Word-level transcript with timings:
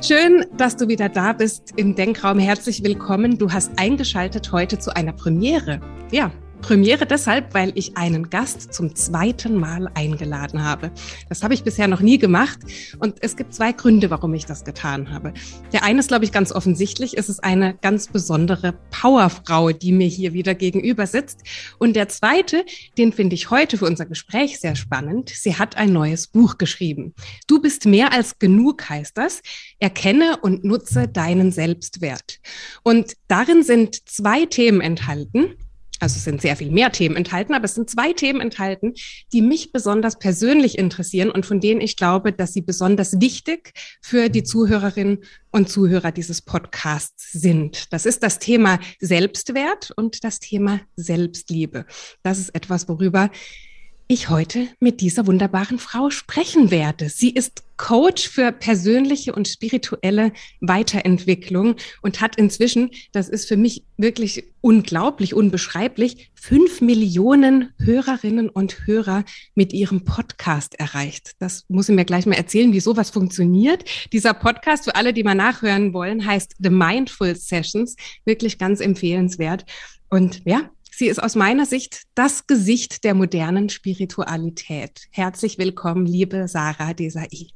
Schön, 0.00 0.46
dass 0.56 0.76
du 0.76 0.86
wieder 0.86 1.08
da 1.08 1.32
bist 1.32 1.72
im 1.76 1.96
Denkraum. 1.96 2.38
Herzlich 2.38 2.84
willkommen. 2.84 3.36
Du 3.36 3.50
hast 3.50 3.72
eingeschaltet 3.76 4.52
heute 4.52 4.78
zu 4.78 4.94
einer 4.94 5.12
Premiere. 5.12 5.80
Ja, 6.12 6.30
Premiere 6.60 7.06
deshalb, 7.06 7.54
weil 7.54 7.72
ich 7.74 7.96
einen 7.96 8.30
Gast 8.30 8.72
zum 8.74 8.94
zweiten 8.94 9.56
Mal 9.56 9.88
eingeladen 9.94 10.62
habe. 10.62 10.90
Das 11.28 11.42
habe 11.42 11.54
ich 11.54 11.64
bisher 11.64 11.88
noch 11.88 12.00
nie 12.00 12.18
gemacht 12.18 12.58
und 12.98 13.16
es 13.22 13.36
gibt 13.36 13.54
zwei 13.54 13.72
Gründe, 13.72 14.10
warum 14.10 14.34
ich 14.34 14.44
das 14.44 14.64
getan 14.64 15.10
habe. 15.10 15.32
Der 15.72 15.84
eine 15.84 16.00
ist, 16.00 16.08
glaube 16.08 16.24
ich, 16.24 16.32
ganz 16.32 16.52
offensichtlich. 16.52 17.16
Es 17.16 17.28
ist 17.28 17.42
eine 17.42 17.74
ganz 17.74 18.08
besondere 18.08 18.74
Powerfrau, 18.90 19.70
die 19.70 19.92
mir 19.92 20.08
hier 20.08 20.32
wieder 20.32 20.54
gegenüber 20.54 21.06
sitzt. 21.06 21.42
Und 21.78 21.94
der 21.94 22.08
zweite, 22.08 22.64
den 22.98 23.12
finde 23.12 23.34
ich 23.34 23.50
heute 23.50 23.78
für 23.78 23.86
unser 23.86 24.06
Gespräch 24.06 24.60
sehr 24.60 24.76
spannend. 24.76 25.30
Sie 25.30 25.56
hat 25.56 25.76
ein 25.76 25.92
neues 25.92 26.26
Buch 26.26 26.58
geschrieben. 26.58 27.14
Du 27.46 27.62
bist 27.62 27.86
mehr 27.86 28.12
als 28.12 28.38
genug, 28.38 28.88
heißt 28.88 29.16
das. 29.16 29.42
Erkenne 29.78 30.38
und 30.42 30.64
nutze 30.64 31.08
deinen 31.08 31.52
Selbstwert. 31.52 32.40
Und 32.82 33.14
darin 33.28 33.62
sind 33.62 34.08
zwei 34.08 34.44
Themen 34.46 34.80
enthalten 34.80 35.54
also 35.98 36.16
es 36.16 36.24
sind 36.24 36.40
sehr 36.40 36.56
viel 36.56 36.70
mehr 36.70 36.92
Themen 36.92 37.16
enthalten, 37.16 37.54
aber 37.54 37.64
es 37.64 37.74
sind 37.74 37.90
zwei 37.90 38.12
Themen 38.12 38.40
enthalten, 38.40 38.94
die 39.32 39.42
mich 39.42 39.72
besonders 39.72 40.18
persönlich 40.18 40.78
interessieren 40.78 41.30
und 41.30 41.46
von 41.46 41.60
denen 41.60 41.80
ich 41.80 41.96
glaube, 41.96 42.32
dass 42.32 42.52
sie 42.52 42.62
besonders 42.62 43.20
wichtig 43.20 43.72
für 44.00 44.28
die 44.28 44.42
Zuhörerinnen 44.44 45.18
und 45.50 45.68
Zuhörer 45.68 46.12
dieses 46.12 46.42
Podcasts 46.42 47.32
sind. 47.32 47.92
Das 47.92 48.06
ist 48.06 48.22
das 48.22 48.38
Thema 48.38 48.78
Selbstwert 49.00 49.92
und 49.96 50.24
das 50.24 50.40
Thema 50.40 50.80
Selbstliebe. 50.96 51.86
Das 52.22 52.38
ist 52.38 52.54
etwas, 52.54 52.88
worüber 52.88 53.30
ich 54.10 54.30
heute 54.30 54.68
mit 54.80 55.02
dieser 55.02 55.26
wunderbaren 55.26 55.78
Frau 55.78 56.08
sprechen 56.08 56.70
werde. 56.70 57.10
Sie 57.10 57.28
ist 57.28 57.62
Coach 57.76 58.26
für 58.26 58.52
persönliche 58.52 59.34
und 59.34 59.46
spirituelle 59.46 60.32
Weiterentwicklung 60.60 61.76
und 62.00 62.22
hat 62.22 62.36
inzwischen, 62.36 62.90
das 63.12 63.28
ist 63.28 63.46
für 63.46 63.58
mich 63.58 63.84
wirklich 63.98 64.44
unglaublich, 64.62 65.34
unbeschreiblich, 65.34 66.30
fünf 66.34 66.80
Millionen 66.80 67.74
Hörerinnen 67.78 68.48
und 68.48 68.86
Hörer 68.86 69.24
mit 69.54 69.74
ihrem 69.74 70.04
Podcast 70.04 70.80
erreicht. 70.80 71.32
Das 71.38 71.66
muss 71.68 71.86
sie 71.86 71.92
mir 71.92 72.06
gleich 72.06 72.24
mal 72.24 72.34
erzählen, 72.34 72.72
wie 72.72 72.80
sowas 72.80 73.10
funktioniert. 73.10 73.84
Dieser 74.12 74.32
Podcast, 74.32 74.84
für 74.84 74.96
alle, 74.96 75.12
die 75.12 75.22
mal 75.22 75.34
nachhören 75.34 75.92
wollen, 75.92 76.24
heißt 76.24 76.54
The 76.58 76.70
Mindful 76.70 77.36
Sessions. 77.36 77.94
Wirklich 78.24 78.56
ganz 78.56 78.80
empfehlenswert. 78.80 79.66
Und 80.10 80.40
ja, 80.46 80.70
Sie 80.98 81.06
ist 81.06 81.22
aus 81.22 81.36
meiner 81.36 81.64
Sicht 81.64 82.02
das 82.16 82.48
Gesicht 82.48 83.04
der 83.04 83.14
modernen 83.14 83.68
Spiritualität. 83.68 85.06
Herzlich 85.12 85.56
willkommen, 85.56 86.06
liebe 86.06 86.48
Sarah 86.48 86.92
Desai. 86.92 87.50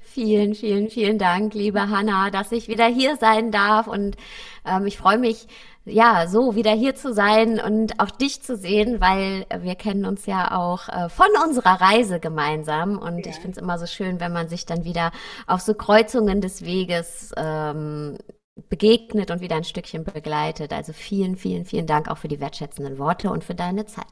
Vielen, 0.00 0.56
vielen, 0.56 0.90
vielen 0.90 1.16
Dank, 1.16 1.54
liebe 1.54 1.90
Hanna, 1.90 2.30
dass 2.30 2.50
ich 2.50 2.66
wieder 2.66 2.86
hier 2.86 3.18
sein 3.18 3.52
darf. 3.52 3.86
Und 3.86 4.16
ähm, 4.64 4.84
ich 4.84 4.98
freue 4.98 5.18
mich, 5.18 5.46
ja, 5.84 6.26
so 6.26 6.56
wieder 6.56 6.72
hier 6.72 6.96
zu 6.96 7.14
sein 7.14 7.60
und 7.60 8.00
auch 8.00 8.10
dich 8.10 8.42
zu 8.42 8.56
sehen, 8.56 9.00
weil 9.00 9.46
wir 9.60 9.76
kennen 9.76 10.04
uns 10.04 10.26
ja 10.26 10.50
auch 10.50 10.88
äh, 10.88 11.08
von 11.08 11.28
unserer 11.46 11.80
Reise 11.80 12.18
gemeinsam. 12.18 12.98
Und 12.98 13.26
ja. 13.26 13.30
ich 13.30 13.36
finde 13.36 13.52
es 13.52 13.58
immer 13.58 13.78
so 13.78 13.86
schön, 13.86 14.18
wenn 14.18 14.32
man 14.32 14.48
sich 14.48 14.66
dann 14.66 14.82
wieder 14.82 15.12
auf 15.46 15.60
so 15.60 15.72
Kreuzungen 15.72 16.40
des 16.40 16.64
Weges 16.64 17.32
ähm, 17.36 18.18
begegnet 18.68 19.30
und 19.30 19.40
wieder 19.40 19.56
ein 19.56 19.64
Stückchen 19.64 20.04
begleitet. 20.04 20.72
Also 20.72 20.92
vielen, 20.92 21.36
vielen, 21.36 21.64
vielen 21.64 21.86
Dank 21.86 22.08
auch 22.08 22.18
für 22.18 22.28
die 22.28 22.40
wertschätzenden 22.40 22.98
Worte 22.98 23.30
und 23.30 23.44
für 23.44 23.54
deine 23.54 23.86
Zeit. 23.86 24.06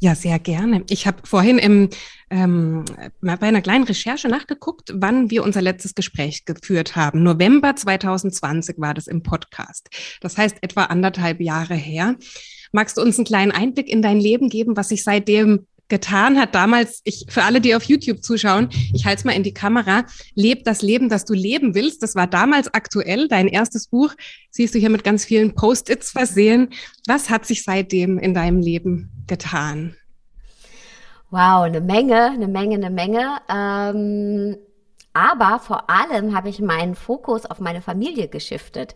Ja, 0.00 0.16
sehr 0.16 0.40
gerne. 0.40 0.82
Ich 0.90 1.06
habe 1.06 1.18
vorhin 1.24 1.58
im, 1.58 1.88
ähm, 2.28 2.84
bei 3.20 3.40
einer 3.40 3.62
kleinen 3.62 3.84
Recherche 3.84 4.26
nachgeguckt, 4.26 4.92
wann 4.96 5.30
wir 5.30 5.44
unser 5.44 5.62
letztes 5.62 5.94
Gespräch 5.94 6.44
geführt 6.44 6.96
haben. 6.96 7.22
November 7.22 7.76
2020 7.76 8.78
war 8.78 8.94
das 8.94 9.06
im 9.06 9.22
Podcast. 9.22 9.90
Das 10.20 10.36
heißt 10.36 10.56
etwa 10.62 10.86
anderthalb 10.86 11.40
Jahre 11.40 11.74
her. 11.74 12.16
Magst 12.72 12.96
du 12.96 13.02
uns 13.02 13.16
einen 13.16 13.26
kleinen 13.26 13.52
Einblick 13.52 13.88
in 13.88 14.02
dein 14.02 14.18
Leben 14.18 14.48
geben, 14.48 14.76
was 14.76 14.88
sich 14.88 15.04
seitdem 15.04 15.68
getan 15.92 16.40
hat 16.40 16.54
damals, 16.54 17.02
ich, 17.04 17.26
für 17.28 17.42
alle, 17.42 17.60
die 17.60 17.74
auf 17.74 17.84
YouTube 17.84 18.24
zuschauen, 18.24 18.70
ich 18.94 19.04
halte 19.04 19.18
es 19.18 19.24
mal 19.26 19.32
in 19.32 19.42
die 19.42 19.52
Kamera, 19.52 20.06
Leb 20.34 20.64
das 20.64 20.80
Leben, 20.80 21.10
das 21.10 21.26
du 21.26 21.34
leben 21.34 21.74
willst. 21.74 22.02
Das 22.02 22.14
war 22.14 22.26
damals 22.26 22.72
aktuell, 22.72 23.28
dein 23.28 23.46
erstes 23.46 23.88
Buch. 23.88 24.14
Siehst 24.50 24.74
du 24.74 24.78
hier 24.78 24.88
mit 24.88 25.04
ganz 25.04 25.26
vielen 25.26 25.54
Post-its 25.54 26.10
versehen. 26.10 26.70
Was 27.06 27.28
hat 27.28 27.44
sich 27.44 27.62
seitdem 27.62 28.18
in 28.18 28.32
deinem 28.32 28.60
Leben 28.60 29.10
getan? 29.26 29.94
Wow, 31.28 31.64
eine 31.64 31.82
Menge, 31.82 32.30
eine 32.30 32.48
Menge, 32.48 32.76
eine 32.76 32.90
Menge. 32.90 33.36
Ähm 33.50 34.56
aber 35.14 35.58
vor 35.58 35.90
allem 35.90 36.34
habe 36.34 36.48
ich 36.48 36.60
meinen 36.60 36.94
Fokus 36.94 37.46
auf 37.46 37.60
meine 37.60 37.82
Familie 37.82 38.28
geschiftet. 38.28 38.94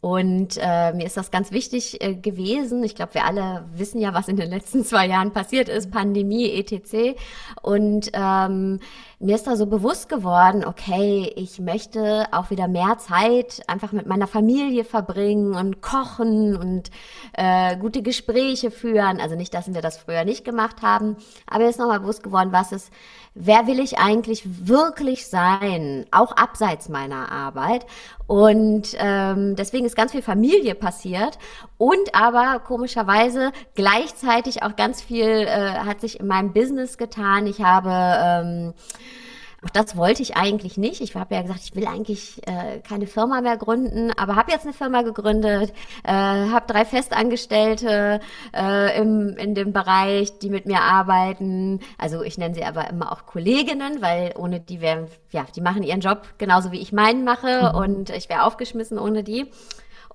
Und 0.00 0.56
äh, 0.60 0.92
mir 0.92 1.06
ist 1.06 1.16
das 1.16 1.32
ganz 1.32 1.50
wichtig 1.50 2.00
äh, 2.00 2.14
gewesen. 2.14 2.84
Ich 2.84 2.94
glaube, 2.94 3.14
wir 3.14 3.24
alle 3.24 3.64
wissen 3.74 3.98
ja, 3.98 4.14
was 4.14 4.28
in 4.28 4.36
den 4.36 4.50
letzten 4.50 4.84
zwei 4.84 5.08
Jahren 5.08 5.32
passiert 5.32 5.68
ist, 5.68 5.90
Pandemie, 5.90 6.48
etc. 6.52 7.18
Und 7.60 8.10
ähm, 8.12 8.78
mir 9.18 9.34
ist 9.34 9.48
da 9.48 9.56
so 9.56 9.66
bewusst 9.66 10.08
geworden, 10.08 10.64
okay, 10.64 11.32
ich 11.34 11.58
möchte 11.58 12.26
auch 12.30 12.50
wieder 12.50 12.68
mehr 12.68 12.98
Zeit 12.98 13.62
einfach 13.66 13.90
mit 13.90 14.06
meiner 14.06 14.28
Familie 14.28 14.84
verbringen 14.84 15.56
und 15.56 15.80
kochen 15.80 16.56
und 16.56 16.90
äh, 17.32 17.76
gute 17.76 18.02
Gespräche 18.02 18.70
führen. 18.70 19.18
Also 19.20 19.34
nicht, 19.34 19.54
dass 19.54 19.74
wir 19.74 19.82
das 19.82 19.96
früher 19.96 20.24
nicht 20.24 20.44
gemacht 20.44 20.82
haben, 20.82 21.16
aber 21.46 21.64
mir 21.64 21.70
ist 21.70 21.80
nochmal 21.80 22.00
bewusst 22.00 22.22
geworden, 22.22 22.52
was 22.52 22.70
ist, 22.70 22.92
wer 23.38 23.66
will 23.66 23.78
ich 23.78 23.98
eigentlich 23.98 24.42
wirklich 24.66 25.28
sein, 25.28 26.06
auch 26.10 26.32
abseits 26.32 26.88
meiner 26.88 27.30
Arbeit. 27.30 27.86
Und 28.26 28.96
ähm, 28.98 29.54
deswegen 29.54 29.84
ist 29.84 29.94
ganz 29.94 30.12
viel 30.12 30.22
Familie 30.22 30.74
passiert 30.74 31.38
und 31.78 32.14
aber 32.14 32.58
komischerweise 32.60 33.52
gleichzeitig 33.74 34.62
auch 34.64 34.74
ganz 34.74 35.02
viel 35.02 35.28
äh, 35.28 35.74
hat 35.84 36.00
sich 36.00 36.18
in 36.18 36.26
meinem 36.26 36.52
Business 36.52 36.98
getan. 36.98 37.46
Ich 37.46 37.60
habe 37.60 37.90
ähm, 37.92 38.74
auch 39.62 39.70
das 39.70 39.96
wollte 39.96 40.22
ich 40.22 40.36
eigentlich 40.36 40.76
nicht. 40.76 41.00
Ich 41.00 41.14
habe 41.14 41.34
ja 41.34 41.42
gesagt, 41.42 41.60
ich 41.64 41.74
will 41.74 41.86
eigentlich 41.86 42.46
äh, 42.46 42.80
keine 42.80 43.06
Firma 43.06 43.40
mehr 43.40 43.56
gründen, 43.56 44.12
aber 44.16 44.36
habe 44.36 44.52
jetzt 44.52 44.64
eine 44.64 44.72
Firma 44.72 45.02
gegründet, 45.02 45.72
äh, 46.04 46.12
habe 46.12 46.66
drei 46.66 46.84
Festangestellte 46.84 48.20
äh, 48.54 48.98
im, 48.98 49.36
in 49.36 49.54
dem 49.54 49.72
Bereich, 49.72 50.38
die 50.38 50.50
mit 50.50 50.66
mir 50.66 50.80
arbeiten. 50.80 51.80
Also 51.98 52.22
ich 52.22 52.38
nenne 52.38 52.54
sie 52.54 52.64
aber 52.64 52.88
immer 52.90 53.12
auch 53.12 53.26
Kolleginnen, 53.26 54.02
weil 54.02 54.34
ohne 54.36 54.60
die 54.60 54.80
wären, 54.80 55.08
ja, 55.30 55.46
die 55.54 55.60
machen 55.60 55.82
ihren 55.82 56.00
Job 56.00 56.22
genauso 56.38 56.70
wie 56.70 56.80
ich 56.80 56.92
meinen 56.92 57.24
mache 57.24 57.72
mhm. 57.72 57.78
und 57.78 58.10
ich 58.10 58.28
wäre 58.28 58.44
aufgeschmissen 58.44 58.98
ohne 58.98 59.24
die 59.24 59.50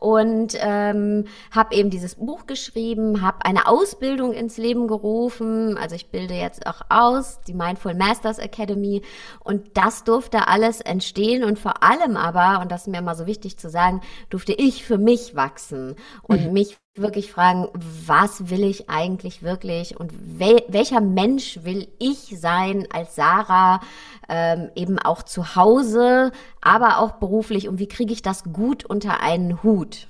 und 0.02 0.58
ähm, 0.60 1.26
habe 1.52 1.76
eben 1.76 1.92
dieses 1.92 2.16
Buch 2.16 2.48
geschrieben, 2.48 3.22
habe 3.22 3.46
eine 3.46 3.68
Ausbildung 3.68 4.34
ins 4.34 4.58
Leben 4.58 4.88
gerufen. 4.88 5.78
Also 5.78 5.96
ich 5.96 6.10
bilde 6.10 6.34
jetzt 6.34 6.66
auch 6.66 6.82
aus, 6.90 7.40
die 7.48 7.54
Mindful 7.54 7.94
Masters 7.94 8.40
Academy. 8.40 9.04
Und 9.44 9.78
das 9.78 10.04
durfte 10.04 10.48
alles 10.48 10.82
entstehen 10.82 11.44
und 11.44 11.60
vor 11.60 11.84
allem 11.84 12.18
aber, 12.18 12.62
und 12.62 12.72
das 12.72 12.82
ist 12.82 12.88
mir 12.88 12.98
immer 12.98 13.14
so 13.14 13.28
wichtig 13.28 13.60
zu 13.60 13.70
sagen, 13.70 14.02
durfte 14.32 14.54
ich 14.54 14.84
für 14.84 14.98
mich 14.98 15.36
wachsen 15.36 15.96
und 16.24 16.48
mhm. 16.48 16.54
mich 16.54 16.81
wirklich 16.96 17.32
fragen, 17.32 17.68
was 18.06 18.50
will 18.50 18.64
ich 18.64 18.90
eigentlich 18.90 19.44
wirklich 19.44 19.98
und 19.98 20.12
wel 20.40 20.62
welcher 20.68 21.00
Mensch 21.00 21.60
will 21.64 21.88
ich 22.00 22.36
sein 22.38 22.86
als 22.92 23.16
Sarah, 23.16 23.82
ähm, 24.28 24.70
eben 24.76 25.00
auch 25.00 25.24
zu 25.24 25.56
Hause, 25.56 26.32
aber 26.60 27.00
auch 27.00 27.14
beruflich 27.14 27.70
und 27.70 27.80
wie 27.80 27.88
kriege 27.88 28.12
ich 28.12 28.22
das 28.22 28.44
gut 28.44 28.84
unter 28.84 29.22
einen 29.22 29.64
Hut? 29.64 30.08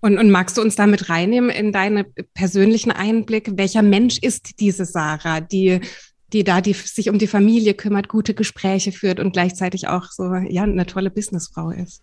Und, 0.00 0.18
und 0.18 0.30
magst 0.30 0.58
du 0.58 0.62
uns 0.62 0.76
damit 0.76 1.08
reinnehmen 1.08 1.50
in 1.50 1.72
deine 1.72 2.04
persönlichen 2.34 2.90
Einblicke? 2.90 3.56
Welcher 3.56 3.82
Mensch 3.82 4.18
ist 4.18 4.60
diese 4.60 4.84
Sarah, 4.84 5.40
die 5.40 5.80
die 6.32 6.42
da 6.42 6.60
die 6.60 6.72
sich 6.72 7.08
um 7.08 7.18
die 7.18 7.28
Familie 7.28 7.74
kümmert, 7.74 8.08
gute 8.08 8.34
Gespräche 8.34 8.90
führt 8.90 9.20
und 9.20 9.32
gleichzeitig 9.32 9.86
auch 9.86 10.10
so 10.10 10.34
ja 10.34 10.64
eine 10.64 10.86
tolle 10.86 11.10
Businessfrau 11.10 11.70
ist. 11.70 12.02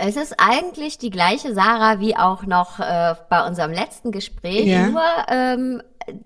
Es 0.00 0.16
ist 0.16 0.34
eigentlich 0.38 0.98
die 0.98 1.10
gleiche 1.10 1.54
Sarah 1.54 1.98
wie 1.98 2.16
auch 2.16 2.44
noch 2.44 2.78
äh, 2.78 3.14
bei 3.28 3.44
unserem 3.46 3.72
letzten 3.72 4.12
Gespräch, 4.12 4.66
ja. 4.66 4.86
nur 4.86 5.02
ähm, 5.28 5.82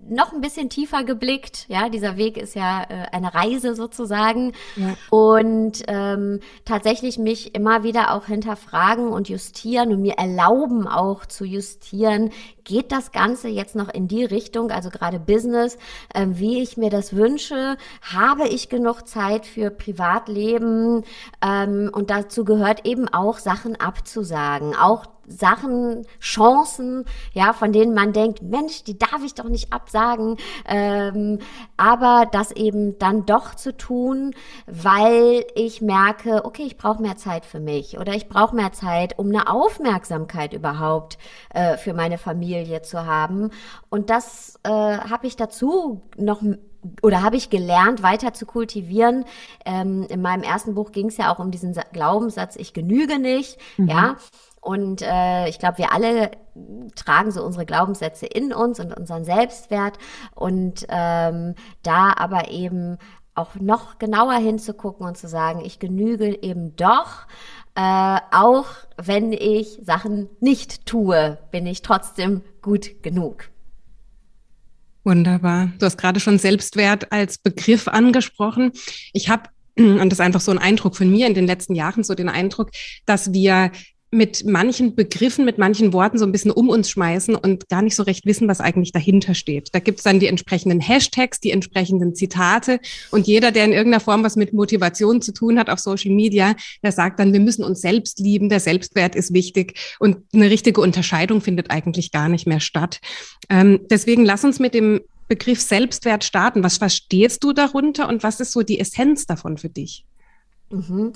noch 0.07 0.31
ein 0.31 0.41
bisschen 0.41 0.69
tiefer 0.69 1.03
geblickt. 1.03 1.65
Ja, 1.69 1.89
dieser 1.89 2.15
Weg 2.15 2.37
ist 2.37 2.55
ja 2.55 2.83
äh, 2.83 3.07
eine 3.11 3.33
Reise 3.33 3.75
sozusagen. 3.75 4.53
Ja. 4.75 4.95
Und 5.09 5.83
ähm, 5.87 6.39
tatsächlich 6.65 7.17
mich 7.17 7.55
immer 7.55 7.83
wieder 7.83 8.13
auch 8.13 8.25
hinterfragen 8.27 9.07
und 9.07 9.27
justieren 9.27 9.91
und 9.91 10.01
mir 10.01 10.13
erlauben 10.17 10.87
auch 10.87 11.25
zu 11.25 11.43
justieren, 11.43 12.31
geht 12.63 12.91
das 12.91 13.11
Ganze 13.11 13.47
jetzt 13.47 13.75
noch 13.75 13.89
in 13.89 14.07
die 14.07 14.25
Richtung, 14.25 14.71
also 14.71 14.89
gerade 14.89 15.19
Business, 15.19 15.77
äh, 16.13 16.25
wie 16.29 16.61
ich 16.61 16.77
mir 16.77 16.89
das 16.89 17.15
wünsche? 17.15 17.77
Habe 18.01 18.47
ich 18.47 18.69
genug 18.69 19.07
Zeit 19.07 19.45
für 19.45 19.69
Privatleben? 19.69 21.03
Ähm, 21.41 21.89
und 21.93 22.09
dazu 22.09 22.45
gehört 22.45 22.85
eben 22.85 23.07
auch 23.09 23.37
Sachen 23.37 23.79
abzusagen, 23.79 24.75
auch 24.75 25.05
Sachen, 25.27 26.05
Chancen, 26.19 27.05
ja, 27.31 27.53
von 27.53 27.71
denen 27.71 27.93
man 27.93 28.13
denkt, 28.13 28.41
Mensch, 28.41 28.83
die 28.83 28.97
darf 28.97 29.23
ich 29.23 29.33
doch 29.33 29.47
nicht 29.47 29.71
absagen, 29.71 30.37
ähm, 30.65 31.39
aber 31.77 32.27
das 32.31 32.51
eben 32.51 32.97
dann 32.99 33.25
doch 33.25 33.55
zu 33.55 33.75
tun, 33.75 34.35
weil 34.65 35.45
ich 35.55 35.81
merke, 35.81 36.43
okay, 36.43 36.63
ich 36.63 36.77
brauche 36.77 37.01
mehr 37.01 37.15
Zeit 37.15 37.45
für 37.45 37.59
mich 37.59 37.97
oder 37.97 38.13
ich 38.13 38.27
brauche 38.27 38.55
mehr 38.55 38.73
Zeit, 38.73 39.17
um 39.17 39.29
eine 39.29 39.47
Aufmerksamkeit 39.47 40.53
überhaupt 40.53 41.17
äh, 41.53 41.77
für 41.77 41.93
meine 41.93 42.17
Familie 42.17 42.52
zu 42.83 43.05
haben. 43.05 43.51
Und 43.89 44.09
das 44.09 44.59
äh, 44.63 44.69
habe 44.69 45.27
ich 45.27 45.35
dazu 45.35 46.01
noch 46.17 46.41
oder 47.01 47.21
habe 47.21 47.37
ich 47.37 47.49
gelernt, 47.49 48.03
weiter 48.03 48.33
zu 48.33 48.45
kultivieren. 48.45 49.25
Ähm, 49.65 50.05
in 50.09 50.21
meinem 50.21 50.43
ersten 50.43 50.75
Buch 50.75 50.91
ging 50.91 51.07
es 51.07 51.17
ja 51.17 51.33
auch 51.33 51.39
um 51.39 51.51
diesen 51.51 51.73
Glaubenssatz, 51.93 52.55
ich 52.55 52.73
genüge 52.73 53.19
nicht, 53.19 53.57
mhm. 53.77 53.87
ja. 53.87 54.15
Und 54.59 55.01
äh, 55.01 55.49
ich 55.49 55.59
glaube, 55.59 55.77
wir 55.77 55.91
alle 55.91 56.31
tragen 56.95 57.31
so 57.31 57.43
unsere 57.43 57.65
Glaubenssätze 57.65 58.25
in 58.25 58.53
uns 58.53 58.79
und 58.79 58.97
unseren 58.97 59.25
Selbstwert. 59.25 59.97
Und 60.35 60.85
ähm, 60.87 61.55
da 61.81 62.13
aber 62.15 62.49
eben 62.49 62.97
auch 63.35 63.55
noch 63.55 63.99
genauer 63.99 64.35
hinzugucken 64.35 65.05
und 65.05 65.17
zu 65.17 65.27
sagen, 65.27 65.61
ich 65.65 65.79
genüge 65.79 66.43
eben 66.43 66.77
doch, 66.77 67.27
äh, 67.75 68.19
auch 68.31 68.67
wenn 68.97 69.33
ich 69.33 69.79
Sachen 69.81 70.29
nicht 70.39 70.85
tue, 70.85 71.37
bin 71.51 71.65
ich 71.65 71.81
trotzdem 71.81 72.41
gut 72.61 73.01
genug. 73.01 73.49
Wunderbar. 75.03 75.71
Du 75.79 75.85
hast 75.85 75.97
gerade 75.97 76.19
schon 76.19 76.39
Selbstwert 76.39 77.11
als 77.11 77.37
Begriff 77.37 77.87
angesprochen. 77.87 78.71
Ich 79.11 79.29
habe, 79.29 79.49
und 79.77 80.09
das 80.09 80.19
ist 80.19 80.25
einfach 80.25 80.41
so 80.41 80.51
ein 80.51 80.59
Eindruck 80.59 80.95
von 80.95 81.11
mir 81.11 81.27
in 81.27 81.33
den 81.33 81.47
letzten 81.47 81.75
Jahren, 81.75 82.03
so 82.03 82.15
den 82.15 82.29
Eindruck, 82.29 82.71
dass 83.05 83.33
wir 83.33 83.71
mit 84.13 84.45
manchen 84.45 84.95
Begriffen, 84.95 85.43
mit 85.43 85.57
manchen 85.57 85.91
Worten 85.91 86.17
so 86.17 86.25
ein 86.25 86.31
bisschen 86.31 86.51
um 86.51 86.69
uns 86.69 86.89
schmeißen 86.89 87.35
und 87.35 87.67
gar 87.67 87.81
nicht 87.81 87.95
so 87.95 88.03
recht 88.03 88.25
wissen, 88.25 88.47
was 88.47 88.61
eigentlich 88.61 88.91
dahinter 88.91 89.33
steht. 89.33 89.69
Da 89.73 89.79
gibt's 89.79 90.03
dann 90.03 90.19
die 90.19 90.27
entsprechenden 90.27 90.79
Hashtags, 90.79 91.39
die 91.39 91.51
entsprechenden 91.51 92.15
Zitate 92.15 92.79
und 93.11 93.27
jeder, 93.27 93.51
der 93.51 93.65
in 93.65 93.73
irgendeiner 93.73 93.99
Form 93.99 94.23
was 94.23 94.35
mit 94.35 94.53
Motivation 94.53 95.21
zu 95.21 95.33
tun 95.33 95.59
hat 95.59 95.69
auf 95.69 95.79
Social 95.79 96.11
Media, 96.11 96.55
der 96.83 96.91
sagt 96.91 97.19
dann, 97.19 97.33
wir 97.33 97.39
müssen 97.39 97.63
uns 97.63 97.81
selbst 97.81 98.19
lieben, 98.19 98.49
der 98.49 98.59
Selbstwert 98.59 99.15
ist 99.15 99.33
wichtig 99.33 99.79
und 99.99 100.17
eine 100.33 100.49
richtige 100.49 100.79
Unterscheidung 100.79 101.41
findet 101.41 101.71
eigentlich 101.71 102.11
gar 102.11 102.29
nicht 102.29 102.47
mehr 102.47 102.59
statt. 102.59 102.99
Ähm, 103.49 103.81
deswegen 103.89 104.25
lass 104.25 104.43
uns 104.43 104.59
mit 104.59 104.73
dem 104.73 105.01
Begriff 105.27 105.59
Selbstwert 105.59 106.23
starten. 106.23 106.63
Was 106.63 106.77
verstehst 106.77 107.43
du 107.43 107.53
darunter 107.53 108.07
und 108.07 108.21
was 108.21 108.39
ist 108.39 108.51
so 108.51 108.61
die 108.61 108.79
Essenz 108.79 109.25
davon 109.25 109.57
für 109.57 109.69
dich? 109.69 110.05
Mhm. 110.73 111.13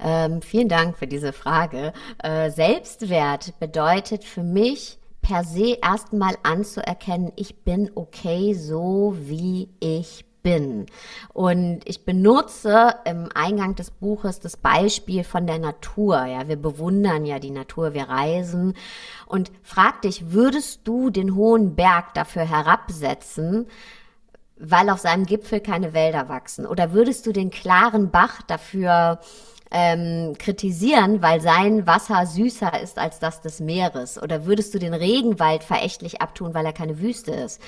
Ähm, 0.00 0.42
vielen 0.42 0.68
Dank 0.68 0.98
für 0.98 1.06
diese 1.06 1.32
Frage. 1.32 1.92
Äh, 2.22 2.50
Selbstwert 2.50 3.58
bedeutet 3.60 4.24
für 4.24 4.42
mich 4.42 4.98
per 5.22 5.44
se 5.44 5.78
erstmal 5.80 6.34
anzuerkennen, 6.42 7.32
ich 7.36 7.62
bin 7.62 7.90
okay 7.94 8.54
so, 8.54 9.14
wie 9.16 9.68
ich 9.78 10.24
bin. 10.42 10.86
Und 11.32 11.80
ich 11.84 12.04
benutze 12.04 12.94
im 13.04 13.28
Eingang 13.34 13.74
des 13.74 13.90
Buches 13.90 14.40
das 14.40 14.56
Beispiel 14.56 15.22
von 15.22 15.46
der 15.46 15.58
Natur. 15.58 16.24
Ja, 16.24 16.48
wir 16.48 16.56
bewundern 16.56 17.26
ja 17.26 17.38
die 17.38 17.50
Natur, 17.50 17.94
wir 17.94 18.08
reisen. 18.08 18.74
Und 19.26 19.52
frag 19.62 20.02
dich, 20.02 20.32
würdest 20.32 20.80
du 20.84 21.10
den 21.10 21.34
hohen 21.34 21.76
Berg 21.76 22.14
dafür 22.14 22.48
herabsetzen, 22.48 23.66
weil 24.60 24.90
auf 24.90 25.00
seinem 25.00 25.26
Gipfel 25.26 25.60
keine 25.60 25.92
Wälder 25.92 26.28
wachsen? 26.28 26.66
Oder 26.66 26.92
würdest 26.92 27.26
du 27.26 27.32
den 27.32 27.50
klaren 27.50 28.10
Bach 28.10 28.42
dafür 28.42 29.20
ähm, 29.70 30.34
kritisieren, 30.38 31.22
weil 31.22 31.40
sein 31.40 31.86
Wasser 31.86 32.26
süßer 32.26 32.80
ist 32.80 32.98
als 32.98 33.18
das 33.18 33.40
des 33.40 33.60
Meeres? 33.60 34.20
Oder 34.20 34.46
würdest 34.46 34.74
du 34.74 34.78
den 34.78 34.94
Regenwald 34.94 35.62
verächtlich 35.62 36.20
abtun, 36.20 36.54
weil 36.54 36.66
er 36.66 36.72
keine 36.72 37.00
Wüste 37.00 37.32
ist? 37.32 37.60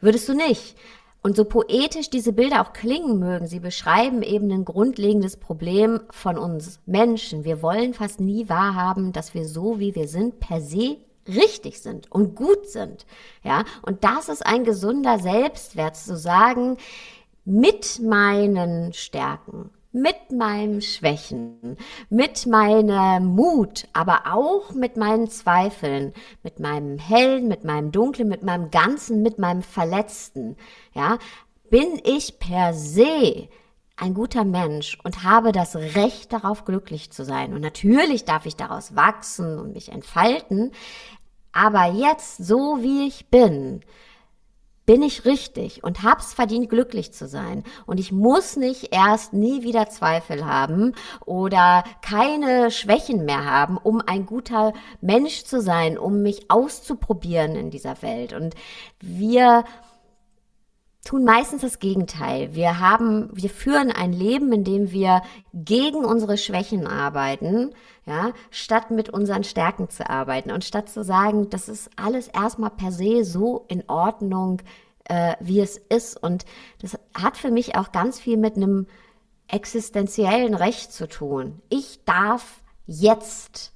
Würdest 0.00 0.28
du 0.28 0.34
nicht. 0.34 0.76
Und 1.20 1.36
so 1.36 1.44
poetisch 1.44 2.10
diese 2.10 2.32
Bilder 2.32 2.62
auch 2.62 2.72
klingen 2.72 3.18
mögen, 3.18 3.48
sie 3.48 3.58
beschreiben 3.58 4.22
eben 4.22 4.50
ein 4.52 4.64
grundlegendes 4.64 5.36
Problem 5.36 6.00
von 6.10 6.38
uns 6.38 6.80
Menschen. 6.86 7.44
Wir 7.44 7.60
wollen 7.60 7.92
fast 7.92 8.20
nie 8.20 8.48
wahrhaben, 8.48 9.12
dass 9.12 9.34
wir 9.34 9.44
so, 9.44 9.80
wie 9.80 9.96
wir 9.96 10.06
sind, 10.06 10.38
per 10.38 10.60
se 10.60 10.98
richtig 11.28 11.80
sind 11.80 12.10
und 12.10 12.34
gut 12.34 12.68
sind. 12.68 13.06
Ja, 13.42 13.64
und 13.82 14.04
das 14.04 14.28
ist 14.28 14.44
ein 14.44 14.64
gesunder 14.64 15.18
Selbstwert 15.18 15.96
zu 15.96 16.16
sagen, 16.16 16.76
mit 17.44 18.00
meinen 18.02 18.92
Stärken, 18.92 19.70
mit 19.92 20.32
meinem 20.32 20.80
Schwächen, 20.80 21.78
mit 22.10 22.46
meinem 22.46 23.26
Mut, 23.26 23.88
aber 23.94 24.22
auch 24.26 24.72
mit 24.72 24.96
meinen 24.96 25.28
Zweifeln, 25.30 26.12
mit 26.42 26.60
meinem 26.60 26.98
Hellen, 26.98 27.48
mit 27.48 27.64
meinem 27.64 27.90
Dunklen, 27.90 28.28
mit 28.28 28.42
meinem 28.42 28.70
Ganzen, 28.70 29.22
mit 29.22 29.38
meinem 29.38 29.62
Verletzten, 29.62 30.56
ja, 30.92 31.18
bin 31.70 32.00
ich 32.04 32.38
per 32.38 32.74
se 32.74 33.48
ein 33.96 34.14
guter 34.14 34.44
Mensch 34.44 34.96
und 35.02 35.24
habe 35.24 35.52
das 35.52 35.74
Recht 35.74 36.32
darauf, 36.32 36.64
glücklich 36.64 37.10
zu 37.10 37.24
sein. 37.24 37.52
Und 37.52 37.60
natürlich 37.60 38.24
darf 38.24 38.46
ich 38.46 38.56
daraus 38.56 38.94
wachsen 38.94 39.58
und 39.58 39.72
mich 39.72 39.90
entfalten. 39.90 40.70
Aber 41.52 41.92
jetzt, 41.92 42.38
so 42.38 42.78
wie 42.80 43.06
ich 43.06 43.30
bin, 43.30 43.80
bin 44.88 45.02
ich 45.02 45.26
richtig 45.26 45.84
und 45.84 46.02
hab's 46.02 46.32
verdient, 46.32 46.70
glücklich 46.70 47.12
zu 47.12 47.28
sein. 47.28 47.62
Und 47.84 48.00
ich 48.00 48.10
muss 48.10 48.56
nicht 48.56 48.94
erst 48.94 49.34
nie 49.34 49.62
wieder 49.62 49.90
Zweifel 49.90 50.46
haben 50.46 50.94
oder 51.26 51.84
keine 52.00 52.70
Schwächen 52.70 53.26
mehr 53.26 53.44
haben, 53.44 53.76
um 53.76 54.00
ein 54.00 54.24
guter 54.24 54.72
Mensch 55.02 55.44
zu 55.44 55.60
sein, 55.60 55.98
um 55.98 56.22
mich 56.22 56.50
auszuprobieren 56.50 57.54
in 57.54 57.68
dieser 57.68 58.00
Welt. 58.00 58.32
Und 58.32 58.54
wir 59.00 59.64
tun 61.08 61.24
meistens 61.24 61.62
das 61.62 61.78
Gegenteil. 61.78 62.54
Wir 62.54 62.80
haben, 62.80 63.30
wir 63.32 63.48
führen 63.48 63.90
ein 63.90 64.12
Leben, 64.12 64.52
in 64.52 64.62
dem 64.62 64.90
wir 64.90 65.22
gegen 65.54 66.04
unsere 66.04 66.36
Schwächen 66.36 66.86
arbeiten, 66.86 67.70
ja, 68.04 68.32
statt 68.50 68.90
mit 68.90 69.08
unseren 69.08 69.42
Stärken 69.42 69.88
zu 69.88 70.10
arbeiten 70.10 70.50
und 70.50 70.64
statt 70.64 70.90
zu 70.90 71.02
sagen, 71.02 71.48
das 71.48 71.70
ist 71.70 71.88
alles 71.96 72.28
erstmal 72.28 72.68
per 72.68 72.92
se 72.92 73.24
so 73.24 73.64
in 73.68 73.88
Ordnung, 73.88 74.60
äh, 75.04 75.34
wie 75.40 75.60
es 75.60 75.78
ist. 75.78 76.22
Und 76.22 76.44
das 76.82 76.98
hat 77.14 77.38
für 77.38 77.50
mich 77.50 77.74
auch 77.74 77.90
ganz 77.90 78.20
viel 78.20 78.36
mit 78.36 78.56
einem 78.56 78.86
existenziellen 79.46 80.52
Recht 80.52 80.92
zu 80.92 81.08
tun. 81.08 81.62
Ich 81.70 82.04
darf 82.04 82.62
jetzt 82.86 83.72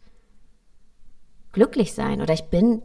glücklich 1.52 1.94
sein 1.94 2.20
oder 2.20 2.34
ich 2.34 2.50
bin 2.50 2.82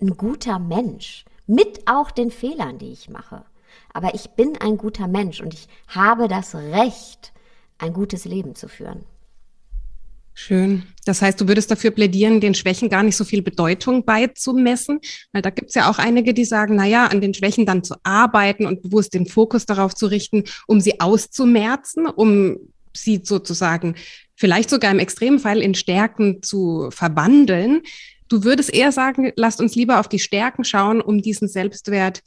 ein 0.00 0.16
guter 0.16 0.58
Mensch 0.58 1.26
mit 1.46 1.82
auch 1.86 2.10
den 2.10 2.30
Fehlern, 2.30 2.78
die 2.78 2.92
ich 2.92 3.10
mache 3.10 3.44
aber 3.92 4.14
ich 4.14 4.30
bin 4.30 4.56
ein 4.58 4.76
guter 4.76 5.08
Mensch 5.08 5.40
und 5.40 5.54
ich 5.54 5.68
habe 5.88 6.28
das 6.28 6.54
Recht, 6.54 7.32
ein 7.78 7.92
gutes 7.92 8.24
Leben 8.24 8.54
zu 8.54 8.68
führen. 8.68 9.04
Schön. 10.34 10.84
Das 11.04 11.20
heißt, 11.20 11.40
du 11.40 11.48
würdest 11.48 11.70
dafür 11.70 11.90
plädieren, 11.90 12.40
den 12.40 12.54
Schwächen 12.54 12.88
gar 12.88 13.02
nicht 13.02 13.16
so 13.16 13.24
viel 13.24 13.42
Bedeutung 13.42 14.04
beizumessen, 14.04 15.00
weil 15.32 15.42
da 15.42 15.50
gibt 15.50 15.68
es 15.68 15.74
ja 15.74 15.90
auch 15.90 15.98
einige, 15.98 16.32
die 16.32 16.44
sagen, 16.44 16.76
na 16.76 16.86
ja, 16.86 17.06
an 17.06 17.20
den 17.20 17.34
Schwächen 17.34 17.66
dann 17.66 17.84
zu 17.84 17.96
arbeiten 18.04 18.64
und 18.64 18.80
bewusst 18.80 19.12
den 19.12 19.26
Fokus 19.26 19.66
darauf 19.66 19.94
zu 19.94 20.06
richten, 20.06 20.44
um 20.66 20.80
sie 20.80 21.00
auszumerzen, 21.00 22.06
um 22.06 22.56
sie 22.94 23.20
sozusagen 23.22 23.96
vielleicht 24.34 24.70
sogar 24.70 24.90
im 24.90 24.98
Extremfall 24.98 25.60
in 25.60 25.74
Stärken 25.74 26.42
zu 26.42 26.88
verwandeln. 26.90 27.82
Du 28.28 28.42
würdest 28.44 28.72
eher 28.72 28.92
sagen, 28.92 29.32
lasst 29.36 29.60
uns 29.60 29.74
lieber 29.74 30.00
auf 30.00 30.08
die 30.08 30.18
Stärken 30.18 30.64
schauen, 30.64 31.02
um 31.02 31.20
diesen 31.20 31.48
Selbstwert 31.48 32.22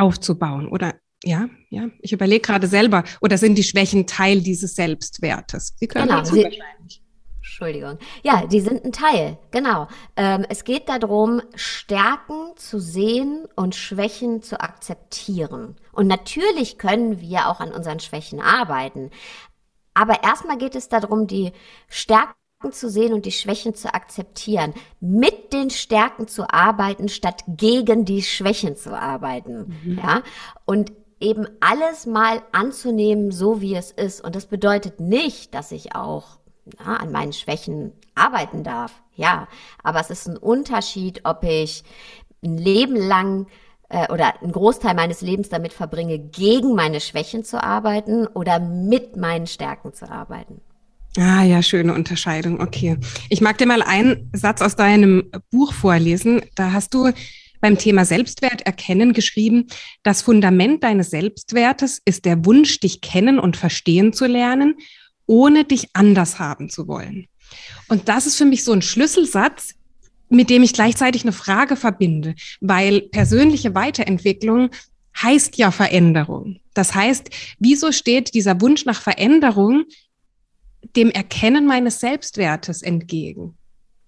aufzubauen. 0.00 0.68
Oder 0.68 0.94
ja, 1.22 1.48
ja, 1.68 1.88
ich 2.00 2.12
überlege 2.12 2.40
gerade 2.40 2.66
selber, 2.66 3.04
oder 3.20 3.36
sind 3.36 3.56
die 3.56 3.62
Schwächen 3.62 4.06
Teil 4.06 4.40
dieses 4.40 4.74
Selbstwertes? 4.74 5.74
Sie 5.76 5.86
können 5.86 6.08
genau, 6.08 6.24
sie, 6.24 6.44
wahrscheinlich. 6.44 7.02
Entschuldigung. 7.60 7.98
Ja, 8.22 8.46
die 8.46 8.60
sind 8.60 8.84
ein 8.84 8.92
Teil, 8.92 9.36
genau. 9.50 9.88
Ähm, 10.16 10.46
es 10.48 10.64
geht 10.64 10.88
darum, 10.88 11.42
Stärken 11.54 12.56
zu 12.56 12.78
sehen 12.78 13.46
und 13.54 13.74
Schwächen 13.74 14.40
zu 14.40 14.60
akzeptieren. 14.60 15.76
Und 15.92 16.06
natürlich 16.06 16.78
können 16.78 17.20
wir 17.20 17.48
auch 17.48 17.60
an 17.60 17.72
unseren 17.72 18.00
Schwächen 18.00 18.40
arbeiten. 18.40 19.10
Aber 19.92 20.22
erstmal 20.22 20.56
geht 20.56 20.74
es 20.74 20.88
darum, 20.88 21.26
die 21.26 21.52
Stärken 21.88 22.32
zu 22.70 22.90
sehen 22.90 23.14
und 23.14 23.24
die 23.24 23.32
Schwächen 23.32 23.74
zu 23.74 23.94
akzeptieren, 23.94 24.74
mit 25.00 25.52
den 25.52 25.70
Stärken 25.70 26.28
zu 26.28 26.50
arbeiten, 26.50 27.08
statt 27.08 27.42
gegen 27.48 28.04
die 28.04 28.22
Schwächen 28.22 28.76
zu 28.76 28.96
arbeiten. 28.96 29.78
Mhm. 29.82 29.98
Ja, 29.98 30.22
und 30.66 30.92
eben 31.20 31.46
alles 31.60 32.06
mal 32.06 32.42
anzunehmen, 32.52 33.30
so 33.30 33.60
wie 33.60 33.74
es 33.74 33.90
ist. 33.90 34.22
Und 34.22 34.36
das 34.36 34.46
bedeutet 34.46 35.00
nicht, 35.00 35.54
dass 35.54 35.72
ich 35.72 35.94
auch 35.94 36.38
ja, 36.78 36.96
an 36.96 37.12
meinen 37.12 37.32
Schwächen 37.32 37.92
arbeiten 38.14 38.62
darf. 38.62 39.02
Ja, 39.16 39.48
aber 39.82 40.00
es 40.00 40.10
ist 40.10 40.28
ein 40.28 40.36
Unterschied, 40.36 41.22
ob 41.24 41.44
ich 41.44 41.82
ein 42.42 42.56
Leben 42.58 42.96
lang 42.96 43.46
äh, 43.88 44.10
oder 44.12 44.40
einen 44.42 44.52
Großteil 44.52 44.94
meines 44.94 45.20
Lebens 45.22 45.48
damit 45.48 45.72
verbringe, 45.72 46.18
gegen 46.18 46.74
meine 46.74 47.00
Schwächen 47.00 47.44
zu 47.44 47.62
arbeiten 47.62 48.26
oder 48.26 48.58
mit 48.60 49.16
meinen 49.16 49.46
Stärken 49.46 49.92
zu 49.92 50.10
arbeiten. 50.10 50.60
Ah 51.16 51.42
ja, 51.42 51.62
schöne 51.62 51.92
Unterscheidung. 51.92 52.60
Okay. 52.60 52.96
Ich 53.28 53.40
mag 53.40 53.58
dir 53.58 53.66
mal 53.66 53.82
einen 53.82 54.30
Satz 54.32 54.62
aus 54.62 54.76
deinem 54.76 55.30
Buch 55.50 55.72
vorlesen. 55.72 56.40
Da 56.54 56.72
hast 56.72 56.94
du 56.94 57.10
beim 57.60 57.76
Thema 57.76 58.04
Selbstwert 58.04 58.62
erkennen 58.62 59.12
geschrieben, 59.12 59.66
das 60.02 60.22
Fundament 60.22 60.82
deines 60.82 61.10
Selbstwertes 61.10 62.00
ist 62.04 62.24
der 62.24 62.44
Wunsch, 62.44 62.80
dich 62.80 63.00
kennen 63.00 63.38
und 63.38 63.56
verstehen 63.56 64.12
zu 64.12 64.26
lernen, 64.26 64.76
ohne 65.26 65.64
dich 65.64 65.88
anders 65.92 66.38
haben 66.38 66.70
zu 66.70 66.88
wollen. 66.88 67.26
Und 67.88 68.08
das 68.08 68.26
ist 68.26 68.36
für 68.36 68.46
mich 68.46 68.64
so 68.64 68.72
ein 68.72 68.82
Schlüsselsatz, 68.82 69.74
mit 70.28 70.48
dem 70.48 70.62
ich 70.62 70.72
gleichzeitig 70.72 71.22
eine 71.22 71.32
Frage 71.32 71.76
verbinde, 71.76 72.34
weil 72.60 73.02
persönliche 73.02 73.74
Weiterentwicklung 73.74 74.70
heißt 75.20 75.58
ja 75.58 75.70
Veränderung. 75.70 76.60
Das 76.72 76.94
heißt, 76.94 77.30
wieso 77.58 77.92
steht 77.92 78.32
dieser 78.32 78.60
Wunsch 78.60 78.84
nach 78.84 79.02
Veränderung 79.02 79.84
dem 80.96 81.10
Erkennen 81.10 81.66
meines 81.66 82.00
Selbstwertes 82.00 82.82
entgegen? 82.82 83.56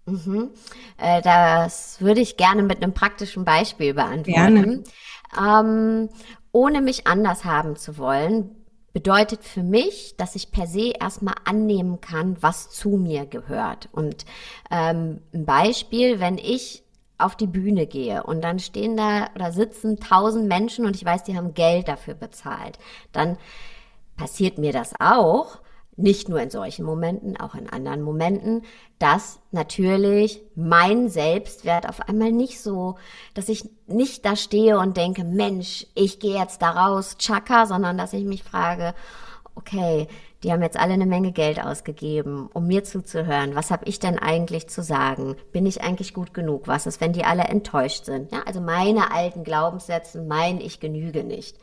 Mhm. 0.07 0.51
Äh, 0.99 1.23
das 1.23 2.01
würde 2.01 2.21
ich 2.21 2.37
gerne 2.37 2.63
mit 2.63 2.83
einem 2.83 2.95
praktischen 2.95 3.45
Beispiel 3.45 3.95
beantworten. 3.95 4.85
Ähm, 5.39 6.09
ohne 6.51 6.83
mich 6.83 7.07
anders 7.07 7.45
haben 7.45 7.77
zu 7.77 7.99
wollen, 7.99 8.51
bedeutet 8.93 9.45
für 9.45 9.63
mich, 9.63 10.17
dass 10.17 10.35
ich 10.35 10.51
per 10.51 10.67
se 10.67 10.93
erstmal 11.01 11.35
annehmen 11.45 12.01
kann, 12.01 12.37
was 12.41 12.71
zu 12.71 12.91
mir 12.91 13.27
gehört. 13.27 13.89
Und 13.93 14.27
ähm, 14.71 15.21
ein 15.33 15.47
Beispiel, 15.47 16.21
wenn 16.21 16.37
ich 16.37 16.83
auf 17.17 17.37
die 17.37 17.47
Bühne 17.47 17.87
gehe 17.87 18.25
und 18.25 18.43
dann 18.43 18.59
stehen 18.59 18.97
da 18.97 19.29
oder 19.35 19.53
sitzen 19.53 19.99
tausend 19.99 20.49
Menschen 20.49 20.85
und 20.85 20.97
ich 20.97 21.05
weiß, 21.05 21.23
die 21.23 21.37
haben 21.37 21.55
Geld 21.55 21.89
dafür 21.89 22.15
bezahlt, 22.15 22.79
dann 23.13 23.39
passiert 24.17 24.59
mir 24.59 24.73
das 24.73 24.93
auch, 24.99 25.61
nicht 25.97 26.29
nur 26.29 26.41
in 26.41 26.51
solchen 26.51 26.85
Momenten, 26.85 27.39
auch 27.39 27.55
in 27.55 27.69
anderen 27.69 28.03
Momenten, 28.03 28.63
dass 28.99 29.41
natürlich 29.51 30.41
mein 30.55 31.09
Selbstwert 31.09 31.89
auf 31.89 32.09
einmal 32.09 32.33
nicht 32.33 32.61
so, 32.61 32.97
dass 33.35 33.49
ich 33.49 33.69
nicht 33.87 34.25
da 34.25 34.37
stehe 34.37 34.79
und 34.79 34.97
denke, 34.97 35.25
Mensch, 35.25 35.87
ich 35.95 36.19
gehe 36.19 36.39
jetzt 36.39 36.63
da 36.63 36.71
raus, 36.71 37.17
Chaka, 37.19 37.67
sondern 37.67 37.99
dass 37.99 38.15
ich 38.15 38.25
mich 38.25 38.43
frage, 38.43 38.95
okay, 39.55 40.09
die 40.43 40.51
haben 40.51 40.63
jetzt 40.63 40.79
alle 40.79 40.95
eine 40.95 41.07
Menge 41.07 41.31
Geld 41.31 41.63
ausgegeben, 41.65 42.49
um 42.53 42.67
mir 42.67 42.83
zuzuhören. 42.83 43.55
Was 43.55 43.71
habe 43.71 43.85
ich 43.85 44.01
denn 44.01 44.19
eigentlich 44.19 44.69
zu 44.69 44.83
sagen? 44.83 45.37
Bin 45.53 45.67
ich 45.67 45.83
eigentlich 45.83 46.15
gut 46.15 46.35
genug? 46.35 46.67
Was 46.67 46.87
ist, 46.87 47.01
wenn 47.01 47.13
die 47.13 47.25
alle 47.25 47.45
enttäuscht 47.45 48.07
sind? 48.07 48.33
Ja, 48.33 48.43
also 48.45 48.61
meine 48.61 49.13
alten 49.13 49.45
Glaubenssätze, 49.45 50.21
mein 50.23 50.61
ich 50.61 50.81
genüge 50.81 51.23
nicht. 51.23 51.59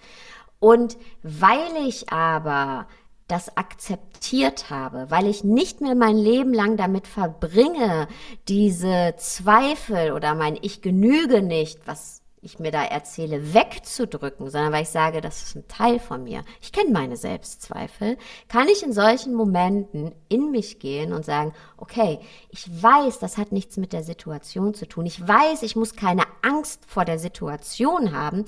Und 0.60 0.98
weil 1.24 1.88
ich 1.88 2.12
aber 2.12 2.86
das 3.30 3.56
akzeptiert 3.56 4.70
habe, 4.70 5.06
weil 5.10 5.28
ich 5.28 5.44
nicht 5.44 5.82
mehr 5.82 5.96
mein 5.96 6.18
Leben 6.18 6.54
lang 6.54 6.76
damit 6.76 7.08
verbringe, 7.08 8.08
diese 8.48 9.14
Zweifel 9.18 10.12
oder 10.12 10.36
mein 10.36 10.58
Ich 10.62 10.82
genüge 10.82 11.42
nicht, 11.42 11.80
was 11.86 12.20
ich 12.42 12.60
mir 12.60 12.72
da 12.72 12.84
erzähle, 12.84 13.54
wegzudrücken, 13.54 14.50
sondern 14.50 14.72
weil 14.72 14.84
ich 14.84 14.90
sage, 14.90 15.22
das 15.22 15.44
ist 15.44 15.56
ein 15.56 15.68
Teil 15.68 16.00
von 16.00 16.24
mir. 16.24 16.44
Ich 16.62 16.72
kenne 16.72 16.92
meine 16.92 17.18
Selbstzweifel. 17.18 18.18
Kann 18.48 18.68
ich 18.68 18.84
in 18.84 18.94
solchen 18.94 19.34
Momenten 19.34 20.14
in 20.30 20.52
mich 20.52 20.80
gehen 20.80 21.12
und 21.14 21.26
sagen, 21.26 21.54
okay, 21.78 22.20
ich 22.50 22.70
weiß, 22.82 23.20
das 23.20 23.38
hat 23.38 23.52
nichts 23.52 23.78
mit 23.78 23.94
der 23.94 24.04
Situation 24.04 24.74
zu 24.74 24.88
tun. 24.88 25.06
Ich 25.06 25.28
weiß, 25.28 25.64
ich 25.64 25.76
muss 25.76 25.96
keine 25.96 26.24
Angst 26.42 26.86
vor 26.88 27.06
der 27.06 27.20
Situation 27.20 28.14
haben. 28.14 28.46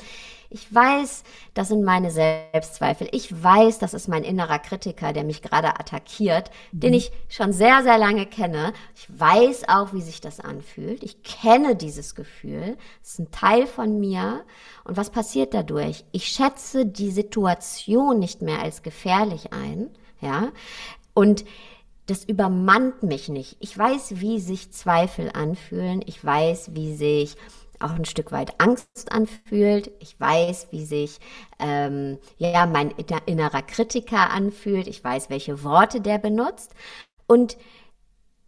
Ich 0.54 0.74
weiß, 0.74 1.24
das 1.54 1.70
sind 1.70 1.84
meine 1.84 2.12
Selbstzweifel. 2.12 3.08
Ich 3.14 3.42
weiß, 3.42 3.80
das 3.80 3.94
ist 3.94 4.10
mein 4.10 4.26
innerer 4.26 4.60
Kritiker, 4.60 5.14
der 5.14 5.24
mich 5.24 5.42
gerade 5.42 5.80
attackiert, 5.80 6.52
mhm. 6.74 6.80
den 6.82 6.94
ich 6.94 7.12
schon 7.30 7.54
sehr, 7.54 7.84
sehr 7.84 7.98
lange 7.98 8.26
kenne. 8.26 8.74
Ich 8.94 9.08
weiß 9.18 9.70
auch, 9.70 9.94
wie 9.94 10.02
sich 10.02 10.20
das 10.20 10.42
anfühlt. 10.42 11.04
Ich 11.04 11.24
kenne 11.24 11.78
dieses 11.78 12.16
Gefühl. 12.16 12.78
Es 13.02 13.12
ist 13.12 13.20
ein 13.20 13.32
Teil 13.32 13.66
von 13.66 13.98
mir. 14.02 14.44
Und 14.84 14.98
was 14.98 15.10
passiert 15.10 15.54
dadurch? 15.54 16.04
Ich 16.12 16.26
schätze 16.26 16.86
die 16.86 17.12
Situation 17.12 18.20
nicht 18.20 18.42
mehr 18.42 18.62
als 18.62 18.84
gefährlich 18.84 19.54
ein. 19.54 19.90
Ja. 20.20 20.50
Und 21.14 21.46
das 22.08 22.26
übermannt 22.26 23.04
mich 23.04 23.30
nicht. 23.30 23.56
Ich 23.62 23.78
weiß, 23.78 24.20
wie 24.20 24.42
sich 24.42 24.74
Zweifel 24.74 25.32
anfühlen. 25.34 26.02
Ich 26.06 26.24
weiß, 26.26 26.76
wie 26.76 26.94
sich 26.94 27.38
auch 27.84 27.92
ein 27.92 28.06
Stück 28.06 28.32
weit 28.32 28.60
Angst 28.60 29.12
anfühlt. 29.12 29.92
Ich 30.00 30.20
weiß, 30.20 30.68
wie 30.72 30.86
sich 30.86 31.20
ähm, 31.60 32.18
ja 32.38 32.66
mein 32.66 32.92
innerer 33.26 33.62
Kritiker 33.62 34.30
anfühlt. 34.30 34.88
Ich 34.88 35.04
weiß, 35.04 35.30
welche 35.30 35.64
Worte 35.64 36.02
der 36.02 36.18
benutzt. 36.18 36.74
Und 37.28 37.58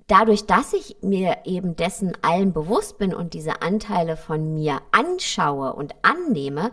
dadurch, 0.07 0.45
dass 0.45 0.73
ich 0.73 0.97
mir 1.01 1.37
eben 1.45 1.75
dessen 1.75 2.17
allen 2.21 2.53
bewusst 2.53 2.97
bin 2.97 3.13
und 3.13 3.33
diese 3.33 3.61
Anteile 3.61 4.17
von 4.17 4.53
mir 4.53 4.81
anschaue 4.91 5.73
und 5.73 5.95
annehme, 6.01 6.71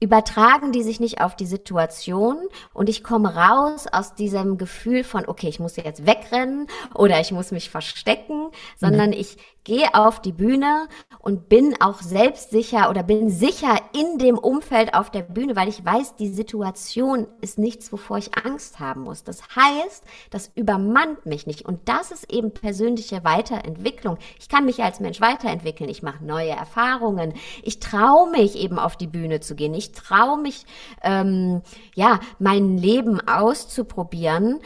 übertragen 0.00 0.70
die 0.70 0.82
sich 0.82 1.00
nicht 1.00 1.20
auf 1.20 1.34
die 1.34 1.46
Situation 1.46 2.36
und 2.74 2.88
ich 2.88 3.02
komme 3.02 3.34
raus 3.34 3.86
aus 3.90 4.14
diesem 4.14 4.58
Gefühl 4.58 5.02
von, 5.02 5.26
okay, 5.26 5.48
ich 5.48 5.60
muss 5.60 5.76
jetzt 5.76 6.06
wegrennen 6.06 6.66
oder 6.94 7.20
ich 7.20 7.32
muss 7.32 7.52
mich 7.52 7.70
verstecken, 7.70 8.50
sondern 8.76 9.10
mhm. 9.10 9.16
ich 9.16 9.38
gehe 9.64 9.94
auf 9.94 10.20
die 10.20 10.32
Bühne 10.32 10.88
und 11.18 11.48
bin 11.48 11.74
auch 11.80 12.02
selbstsicher 12.02 12.90
oder 12.90 13.02
bin 13.02 13.30
sicher 13.30 13.76
in 13.94 14.18
dem 14.18 14.38
Umfeld 14.38 14.94
auf 14.94 15.10
der 15.10 15.22
Bühne, 15.22 15.56
weil 15.56 15.68
ich 15.68 15.84
weiß, 15.84 16.16
die 16.16 16.28
Situation 16.28 17.26
ist 17.40 17.58
nichts, 17.58 17.90
wovor 17.90 18.18
ich 18.18 18.36
Angst 18.36 18.78
haben 18.78 19.02
muss. 19.02 19.24
Das 19.24 19.42
heißt, 19.56 20.04
das 20.30 20.50
übermannt 20.54 21.24
mich 21.24 21.46
nicht. 21.46 21.64
Und 21.64 21.88
das 21.88 22.10
ist 22.10 22.30
eben 22.30 22.52
persönliche 22.52 23.24
Weiterentwicklung. 23.24 24.18
Ich 24.38 24.48
kann 24.48 24.66
mich 24.66 24.82
als 24.82 25.00
Mensch 25.00 25.20
weiterentwickeln. 25.20 25.88
Ich 25.88 26.02
mache 26.02 26.24
neue 26.24 26.50
Erfahrungen. 26.50 27.32
Ich 27.62 27.80
traue 27.80 28.30
mich 28.30 28.56
eben 28.56 28.78
auf 28.78 28.96
die 28.96 29.06
Bühne 29.06 29.40
zu 29.40 29.54
gehen. 29.54 29.74
Ich 29.74 29.92
traue 29.92 30.38
mich, 30.38 30.66
ähm, 31.02 31.62
ja, 31.94 32.20
mein 32.38 32.76
Leben 32.76 33.26
auszuprobieren 33.26 34.60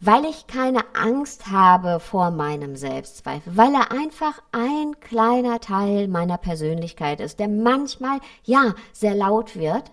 weil 0.00 0.24
ich 0.24 0.46
keine 0.46 0.82
Angst 0.94 1.48
habe 1.48 2.00
vor 2.00 2.30
meinem 2.30 2.76
Selbstzweifel, 2.76 3.56
weil 3.56 3.74
er 3.74 3.90
einfach 3.90 4.40
ein 4.52 5.00
kleiner 5.00 5.60
Teil 5.60 6.08
meiner 6.08 6.38
Persönlichkeit 6.38 7.20
ist, 7.20 7.40
der 7.40 7.48
manchmal, 7.48 8.20
ja, 8.44 8.74
sehr 8.92 9.14
laut 9.14 9.56
wird, 9.56 9.90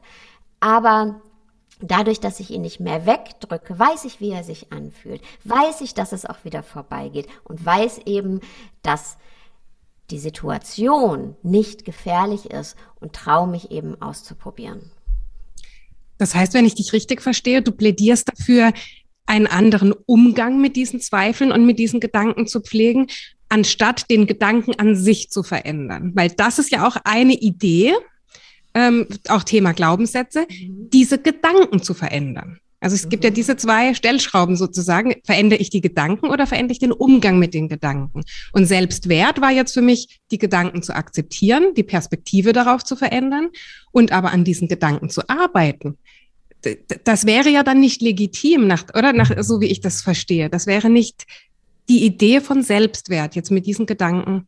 aber 0.60 1.22
dadurch, 1.82 2.20
dass 2.20 2.40
ich 2.40 2.52
ihn 2.52 2.62
nicht 2.62 2.80
mehr 2.80 3.06
wegdrücke, 3.06 3.78
weiß 3.78 4.06
ich, 4.06 4.20
wie 4.22 4.32
er 4.32 4.44
sich 4.44 4.72
anfühlt, 4.72 5.22
weiß 5.44 5.82
ich, 5.82 5.94
dass 5.94 6.12
es 6.12 6.26
auch 6.26 6.44
wieder 6.44 6.64
vorbeigeht 6.64 7.28
und 7.44 7.66
weiß 7.66 8.02
eben, 8.06 8.42
dass 8.84 9.18
die 10.12 10.20
Situation 10.20 11.36
nicht 11.42 11.84
gefährlich 11.84 12.52
ist 12.52 12.78
und 13.00 13.14
traue 13.14 13.48
mich 13.48 13.72
eben 13.72 14.00
auszuprobieren. 14.02 14.92
Das 16.18 16.36
heißt, 16.36 16.54
wenn 16.54 16.66
ich 16.66 16.76
dich 16.76 16.94
richtig 16.94 17.22
verstehe, 17.22 17.62
du 17.62 17.72
plädierst 17.72 18.30
dafür, 18.30 18.72
einen 19.26 19.48
anderen 19.48 19.94
Umgang 20.06 20.62
mit 20.62 20.76
diesen 20.76 21.00
Zweifeln 21.00 21.52
und 21.52 21.66
mit 21.66 21.80
diesen 21.80 22.00
Gedanken 22.00 22.48
zu 22.48 22.62
pflegen, 22.62 23.08
anstatt 23.50 24.10
den 24.10 24.28
Gedanken 24.28 24.76
an 24.76 24.96
sich 24.96 25.30
zu 25.30 25.44
verändern. 25.44 26.12
Weil 26.16 26.30
das 26.30 26.60
ist 26.60 26.72
ja 26.72 26.88
auch 26.88 26.98
eine 27.04 27.34
Idee, 27.34 27.94
ähm, 28.74 29.08
auch 29.30 29.44
Thema 29.44 29.74
Glaubenssätze, 29.74 30.42
mhm. 30.50 30.90
diese 30.92 31.18
Gedanken 31.18 31.82
zu 31.82 31.94
verändern. 31.94 32.60
Also 32.82 32.96
es 32.96 33.10
gibt 33.10 33.24
ja 33.24 33.32
mhm. 33.32 33.36
diese 33.36 33.56
zwei 33.56 33.94
Stellschrauben 33.94 34.56
sozusagen. 34.58 35.16
Verändere 35.24 35.60
ich 35.60 35.70
die 35.70 35.82
Gedanken 35.82 36.28
oder 36.28 36.46
verändere 36.46 36.74
ich 36.74 36.80
den 36.80 36.92
Umgang 36.92 37.40
mit 37.40 37.54
den 37.54 37.70
Gedanken? 37.70 38.24
Und 38.52 38.66
Selbstwert 38.66 39.42
war 39.42 39.52
jetzt 39.52 39.74
für 39.74 39.82
mich, 39.82 40.20
die 40.32 40.38
Gedanken 40.38 40.84
zu 40.84 40.94
akzeptieren, 40.94 41.74
die 41.76 41.84
Perspektive 41.84 42.54
darauf 42.54 42.84
zu 42.84 42.96
verändern 42.96 43.50
und 43.92 44.12
aber 44.12 44.32
an 44.32 44.44
diesen 44.44 44.68
Gedanken 44.68 45.10
zu 45.10 45.28
arbeiten 45.30 45.98
das 47.04 47.26
wäre 47.26 47.50
ja 47.50 47.64
dann 47.64 47.80
nicht 47.80 48.02
legitim, 48.02 48.68
nach, 48.68 48.86
oder? 48.96 49.14
Nach, 49.14 49.32
so 49.44 49.62
wie 49.62 49.68
ich 49.68 49.82
das 49.82 50.02
verstehe. 50.02 50.50
Das 50.50 50.68
wäre 50.68 50.90
nicht 50.90 51.26
die 51.90 52.06
Idee 52.06 52.42
von 52.42 52.64
Selbstwert, 52.64 53.36
jetzt 53.36 53.52
mit 53.52 53.66
diesen 53.66 53.86
Gedanken 53.86 54.48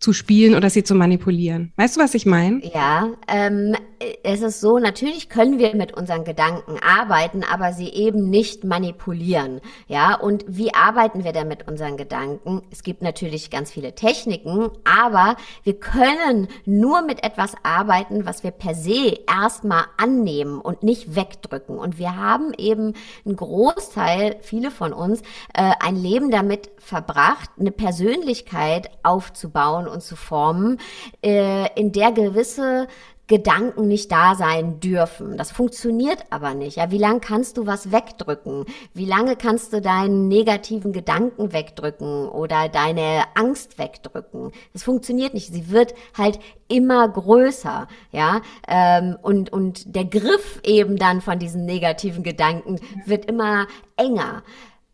zu 0.00 0.14
spielen 0.14 0.54
oder 0.54 0.70
sie 0.70 0.82
zu 0.82 0.94
manipulieren. 0.94 1.72
Weißt 1.76 1.96
du, 1.96 2.00
was 2.00 2.14
ich 2.14 2.24
meine? 2.24 2.60
Ja, 2.64 3.10
ähm, 3.28 3.76
es 4.22 4.40
ist 4.40 4.62
so, 4.62 4.78
natürlich 4.78 5.28
können 5.28 5.58
wir 5.58 5.76
mit 5.76 5.92
unseren 5.92 6.24
Gedanken 6.24 6.78
arbeiten, 6.82 7.44
aber 7.44 7.74
sie 7.74 7.90
eben 7.90 8.30
nicht 8.30 8.64
manipulieren. 8.64 9.60
Ja, 9.88 10.14
und 10.14 10.44
wie 10.48 10.72
arbeiten 10.72 11.22
wir 11.22 11.32
denn 11.32 11.48
mit 11.48 11.68
unseren 11.68 11.98
Gedanken? 11.98 12.62
Es 12.70 12.82
gibt 12.82 13.02
natürlich 13.02 13.50
ganz 13.50 13.70
viele 13.70 13.94
Techniken, 13.94 14.70
aber 14.84 15.36
wir 15.64 15.78
können 15.78 16.48
nur 16.64 17.02
mit 17.02 17.22
etwas 17.22 17.52
arbeiten, 17.62 18.24
was 18.24 18.42
wir 18.42 18.52
per 18.52 18.74
se 18.74 19.18
erstmal 19.28 19.84
annehmen 19.98 20.62
und 20.62 20.82
nicht 20.82 21.14
wegdrücken. 21.14 21.78
Und 21.78 21.98
wir 21.98 22.16
haben 22.16 22.54
eben 22.56 22.94
einen 23.26 23.36
Großteil, 23.36 24.36
viele 24.40 24.70
von 24.70 24.94
uns, 24.94 25.20
äh, 25.52 25.72
ein 25.78 25.96
Leben 25.96 26.30
damit 26.30 26.70
verbracht, 26.78 27.50
eine 27.58 27.70
Persönlichkeit 27.70 28.88
aufzubauen 29.02 29.89
und 29.90 30.02
zu 30.02 30.16
formen, 30.16 30.78
äh, 31.22 31.68
in 31.78 31.92
der 31.92 32.12
gewisse 32.12 32.86
Gedanken 33.30 33.86
nicht 33.86 34.10
da 34.10 34.34
sein 34.34 34.80
dürfen. 34.80 35.36
Das 35.36 35.52
funktioniert 35.52 36.24
aber 36.30 36.54
nicht. 36.54 36.78
Ja, 36.78 36.90
wie 36.90 36.98
lange 36.98 37.20
kannst 37.20 37.58
du 37.58 37.64
was 37.64 37.92
wegdrücken? 37.92 38.64
Wie 38.92 39.04
lange 39.04 39.36
kannst 39.36 39.72
du 39.72 39.80
deinen 39.80 40.26
negativen 40.26 40.92
Gedanken 40.92 41.52
wegdrücken 41.52 42.28
oder 42.28 42.68
deine 42.68 43.22
Angst 43.36 43.78
wegdrücken? 43.78 44.50
Das 44.72 44.82
funktioniert 44.82 45.32
nicht. 45.32 45.52
Sie 45.52 45.70
wird 45.70 45.94
halt 46.18 46.40
immer 46.66 47.08
größer, 47.08 47.86
ja, 48.10 48.40
ähm, 48.66 49.16
und 49.22 49.52
und 49.52 49.94
der 49.94 50.06
Griff 50.06 50.60
eben 50.64 50.96
dann 50.96 51.20
von 51.20 51.38
diesen 51.38 51.64
negativen 51.64 52.24
Gedanken 52.24 52.80
wird 53.06 53.26
immer 53.26 53.68
enger. 53.96 54.42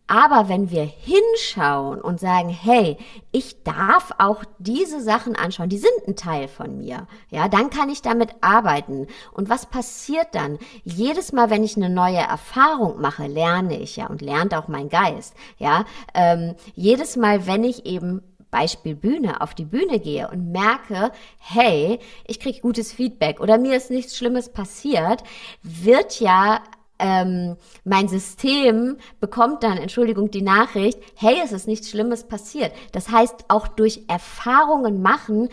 Aber 0.08 0.48
wenn 0.48 0.70
wir 0.70 0.84
hinschauen 0.84 2.00
und 2.00 2.20
sagen, 2.20 2.48
hey, 2.48 2.96
ich 3.32 3.62
darf 3.64 4.12
auch 4.18 4.44
diese 4.58 5.00
Sachen 5.00 5.34
anschauen, 5.34 5.68
die 5.68 5.78
sind 5.78 6.06
ein 6.06 6.14
Teil 6.14 6.46
von 6.48 6.78
mir, 6.78 7.08
ja, 7.30 7.48
dann 7.48 7.70
kann 7.70 7.88
ich 7.88 8.02
damit 8.02 8.30
arbeiten. 8.40 9.08
Und 9.32 9.48
was 9.48 9.66
passiert 9.66 10.28
dann? 10.32 10.58
Jedes 10.84 11.32
Mal, 11.32 11.50
wenn 11.50 11.64
ich 11.64 11.76
eine 11.76 11.90
neue 11.90 12.18
Erfahrung 12.18 13.00
mache, 13.00 13.26
lerne 13.26 13.78
ich 13.78 13.96
ja 13.96 14.06
und 14.06 14.22
lernt 14.22 14.54
auch 14.54 14.68
mein 14.68 14.88
Geist, 14.88 15.34
ja. 15.58 15.84
Ähm, 16.14 16.54
jedes 16.74 17.16
Mal, 17.16 17.46
wenn 17.46 17.64
ich 17.64 17.84
eben 17.86 18.22
Beispiel 18.50 18.94
Bühne, 18.94 19.40
auf 19.40 19.54
die 19.54 19.64
Bühne 19.64 19.98
gehe 19.98 20.28
und 20.30 20.50
merke, 20.52 21.10
hey, 21.38 21.98
ich 22.26 22.40
kriege 22.40 22.60
gutes 22.60 22.92
Feedback 22.92 23.40
oder 23.40 23.58
mir 23.58 23.76
ist 23.76 23.90
nichts 23.90 24.16
Schlimmes 24.16 24.50
passiert, 24.50 25.22
wird 25.62 26.20
ja 26.20 26.60
ähm, 26.98 27.56
mein 27.84 28.08
System 28.08 28.96
bekommt 29.20 29.62
dann, 29.62 29.78
Entschuldigung, 29.78 30.30
die 30.30 30.42
Nachricht, 30.42 30.98
hey, 31.14 31.36
es 31.42 31.52
ist 31.52 31.66
nichts 31.66 31.90
Schlimmes 31.90 32.24
passiert. 32.24 32.72
Das 32.92 33.10
heißt, 33.10 33.46
auch 33.48 33.68
durch 33.68 34.04
Erfahrungen 34.08 35.02
machen, 35.02 35.48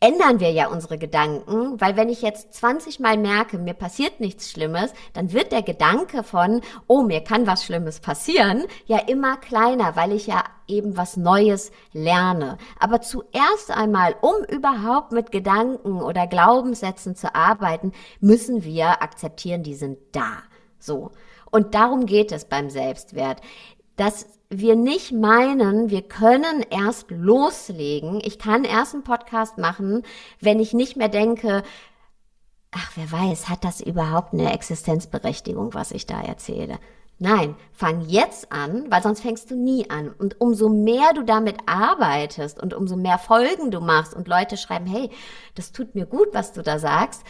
ändern 0.00 0.40
wir 0.40 0.52
ja 0.52 0.68
unsere 0.68 0.98
Gedanken, 0.98 1.80
weil 1.80 1.96
wenn 1.96 2.08
ich 2.08 2.22
jetzt 2.22 2.54
20 2.54 3.00
Mal 3.00 3.18
merke, 3.18 3.58
mir 3.58 3.74
passiert 3.74 4.20
nichts 4.20 4.50
Schlimmes, 4.50 4.92
dann 5.12 5.32
wird 5.32 5.50
der 5.50 5.62
Gedanke 5.62 6.22
von, 6.22 6.60
oh, 6.86 7.02
mir 7.02 7.22
kann 7.22 7.46
was 7.46 7.64
Schlimmes 7.64 8.00
passieren, 8.00 8.64
ja 8.86 8.98
immer 8.98 9.36
kleiner, 9.36 9.96
weil 9.96 10.12
ich 10.12 10.26
ja 10.28 10.44
eben 10.68 10.96
was 10.96 11.16
Neues 11.16 11.72
lerne. 11.92 12.58
Aber 12.78 13.00
zuerst 13.00 13.70
einmal, 13.70 14.14
um 14.20 14.44
überhaupt 14.48 15.12
mit 15.12 15.32
Gedanken 15.32 16.00
oder 16.00 16.26
Glaubenssätzen 16.26 17.16
zu 17.16 17.34
arbeiten, 17.34 17.92
müssen 18.20 18.62
wir 18.62 19.02
akzeptieren, 19.02 19.62
die 19.62 19.74
sind 19.74 19.98
da. 20.12 20.42
So. 20.78 21.10
Und 21.50 21.74
darum 21.74 22.06
geht 22.06 22.30
es 22.30 22.44
beim 22.44 22.68
Selbstwert. 22.68 23.40
Dass 23.98 24.26
wir 24.48 24.76
nicht 24.76 25.12
meinen, 25.12 25.90
wir 25.90 26.02
können 26.02 26.64
erst 26.70 27.10
loslegen. 27.10 28.20
Ich 28.24 28.38
kann 28.38 28.64
erst 28.64 28.94
einen 28.94 29.04
Podcast 29.04 29.58
machen, 29.58 30.04
wenn 30.40 30.58
ich 30.58 30.72
nicht 30.72 30.96
mehr 30.96 31.08
denke, 31.08 31.62
ach, 32.70 32.92
wer 32.94 33.12
weiß, 33.12 33.48
hat 33.48 33.64
das 33.64 33.80
überhaupt 33.80 34.32
eine 34.32 34.52
Existenzberechtigung, 34.52 35.74
was 35.74 35.90
ich 35.90 36.06
da 36.06 36.22
erzähle? 36.22 36.78
Nein, 37.18 37.56
fang 37.72 38.02
jetzt 38.02 38.52
an, 38.52 38.90
weil 38.90 39.02
sonst 39.02 39.20
fängst 39.20 39.50
du 39.50 39.56
nie 39.56 39.90
an. 39.90 40.10
Und 40.12 40.40
umso 40.40 40.68
mehr 40.68 41.12
du 41.14 41.24
damit 41.24 41.56
arbeitest 41.66 42.62
und 42.62 42.74
umso 42.74 42.96
mehr 42.96 43.18
Folgen 43.18 43.70
du 43.70 43.80
machst 43.80 44.14
und 44.14 44.28
Leute 44.28 44.56
schreiben, 44.56 44.86
hey, 44.86 45.10
das 45.56 45.72
tut 45.72 45.94
mir 45.94 46.06
gut, 46.06 46.28
was 46.32 46.52
du 46.52 46.62
da 46.62 46.78
sagst, 46.78 47.24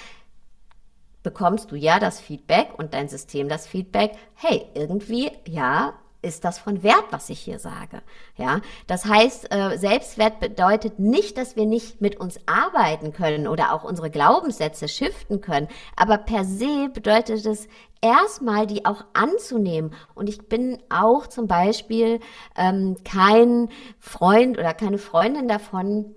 bekommst 1.23 1.73
du 1.73 1.77
ja 1.77 1.99
das 1.99 2.21
Feedback 2.21 2.79
und 2.79 2.93
dein 2.93 3.09
System 3.09 3.49
das 3.49 3.67
Feedback, 3.67 4.13
hey, 4.35 4.67
irgendwie, 4.75 5.33
ja, 5.47 5.95
ist 6.21 6.45
das 6.45 6.59
von 6.59 6.83
Wert, 6.83 7.05
was 7.11 7.31
ich 7.31 7.39
hier 7.39 7.59
sage. 7.59 8.03
Ja, 8.37 8.61
das 8.87 9.05
heißt, 9.05 9.53
äh, 9.53 9.79
Selbstwert 9.79 10.41
bedeutet 10.41 10.99
nicht, 10.99 11.39
dass 11.39 11.55
wir 11.55 11.67
nicht 11.67 12.01
mit 12.01 12.19
uns 12.19 12.41
arbeiten 12.47 13.13
können 13.13 13.47
oder 13.47 13.73
auch 13.73 13.85
unsere 13.85 14.11
Glaubenssätze 14.11 14.89
shiften 14.89 15.41
können, 15.41 15.69
aber 15.97 16.19
per 16.19 16.45
se 16.45 16.89
bedeutet 16.93 17.47
es 17.47 17.69
erstmal 18.01 18.67
die 18.67 18.85
auch 18.85 19.05
anzunehmen. 19.13 19.93
Und 20.15 20.29
ich 20.29 20.49
bin 20.49 20.79
auch 20.89 21.27
zum 21.27 21.47
Beispiel 21.47 22.21
ähm, 22.57 22.97
kein 23.05 23.69
Freund 23.99 24.59
oder 24.59 24.75
keine 24.75 24.99
Freundin 24.99 25.49
davon, 25.49 26.15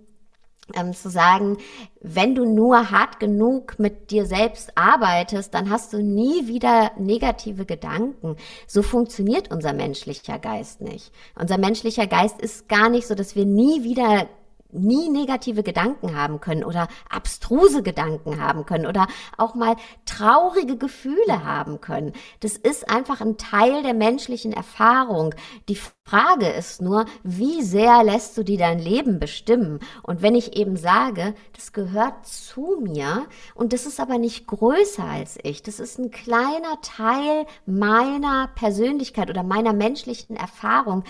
ähm, 0.76 0.94
zu 0.94 1.10
sagen, 1.10 1.58
wenn 2.02 2.36
du 2.36 2.46
nur 2.46 2.92
hart 2.92 3.20
genug 3.20 3.78
mit 3.78 4.12
dir 4.12 4.26
selbst 4.26 4.78
arbeitest, 4.78 5.54
dann 5.54 5.70
hast 5.70 5.94
du 5.94 6.02
nie 6.02 6.48
wieder 6.48 6.92
negative 6.98 7.66
Gedanken. 7.66 8.38
So 8.68 8.82
funktioniert 8.82 9.52
unser 9.52 9.74
menschlicher 9.74 10.40
Geist 10.40 10.82
nicht. 10.82 11.12
Unser 11.40 11.58
menschlicher 11.58 12.08
Geist 12.08 12.42
ist 12.42 12.68
gar 12.70 12.90
nicht 12.90 13.08
so, 13.08 13.16
dass 13.16 13.36
wir 13.36 13.46
nie 13.46 13.84
wieder 13.84 14.28
nie 14.74 15.10
negative 15.10 15.64
Gedanken 15.64 16.16
haben 16.16 16.40
können 16.40 16.64
oder 16.64 16.88
abstruse 17.10 17.84
Gedanken 17.84 18.42
haben 18.42 18.66
können 18.66 18.86
oder 18.86 19.08
auch 19.38 19.56
mal 19.56 19.76
traurige 20.06 20.78
Gefühle 20.78 21.44
haben 21.44 21.82
können. 21.82 22.14
Das 22.40 22.58
ist 22.58 22.90
einfach 22.90 23.22
ein 23.22 23.38
Teil 23.38 23.84
der 23.84 23.94
menschlichen 23.94 24.54
Erfahrung. 24.54 25.36
Die 25.70 25.78
Frage 26.04 26.48
ist 26.48 26.82
nur, 26.82 27.06
wie 27.24 27.62
sehr 27.62 28.04
lässt 28.04 28.38
du 28.38 28.44
die 28.44 28.58
dein 28.58 28.80
Leben 28.80 29.20
bestimmen? 29.20 29.80
Und 30.04 30.22
wenn 30.22 30.36
ich 30.36 30.58
eben 30.58 30.78
sage, 30.78 31.36
das 31.56 31.74
gehört 31.74 32.26
zu 32.26 32.78
mir 32.82 33.28
und 33.56 33.74
das 33.74 33.86
ist 33.86 34.00
aber 34.00 34.18
nicht 34.18 34.48
größer 34.48 35.04
als 35.04 35.38
ich, 35.44 35.64
das 35.64 35.80
ist 35.80 36.00
ein 36.00 36.12
kleiner 36.12 36.82
Teil 36.82 37.46
meiner 37.66 38.50
Persönlichkeit 38.56 39.30
oder 39.30 39.44
meiner 39.44 39.74
menschlichen 39.74 40.36
Erfahrung 40.36 41.04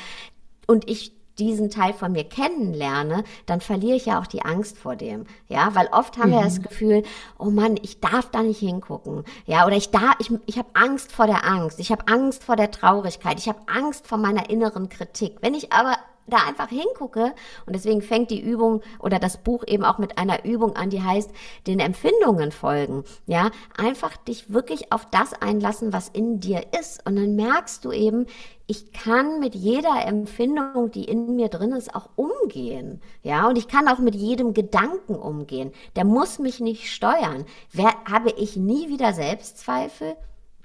und 0.67 0.89
ich 0.89 1.20
diesen 1.45 1.69
Teil 1.69 1.93
von 1.93 2.11
mir 2.11 2.23
kennenlerne, 2.23 3.23
dann 3.45 3.61
verliere 3.61 3.97
ich 3.97 4.05
ja 4.05 4.19
auch 4.19 4.27
die 4.27 4.43
Angst 4.43 4.77
vor 4.77 4.95
dem. 4.95 5.25
Ja, 5.47 5.75
weil 5.75 5.87
oft 5.91 6.17
haben 6.17 6.29
mhm. 6.29 6.35
wir 6.35 6.43
das. 6.43 6.61
Gefühl, 6.61 7.03
oh 7.37 7.49
Mann, 7.49 7.77
ich 7.81 7.99
darf 7.99 8.29
da 8.29 8.43
nicht 8.43 8.59
hingucken. 8.59 9.23
Ja, 9.45 9.65
oder 9.65 9.75
ich 9.75 9.89
da, 9.91 10.13
ich, 10.19 10.31
ich 10.45 10.57
habe 10.57 10.69
Angst 10.73 11.11
vor 11.11 11.27
der 11.27 11.45
Angst. 11.45 11.79
Ich 11.79 11.91
habe 11.91 12.07
Angst 12.07 12.43
vor 12.43 12.55
der 12.55 12.71
Traurigkeit. 12.71 13.39
Ich 13.39 13.47
habe 13.47 13.59
Angst 13.67 14.07
vor 14.07 14.17
meiner 14.17 14.49
inneren 14.49 14.89
Kritik. 14.89 15.37
Wenn 15.41 15.53
ich 15.53 15.71
aber 15.71 15.95
da 16.31 16.37
einfach 16.47 16.69
hingucke 16.69 17.33
und 17.65 17.75
deswegen 17.75 18.01
fängt 18.01 18.31
die 18.31 18.41
Übung 18.41 18.81
oder 18.99 19.19
das 19.19 19.37
Buch 19.37 19.63
eben 19.67 19.83
auch 19.83 19.97
mit 19.97 20.17
einer 20.17 20.45
Übung 20.45 20.75
an, 20.75 20.89
die 20.89 21.03
heißt 21.03 21.31
den 21.67 21.79
Empfindungen 21.79 22.51
folgen. 22.51 23.03
Ja, 23.27 23.51
einfach 23.77 24.17
dich 24.17 24.51
wirklich 24.53 24.91
auf 24.91 25.05
das 25.11 25.33
einlassen, 25.33 25.93
was 25.93 26.09
in 26.09 26.39
dir 26.39 26.63
ist 26.79 27.05
und 27.05 27.15
dann 27.15 27.35
merkst 27.35 27.85
du 27.85 27.91
eben, 27.91 28.25
ich 28.71 28.93
kann 28.93 29.41
mit 29.41 29.53
jeder 29.53 30.05
Empfindung, 30.05 30.91
die 30.91 31.03
in 31.03 31.35
mir 31.35 31.49
drin 31.49 31.73
ist, 31.73 31.93
auch 31.93 32.07
umgehen. 32.15 33.01
Ja, 33.21 33.49
und 33.49 33.57
ich 33.57 33.67
kann 33.67 33.89
auch 33.89 33.99
mit 33.99 34.15
jedem 34.15 34.53
Gedanken 34.53 35.15
umgehen. 35.15 35.73
Der 35.97 36.05
muss 36.05 36.39
mich 36.39 36.61
nicht 36.61 36.89
steuern. 36.89 37.43
Wer, 37.73 37.91
habe 38.09 38.29
ich 38.29 38.55
nie 38.55 38.87
wieder 38.87 39.11
Selbstzweifel? 39.11 40.15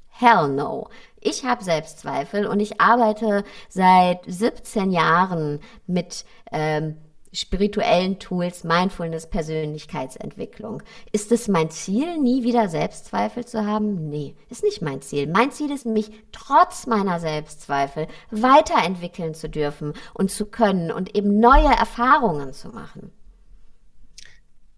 Hell 0.09 0.49
no. 0.49 0.89
Ich 1.29 1.45
habe 1.45 1.65
Selbstzweifel 1.65 2.47
und 2.47 2.61
ich 2.61 2.81
arbeite 2.81 3.43
seit 3.69 4.21
17 4.29 4.93
Jahren 4.93 5.59
mit 5.89 6.25
ähm, 6.53 6.99
spirituellen 7.33 8.21
Tools, 8.21 8.62
Mindfulness, 8.62 9.29
Persönlichkeitsentwicklung. 9.29 10.85
Ist 11.11 11.33
es 11.33 11.49
mein 11.49 11.69
Ziel, 11.71 12.17
nie 12.19 12.45
wieder 12.45 12.69
Selbstzweifel 12.69 13.45
zu 13.45 13.67
haben? 13.67 14.09
Nee, 14.09 14.37
ist 14.51 14.62
nicht 14.62 14.83
mein 14.83 15.03
Ziel. 15.03 15.27
Mein 15.27 15.51
Ziel 15.51 15.73
ist, 15.73 15.85
mich 15.85 16.12
trotz 16.31 16.87
meiner 16.87 17.19
Selbstzweifel 17.19 18.07
weiterentwickeln 18.31 19.35
zu 19.35 19.49
dürfen 19.49 19.95
und 20.15 20.31
zu 20.31 20.47
können 20.47 20.93
und 20.93 21.17
eben 21.17 21.41
neue 21.41 21.75
Erfahrungen 21.77 22.53
zu 22.53 22.69
machen. 22.69 23.11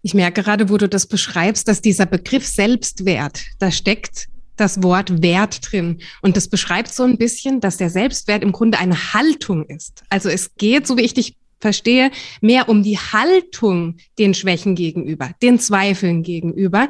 Ich 0.01 0.15
merke 0.15 0.41
gerade, 0.41 0.69
wo 0.69 0.77
du 0.77 0.89
das 0.89 1.05
beschreibst, 1.05 1.67
dass 1.67 1.83
dieser 1.83 2.07
Begriff 2.07 2.47
Selbstwert, 2.47 3.41
da 3.59 3.69
steckt 3.69 4.29
das 4.59 4.83
Wort 4.83 5.21
Wert 5.21 5.71
drin. 5.71 6.01
Und 6.21 6.37
das 6.37 6.47
beschreibt 6.47 6.93
so 6.93 7.03
ein 7.03 7.17
bisschen, 7.17 7.59
dass 7.59 7.77
der 7.77 7.89
Selbstwert 7.89 8.43
im 8.43 8.51
Grunde 8.51 8.77
eine 8.79 9.13
Haltung 9.13 9.65
ist. 9.65 10.03
Also 10.09 10.29
es 10.29 10.55
geht, 10.55 10.87
so 10.87 10.97
wie 10.97 11.01
ich 11.01 11.13
dich 11.13 11.35
verstehe, 11.59 12.11
mehr 12.41 12.69
um 12.69 12.83
die 12.83 12.97
Haltung 12.97 13.97
den 14.17 14.33
Schwächen 14.33 14.75
gegenüber, 14.75 15.31
den 15.41 15.59
Zweifeln 15.59 16.23
gegenüber, 16.23 16.87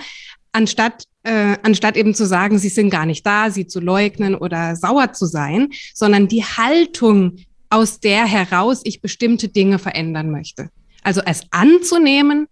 anstatt 0.51 1.03
äh, 1.23 1.57
anstatt 1.63 1.97
eben 1.97 2.13
zu 2.15 2.25
sagen, 2.25 2.59
sie 2.59 2.69
sind 2.69 2.89
gar 2.89 3.05
nicht 3.05 3.25
da, 3.25 3.51
sie 3.51 3.67
zu 3.67 3.79
leugnen 3.79 4.35
oder 4.35 4.75
sauer 4.75 5.11
zu 5.11 5.25
sein, 5.25 5.69
sondern 5.93 6.27
die 6.27 6.43
Haltung, 6.43 7.39
aus 7.69 7.99
der 7.99 8.25
heraus 8.25 8.81
ich 8.83 9.01
bestimmte 9.01 9.47
Dinge 9.49 9.79
verändern 9.79 10.31
möchte. 10.31 10.69
Also 11.03 11.21
es 11.25 11.43
anzunehmen, 11.51 12.47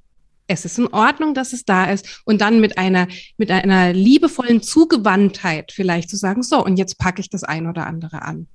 es 0.48 0.66
ist 0.66 0.80
in 0.80 0.88
Ordnung, 0.88 1.34
dass 1.34 1.54
es 1.54 1.66
da 1.66 1.86
ist 1.86 2.22
und 2.26 2.42
dann 2.42 2.60
mit 2.60 2.78
einer 2.78 3.08
mit 3.38 3.52
einer 3.52 3.94
liebevollen 3.94 4.62
Zugewandtheit 4.62 5.72
vielleicht 5.72 6.10
zu 6.10 6.16
sagen, 6.16 6.44
so 6.44 6.64
und 6.64 6.78
jetzt 6.78 6.98
packe 6.98 7.22
ich 7.22 7.30
das 7.30 7.44
ein 7.44 7.68
oder 7.68 7.86
andere 7.86 8.22
an. 8.22 8.48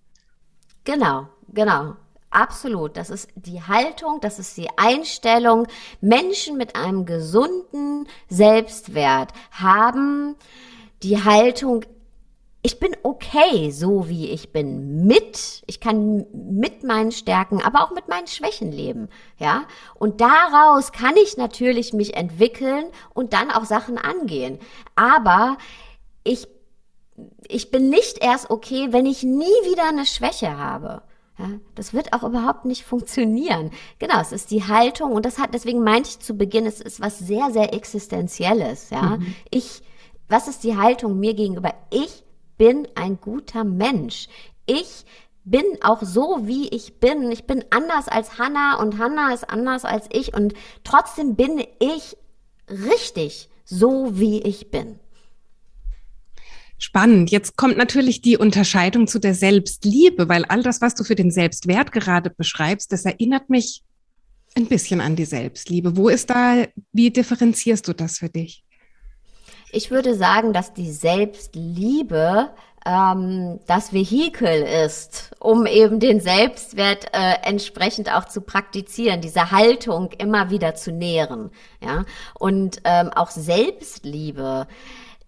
Genau, 0.85 1.29
genau. 1.53 1.97
Absolut. 2.31 2.97
Das 2.97 3.11
ist 3.11 3.29
die 3.35 3.63
Haltung, 3.63 4.19
das 4.23 4.39
ist 4.39 4.57
die 4.57 4.69
Einstellung. 4.77 5.67
Menschen 6.01 6.57
mit 6.57 6.75
einem 6.77 7.05
gesunden 7.05 8.09
Selbstwert 8.29 9.33
haben 9.51 10.35
die 11.03 11.23
Haltung, 11.23 11.85
ich 12.65 12.79
bin 12.79 12.97
okay, 13.03 13.73
so 13.73 14.09
wie 14.09 14.31
ich 14.31 14.53
bin, 14.53 15.05
mit, 15.05 15.63
ich 15.67 15.81
kann 15.81 16.27
mit 16.33 16.85
meinen 16.85 17.11
Stärken, 17.11 17.61
aber 17.61 17.83
auch 17.83 17.91
mit 17.91 18.07
meinen 18.07 18.29
Schwächen 18.29 18.71
leben, 18.71 19.09
ja. 19.39 19.65
Und 19.95 20.21
daraus 20.21 20.93
kann 20.93 21.17
ich 21.17 21.37
natürlich 21.37 21.93
mich 21.93 22.15
entwickeln 22.15 22.85
und 23.15 23.33
dann 23.33 23.51
auch 23.51 23.65
Sachen 23.65 23.99
angehen. 23.99 24.61
Aber 24.95 25.59
ich, 26.23 26.47
ich 27.49 27.73
bin 27.73 27.89
nicht 27.89 28.19
erst 28.23 28.49
okay, 28.51 28.89
wenn 28.93 29.07
ich 29.07 29.25
nie 29.25 29.45
wieder 29.65 29.89
eine 29.89 30.07
Schwäche 30.07 30.57
habe. 30.57 31.03
Ja, 31.39 31.49
das 31.75 31.93
wird 31.93 32.13
auch 32.13 32.23
überhaupt 32.23 32.65
nicht 32.65 32.85
funktionieren. 32.85 33.73
Genau, 33.99 34.21
es 34.21 34.31
ist 34.31 34.53
die 34.53 34.69
Haltung 34.69 35.13
und 35.13 35.27
das 35.27 35.39
hat, 35.39 35.53
deswegen 35.53 35.83
meinte 35.83 36.11
ich 36.11 36.21
zu 36.21 36.35
Beginn, 36.35 36.67
es 36.67 36.81
ist 36.81 37.01
was 37.01 37.19
sehr, 37.19 37.51
sehr 37.51 37.75
Existenzielles, 37.75 38.91
ja. 38.91 39.17
Mhm. 39.17 39.35
Ich, 39.51 39.83
was 40.29 40.47
ist 40.47 40.63
die 40.63 40.77
Haltung 40.77 41.19
mir 41.19 41.35
gegenüber? 41.35 41.75
Ich 41.91 42.23
bin 42.63 42.87
ein 42.95 43.21
guter 43.21 43.65
Mensch. 43.65 44.29
Ich 44.67 45.05
bin 45.43 45.65
auch 45.81 46.01
so, 46.01 46.43
wie 46.43 46.69
ich 46.69 47.01
bin. 47.01 47.33
Ich 47.33 47.43
bin 47.43 47.65
anders 47.71 48.07
als 48.07 48.39
Hannah 48.39 48.77
und 48.77 48.99
Hannah 48.99 49.35
ist 49.35 49.51
anders 49.51 49.85
als 49.85 50.07
ich 50.13 50.33
und 50.33 50.55
trotzdem 50.85 51.35
bin 51.35 51.65
ich 51.81 52.17
richtig 52.69 53.49
so, 53.65 54.17
wie 54.17 54.43
ich 54.43 54.71
bin. 54.71 55.01
Spannend. 56.79 57.33
Jetzt 57.33 57.57
kommt 57.57 57.79
natürlich 57.79 58.21
die 58.21 58.37
Unterscheidung 58.37 59.09
zu 59.09 59.19
der 59.19 59.35
Selbstliebe, 59.35 60.29
weil 60.29 60.45
all 60.45 60.63
das, 60.63 60.81
was 60.81 60.95
du 60.95 61.03
für 61.03 61.17
den 61.17 61.33
Selbstwert 61.33 61.91
gerade 61.91 62.31
beschreibst, 62.31 62.93
das 62.93 63.05
erinnert 63.05 63.51
mich 63.51 63.83
ein 64.55 64.67
bisschen 64.67 65.01
an 65.01 65.17
die 65.17 65.25
Selbstliebe. 65.25 65.97
Wo 65.97 66.09
ist 66.09 66.31
da, 66.31 66.69
wie 66.93 67.11
differenzierst 67.11 67.89
du 67.89 67.93
das 67.93 68.19
für 68.19 68.29
dich? 68.29 68.63
Ich 69.75 69.91
würde 69.91 70.15
sagen, 70.15 70.53
dass 70.53 70.75
die 70.75 70.93
Selbstliebe 70.93 72.51
ähm, 72.85 73.59
das 73.67 73.95
Vehikel 73.95 74.63
ist, 74.85 75.31
um 75.41 75.65
eben 75.65 75.99
den 75.99 76.21
Selbstwert 76.21 77.07
äh, 77.15 77.37
entsprechend 77.43 78.13
auch 78.13 78.27
zu 78.27 78.43
praktizieren, 78.43 79.23
diese 79.23 79.51
Haltung 79.51 80.11
immer 80.19 80.51
wieder 80.51 80.75
zu 80.75 80.93
nähren. 80.93 81.51
Ja, 81.83 82.05
und 82.39 82.83
ähm, 82.85 83.11
auch 83.15 83.31
Selbstliebe 83.31 84.67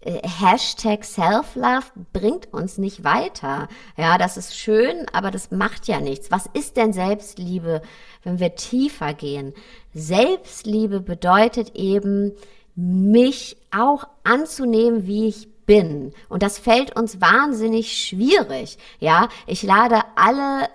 äh, 0.01 0.19
Hashtag 0.27 1.03
Self-Love 1.03 1.87
bringt 2.13 2.53
uns 2.53 2.77
nicht 2.77 3.03
weiter. 3.03 3.67
Ja, 3.97 4.19
das 4.19 4.37
ist 4.37 4.55
schön, 4.55 5.07
aber 5.11 5.31
das 5.31 5.49
macht 5.49 5.87
ja 5.87 5.99
nichts. 5.99 6.29
Was 6.29 6.47
ist 6.53 6.77
denn 6.77 6.93
Selbstliebe, 6.93 7.81
wenn 8.21 8.39
wir 8.39 8.53
tiefer 8.53 9.15
gehen? 9.15 9.55
Selbstliebe 9.95 10.99
bedeutet 10.99 11.75
eben, 11.75 12.33
mich 12.75 13.57
auch 13.71 14.07
anzunehmen, 14.23 15.07
wie 15.07 15.27
ich 15.27 15.47
bin. 15.65 16.13
Und 16.29 16.43
das 16.43 16.59
fällt 16.59 16.95
uns 16.95 17.21
wahnsinnig 17.21 17.97
schwierig. 17.97 18.77
Ja, 18.99 19.29
ich 19.47 19.63
lade 19.63 20.01
alle 20.15 20.69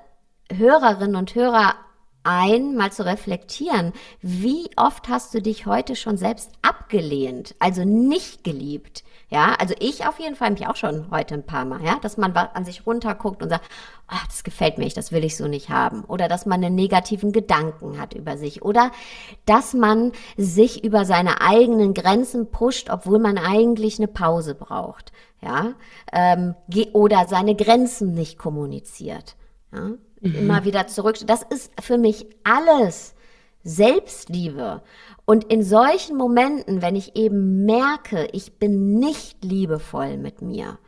Hörerinnen 0.53 1.17
und 1.17 1.35
Hörer 1.35 1.75
ein, 2.23 2.77
mal 2.77 2.93
zu 2.93 3.05
reflektieren, 3.05 3.93
wie 4.21 4.69
oft 4.77 5.09
hast 5.09 5.33
du 5.33 5.41
dich 5.41 5.67
heute 5.67 5.97
schon 5.97 6.17
selbst 6.17 6.53
abgelehnt, 6.63 7.55
also 7.59 7.85
nicht 7.85 8.45
geliebt? 8.45 9.05
Ja, 9.33 9.55
also 9.61 9.75
ich 9.79 10.07
auf 10.09 10.19
jeden 10.19 10.35
Fall 10.35 10.51
mich 10.51 10.67
auch 10.67 10.75
schon 10.75 11.09
heute 11.13 11.35
ein 11.35 11.47
paar 11.47 11.65
Mal, 11.65 11.85
ja, 11.85 12.01
dass 12.03 12.17
man 12.17 12.37
an 12.37 12.65
sich 12.65 12.85
runterguckt 12.85 13.45
und 13.45 13.49
sagt, 13.49 13.65
ach, 14.09 14.27
das 14.27 14.43
gefällt 14.43 14.77
mir 14.77 14.83
nicht, 14.85 14.97
das 14.97 15.13
will 15.13 15.23
ich 15.25 15.37
so 15.37 15.47
nicht 15.47 15.71
haben. 15.71 16.03
Oder 16.05 16.27
dass 16.27 16.47
man 16.47 16.65
einen 16.65 16.75
negativen 16.75 17.31
Gedanken 17.31 18.01
hat 18.01 18.13
über 18.13 18.37
sich. 18.37 18.63
Oder 18.63 18.91
dass 19.47 19.73
man 19.73 20.11
sich 20.37 20.83
über 20.83 21.05
seine 21.05 21.41
eigenen 21.41 21.95
Grenzen 21.95 22.51
pusht, 22.51 22.91
obwohl 22.91 23.21
man 23.21 23.39
eigentlich 23.39 24.01
eine 24.01 24.09
Pause 24.09 24.57
braucht. 24.57 25.13
Ja, 25.41 25.75
ähm, 26.13 26.57
oder 26.93 27.27
seine 27.29 27.55
Grenzen 27.55 28.15
nicht 28.15 28.37
kommuniziert. 28.37 29.37
Ja, 29.73 29.91
mhm. 30.21 30.35
immer 30.35 30.65
wieder 30.65 30.89
zurück. 30.89 31.17
Das 31.25 31.45
ist 31.45 31.71
für 31.81 31.99
mich 31.99 32.27
alles 32.43 33.15
Selbstliebe. 33.63 34.83
Und 35.25 35.45
in 35.45 35.63
solchen 35.63 36.17
Momenten, 36.17 36.83
wenn 36.83 36.97
ich 36.97 37.17
eben 37.17 37.65
merke, 37.65 38.29
ich 38.33 38.59
bin 38.59 38.99
nicht 38.99 39.45
liebevoll 39.45 40.17
mit 40.17 40.43
mir, 40.43 40.79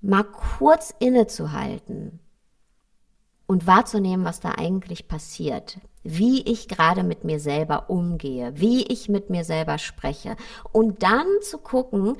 mal 0.00 0.24
kurz 0.24 0.94
innezuhalten 0.98 2.20
und 3.46 3.66
wahrzunehmen, 3.66 4.24
was 4.24 4.40
da 4.40 4.52
eigentlich 4.56 5.08
passiert, 5.08 5.78
wie 6.02 6.42
ich 6.42 6.68
gerade 6.68 7.02
mit 7.02 7.24
mir 7.24 7.40
selber 7.40 7.90
umgehe, 7.90 8.52
wie 8.56 8.84
ich 8.84 9.08
mit 9.08 9.30
mir 9.30 9.44
selber 9.44 9.78
spreche 9.78 10.36
und 10.72 11.02
dann 11.02 11.26
zu 11.42 11.58
gucken, 11.58 12.16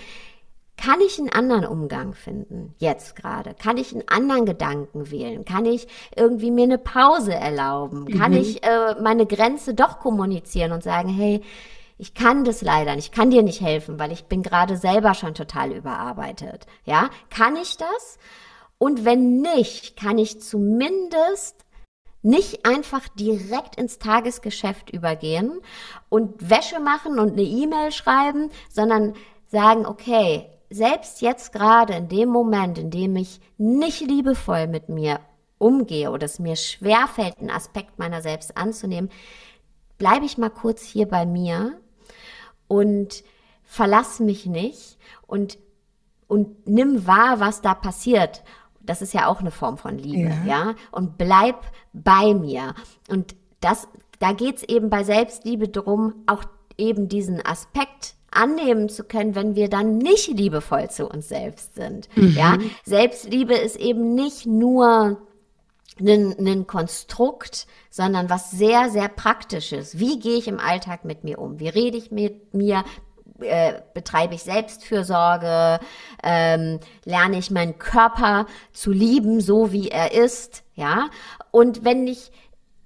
kann 0.77 1.01
ich 1.01 1.19
einen 1.19 1.31
anderen 1.31 1.65
Umgang 1.65 2.15
finden, 2.15 2.75
jetzt 2.79 3.17
gerade? 3.17 3.55
Kann 3.55 3.79
ich 3.79 3.93
einen 3.93 4.07
anderen 4.09 4.45
Gedanken 4.45 5.11
wählen? 5.11 5.45
Kann 5.45 5.65
ich 5.65 5.89
irgendwie 6.15 6.51
mir 6.51 6.65
eine 6.65 6.79
Pause 6.79 7.35
erlauben? 7.35 8.03
Mhm. 8.03 8.19
Kann 8.19 8.33
ich 8.33 8.63
äh, 8.63 8.95
meine 9.01 9.27
Grenze 9.27 9.75
doch 9.75 9.99
kommunizieren 9.99 10.73
und 10.73 10.83
sagen, 10.83 11.09
hey, 11.09 11.43
ich 11.99 12.13
kann 12.13 12.45
das 12.45 12.61
leider 12.61 12.95
nicht, 12.95 13.07
ich 13.07 13.13
kann 13.13 13.31
dir 13.31 13.43
nicht 13.43 13.63
helfen, 13.63 13.99
weil 13.99 14.13
ich 14.13 14.27
bin 14.27 14.43
gerade 14.43 14.77
selber 14.77 15.15
schon 15.15 15.35
total 15.35 15.73
überarbeitet. 15.73 16.67
Ja, 16.85 17.09
kann 17.31 17.57
ich 17.57 17.79
das? 17.79 18.19
Und 18.79 19.07
wenn 19.07 19.41
nicht, 19.41 19.97
kann 19.97 20.19
ich 20.19 20.43
zumindest 20.43 21.65
nicht 22.23 22.67
einfach 22.67 23.09
direkt 23.09 23.77
ins 23.77 23.99
Tagesgeschäft 23.99 24.91
übergehen 24.91 25.61
und 26.11 26.51
Wäsche 26.51 26.81
machen 26.81 27.19
und 27.19 27.33
eine 27.33 27.43
E-Mail 27.43 27.93
schreiben, 27.93 28.51
sondern 28.69 29.15
sagen, 29.47 29.87
okay, 29.87 30.51
selbst 30.71 31.21
jetzt 31.21 31.53
gerade 31.53 31.95
in 31.95 32.09
dem 32.09 32.29
Moment, 32.29 32.79
in 32.79 32.91
dem 32.91 33.17
ich 33.17 33.41
nicht 33.59 34.01
liebevoll 34.01 34.67
mit 34.67 34.89
mir 34.89 35.21
umgehe 35.59 36.11
oder 36.11 36.27
es 36.27 36.39
mir 36.39 36.57
schwerfällt, 36.57 37.39
einen 37.39 37.51
Aspekt 37.51 37.99
meiner 37.99 38.23
selbst 38.23 38.57
anzunehmen, 38.57 39.11
bleibe 39.99 40.27
ich 40.27 40.39
mal 40.39 40.51
kurz 40.51 40.83
hier 40.83 41.09
bei 41.09 41.25
mir 41.25 41.81
und 42.69 43.25
verlass 43.65 44.21
mich 44.21 44.47
nicht 44.47 44.99
und, 45.27 45.59
und 46.27 46.69
nimm 46.69 47.07
wahr, 47.07 47.41
was 47.41 47.63
da 47.63 47.75
passiert. 47.75 48.43
Das 48.81 49.03
ist 49.03 49.15
ja 49.15 49.27
auch 49.27 49.41
eine 49.41 49.51
Form 49.51 49.79
von 49.79 49.99
Liebe, 49.99 50.29
ja. 50.29 50.45
ja? 50.45 50.75
Und 50.93 51.19
bleib 51.19 51.61
bei 51.93 52.35
mir. 52.35 52.75
Und 53.09 53.35
das, 53.61 53.89
da 54.21 54.33
geht's 54.33 54.63
eben 54.63 54.91
bei 54.91 55.03
Selbstliebe 55.03 55.69
drum, 55.69 56.23
auch 56.27 56.45
eben 56.77 57.09
diesen 57.09 57.45
Aspekt 57.45 58.16
annehmen 58.37 58.89
zu 58.89 59.05
können, 59.05 59.35
wenn 59.35 59.55
wir 59.55 59.69
dann 59.69 59.99
nicht 59.99 60.29
liebevoll 60.29 60.91
zu 60.91 61.09
uns 61.09 61.29
selbst 61.29 61.75
sind. 61.75 62.09
Mhm. 62.17 62.35
Ja, 62.37 62.59
Selbstliebe 62.85 63.55
ist 63.55 63.77
eben 63.77 64.15
nicht 64.15 64.47
nur 64.47 65.19
ein, 65.99 66.67
Konstrukt, 66.67 67.67
sondern 67.91 68.29
was 68.29 68.51
sehr, 68.51 68.91
sehr 68.91 69.09
praktisches. 69.09 69.99
Wie 69.99 70.19
gehe 70.19 70.37
ich 70.37 70.49
im 70.49 70.61
Alltag 70.61 71.05
mit 71.05 71.25
mir 71.25 71.39
um? 71.39 71.59
Wie 71.59 71.69
rede 71.69 71.97
ich 71.97 72.11
mit 72.11 72.53
mir? 72.55 72.85
Äh, 73.41 73.75
betreibe 73.95 74.35
ich 74.35 74.43
Selbstfürsorge? 74.43 75.81
Ähm, 76.23 76.81
lerne 77.05 77.39
ich 77.39 77.51
meinen 77.51 77.79
Körper 77.79 78.47
zu 78.73 78.93
lieben, 78.93 79.41
so 79.41 79.73
wie 79.73 79.89
er 79.89 80.13
ist? 80.13 80.65
Ja. 80.75 81.09
Und 81.51 81.85
wenn 81.85 82.07
ich 82.07 82.31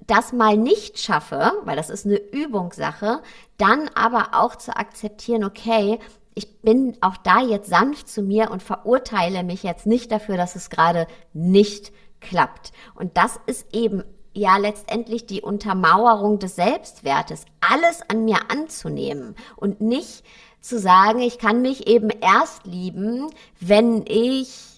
das 0.07 0.33
mal 0.33 0.57
nicht 0.57 0.99
schaffe, 0.99 1.53
weil 1.65 1.77
das 1.77 1.91
ist 1.91 2.07
eine 2.07 2.19
Übungssache, 2.19 3.23
dann 3.59 3.89
aber 3.95 4.31
auch 4.33 4.57
zu 4.57 4.77
akzeptieren, 4.77 5.45
okay, 5.45 5.99
ich 6.35 6.61
bin 6.63 6.97
auch 7.01 7.17
da 7.17 7.41
jetzt 7.41 7.69
sanft 7.69 8.09
zu 8.09 8.23
mir 8.23 8.51
und 8.51 8.63
verurteile 8.63 9.43
mich 9.43 9.63
jetzt 9.63 9.87
nicht 9.87 10.11
dafür, 10.11 10.37
dass 10.37 10.57
es 10.57 10.71
gerade 10.71 11.07
nicht 11.33 11.93
klappt. 12.21 12.73
Und 12.95 13.17
das 13.17 13.39
ist 13.47 13.75
eben 13.75 14.05
ja 14.33 14.57
letztendlich 14.57 15.27
die 15.27 15.43
Untermauerung 15.43 16.39
des 16.39 16.57
Selbstwertes, 16.57 17.45
alles 17.61 18.03
an 18.09 18.25
mir 18.25 18.39
anzunehmen 18.51 19.35
und 19.57 19.81
nicht 19.81 20.25
zu 20.61 20.79
sagen, 20.79 21.21
ich 21.21 21.39
kann 21.39 21.63
mich 21.63 21.87
eben 21.87 22.11
erst 22.11 22.65
lieben, 22.65 23.31
wenn 23.61 24.05
ich 24.07 24.70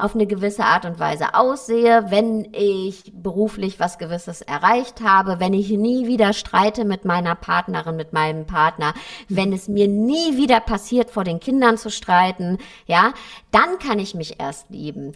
auf 0.00 0.14
eine 0.14 0.26
gewisse 0.26 0.64
Art 0.64 0.84
und 0.84 0.98
Weise 0.98 1.34
aussehe, 1.34 2.06
wenn 2.10 2.48
ich 2.52 3.12
beruflich 3.14 3.78
was 3.78 3.98
Gewisses 3.98 4.42
erreicht 4.42 5.00
habe, 5.02 5.40
wenn 5.40 5.54
ich 5.54 5.70
nie 5.70 6.06
wieder 6.06 6.32
streite 6.32 6.84
mit 6.84 7.04
meiner 7.04 7.34
Partnerin, 7.34 7.96
mit 7.96 8.12
meinem 8.12 8.46
Partner, 8.46 8.94
wenn 9.28 9.52
es 9.52 9.68
mir 9.68 9.88
nie 9.88 10.36
wieder 10.36 10.60
passiert, 10.60 11.10
vor 11.10 11.24
den 11.24 11.40
Kindern 11.40 11.78
zu 11.78 11.90
streiten, 11.90 12.58
ja, 12.86 13.12
dann 13.50 13.78
kann 13.78 13.98
ich 13.98 14.14
mich 14.14 14.40
erst 14.40 14.70
lieben. 14.70 15.12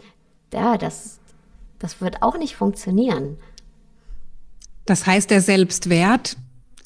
Ja, 0.53 0.79
das, 0.79 1.19
das 1.79 2.01
wird 2.01 2.23
auch 2.23 2.39
nicht 2.39 2.57
funktionieren. 2.57 3.39
Das 4.87 5.07
heißt, 5.07 5.31
der 5.31 5.41
Selbstwert 5.41 6.37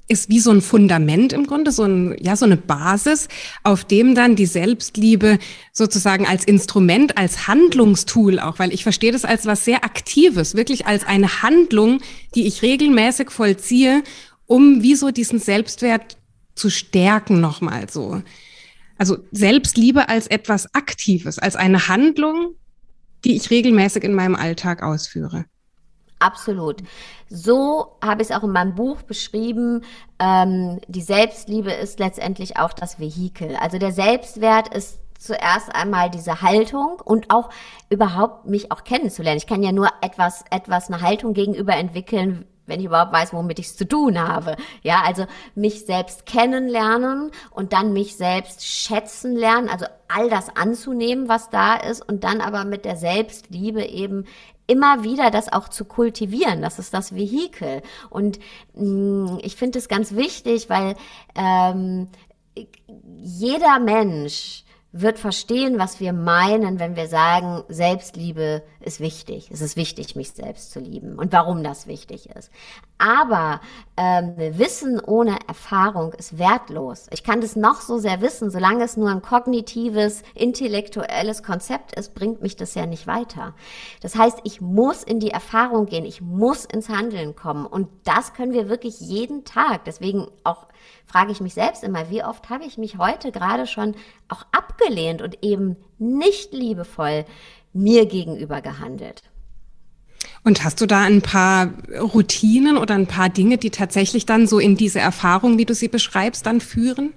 ist 0.09 0.31
wie 0.31 0.40
so 0.40 0.51
ein 0.51 0.62
Fundament 0.62 1.33
im 1.33 1.47
Grunde, 1.47 1.71
so, 1.71 1.85
ein, 1.85 2.16
ja, 2.18 2.35
so 2.35 2.47
eine 2.47 2.57
Basis, 2.57 3.29
auf 3.62 3.85
dem 3.85 4.14
dann 4.14 4.37
die 4.37 4.47
Selbstliebe 4.47 5.38
sozusagen 5.73 6.27
als 6.27 6.44
Instrument, 6.44 7.16
als 7.18 7.47
Handlungstool 7.47 8.40
auch, 8.40 8.59
weil 8.59 8.73
ich 8.73 8.83
verstehe 8.83 9.12
das 9.12 9.25
als 9.25 9.47
was 9.47 9.64
sehr 9.64 9.85
Aktives, 9.85 10.55
wirklich 10.55 10.87
als 10.87 11.07
eine 11.07 11.42
Handlung, 11.42 12.01
die 12.35 12.47
ich 12.47 12.62
regelmäßig 12.62 13.31
vollziehe, 13.31 14.03
um 14.47 14.83
wie 14.83 14.94
so 14.94 15.11
diesen 15.11 15.38
Selbstwert 15.38 16.16
zu 16.55 16.71
stärken 16.71 17.40
nochmal 17.40 17.88
so. 17.90 18.23
Also 18.97 19.18
Selbstliebe 19.31 20.09
als 20.09 20.27
etwas 20.27 20.75
Aktives, 20.75 21.38
als 21.38 21.55
eine 21.55 21.88
Handlung, 21.88 22.55
die 23.25 23.37
ich 23.37 23.51
regelmäßig 23.51 24.03
in 24.05 24.14
meinem 24.14 24.35
Alltag 24.35 24.83
ausführe. 24.83 25.44
Absolut. 26.18 26.83
So 27.28 27.96
habe 28.02 28.22
ich 28.22 28.31
es 28.31 28.37
auch 28.37 28.42
in 28.42 28.50
meinem 28.50 28.74
Buch 28.74 29.02
beschrieben. 29.02 29.85
Ähm, 30.18 30.81
die 30.88 31.02
Selbstliebe 31.02 31.72
ist 31.72 31.98
letztendlich 31.98 32.57
auch 32.57 32.72
das 32.72 32.98
Vehikel. 32.98 33.57
Also 33.57 33.78
der 33.78 33.92
Selbstwert 33.92 34.74
ist 34.74 34.98
zuerst 35.18 35.74
einmal 35.74 36.11
diese 36.11 36.42
Haltung 36.42 37.00
und 37.04 37.31
auch 37.31 37.50
überhaupt 37.90 38.46
mich 38.46 38.72
auch 38.72 38.85
kennenzulernen. 38.85 39.38
Ich 39.38 39.46
kann 39.46 39.62
ja 39.62 39.72
nur 39.72 39.88
etwas, 40.00 40.44
etwas, 40.50 40.88
eine 40.90 41.02
Haltung 41.02 41.35
gegenüber 41.35 41.74
entwickeln, 41.74 42.46
wenn 42.66 42.81
ich 42.81 42.87
überhaupt 42.87 43.12
weiß, 43.12 43.33
womit 43.33 43.59
ich 43.59 43.66
es 43.66 43.76
zu 43.76 43.88
tun 43.88 44.18
habe. 44.18 44.57
Ja, 44.83 45.02
also 45.04 45.26
mich 45.54 45.87
selbst 45.87 46.26
kennenlernen 46.26 47.31
und 47.50 47.72
dann 47.72 47.92
mich 47.92 48.16
selbst 48.16 48.64
schätzen 48.64 49.35
lernen, 49.35 49.68
also 49.68 49.87
all 50.07 50.28
das 50.31 50.54
anzunehmen, 50.54 51.28
was 51.28 51.50
da 51.50 51.76
ist 51.76 52.07
und 52.07 52.24
dann 52.24 52.40
aber 52.40 52.64
mit 52.64 52.85
der 52.85 52.96
Selbstliebe 52.96 53.85
eben 53.85 54.24
immer 54.68 55.02
wieder 55.02 55.33
das 55.33 55.52
auch 55.52 55.68
zu 55.68 55.85
kultivieren. 55.85 56.62
Das 56.62 56.78
ist 56.78 56.94
das 56.94 57.14
Vehikel. 57.14 57.83
Und 58.11 58.38
mh, 58.74 59.33
mm, 59.33 59.38
ich 59.42 59.57
finde 59.57 59.81
es 59.81 59.88
ganz 59.88 60.14
wichtig, 60.14 60.70
weil 60.70 60.94
ähm, 61.35 62.09
jeder 63.20 63.81
Mensch 63.81 64.64
wird 64.90 65.18
verstehen, 65.18 65.79
was 65.79 66.01
wir 66.01 66.14
meinen, 66.14 66.79
wenn 66.79 66.96
wir 66.96 67.09
sagen, 67.09 67.62
Selbstliebe 67.68 68.62
ist 68.81 69.01
wichtig. 69.01 69.51
Es 69.53 69.61
ist 69.61 69.77
wichtig, 69.77 70.16
mich 70.16 70.31
selbst 70.31 70.70
zu 70.70 70.81
lieben 70.81 71.18
und 71.18 71.31
warum 71.33 71.62
das 71.62 71.87
wichtig 71.87 72.31
ist. 72.31 72.51
Aber 72.96 73.61
ähm, 73.98 74.35
Wissen 74.37 74.98
ohne 74.98 75.37
Erfahrung 75.46 76.14
ist 76.14 76.38
wertlos. 76.38 77.07
Ich 77.11 77.22
kann 77.22 77.42
das 77.42 77.55
noch 77.55 77.83
so 77.83 77.98
sehr 77.98 78.22
wissen, 78.22 78.51
solange 78.51 78.83
es 78.83 78.96
nur 78.96 79.11
ein 79.11 79.20
kognitives, 79.20 80.22
intellektuelles 80.35 81.42
Konzept 81.42 81.92
ist, 81.92 82.14
bringt 82.14 82.40
mich 82.40 82.57
das 82.57 82.74
ja 82.74 82.87
nicht 82.87 83.07
weiter. 83.07 83.55
Das 84.01 84.16
heißt, 84.16 84.38
ich 84.44 84.62
muss 84.62 85.03
in 85.03 85.20
die 85.20 85.31
Erfahrung 85.31 85.85
gehen, 85.85 86.07
ich 86.07 86.22
muss 86.22 86.64
ins 86.64 86.88
Handeln 86.88 87.37
kommen 87.37 87.66
und 87.66 87.88
das 88.05 88.33
können 88.33 88.55
wir 88.55 88.70
wirklich 88.70 89.01
jeden 89.01 89.44
Tag. 89.44 89.85
Deswegen 89.85 90.29
auch 90.44 90.66
frage 91.07 91.33
ich 91.33 91.41
mich 91.41 91.55
selbst 91.55 91.85
immer, 91.85 92.11
wie 92.11 92.23
oft 92.23 92.51
habe 92.51 92.64
ich 92.64 92.79
mich 92.79 92.99
heute 92.99 93.33
gerade 93.33 93.67
schon 93.67 93.95
auch 94.29 94.45
abgelehnt 94.53 95.23
und 95.23 95.43
eben 95.43 95.77
nicht 95.99 96.53
liebevoll 96.53 97.25
mir 97.73 98.07
gegenüber 98.07 98.61
gehandelt. 98.61 99.23
Und 100.45 100.64
hast 100.64 100.81
du 100.81 100.87
da 100.87 101.03
ein 101.03 101.23
paar 101.23 101.73
Routinen 101.99 102.77
oder 102.77 102.95
ein 102.95 103.07
paar 103.07 103.29
Dinge, 103.29 103.59
die 103.59 103.71
tatsächlich 103.71 104.27
dann 104.27 104.47
so 104.47 104.59
in 104.59 104.77
diese 104.77 105.01
Erfahrung, 105.01 105.59
wie 105.59 105.64
du 105.64 105.75
sie 105.75 105.88
beschreibst, 105.88 106.47
dann 106.47 106.61
führen? 106.61 107.14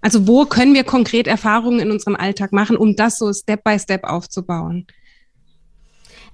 Also 0.00 0.26
wo 0.26 0.44
können 0.46 0.74
wir 0.74 0.84
konkret 0.84 1.26
Erfahrungen 1.26 1.80
in 1.80 1.90
unserem 1.90 2.16
Alltag 2.16 2.52
machen, 2.52 2.76
um 2.76 2.96
das 2.96 3.18
so 3.18 3.32
Step 3.32 3.64
by 3.64 3.78
Step 3.78 4.04
aufzubauen? 4.04 4.86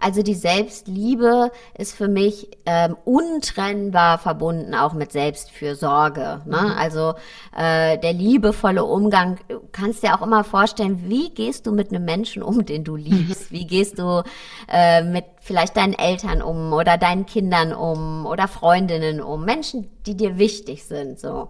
Also 0.00 0.22
die 0.22 0.34
Selbstliebe 0.34 1.50
ist 1.76 1.94
für 1.94 2.06
mich 2.06 2.48
ähm, 2.66 2.96
untrennbar 3.04 4.18
verbunden 4.18 4.74
auch 4.74 4.92
mit 4.92 5.10
Selbstfürsorge. 5.10 6.42
Ne? 6.46 6.60
Mhm. 6.62 6.78
Also 6.78 7.14
äh, 7.56 7.98
der 7.98 8.12
liebevolle 8.12 8.84
Umgang, 8.84 9.38
du 9.48 9.60
kannst 9.72 10.04
dir 10.04 10.14
auch 10.14 10.22
immer 10.22 10.44
vorstellen, 10.44 11.08
wie 11.08 11.30
gehst 11.30 11.66
du 11.66 11.72
mit 11.72 11.90
einem 11.90 12.04
Menschen 12.04 12.42
um, 12.42 12.64
den 12.64 12.84
du 12.84 12.94
liebst? 12.94 13.50
Wie 13.50 13.66
gehst 13.66 13.98
du 13.98 14.22
äh, 14.68 15.02
mit 15.02 15.24
vielleicht 15.40 15.76
deinen 15.76 15.94
Eltern 15.94 16.42
um 16.42 16.72
oder 16.72 16.98
deinen 16.98 17.26
Kindern 17.26 17.72
um 17.72 18.26
oder 18.26 18.46
Freundinnen 18.46 19.20
um? 19.20 19.44
Menschen, 19.44 19.88
die 20.06 20.16
dir 20.16 20.38
wichtig 20.38 20.84
sind. 20.84 21.18
so. 21.18 21.48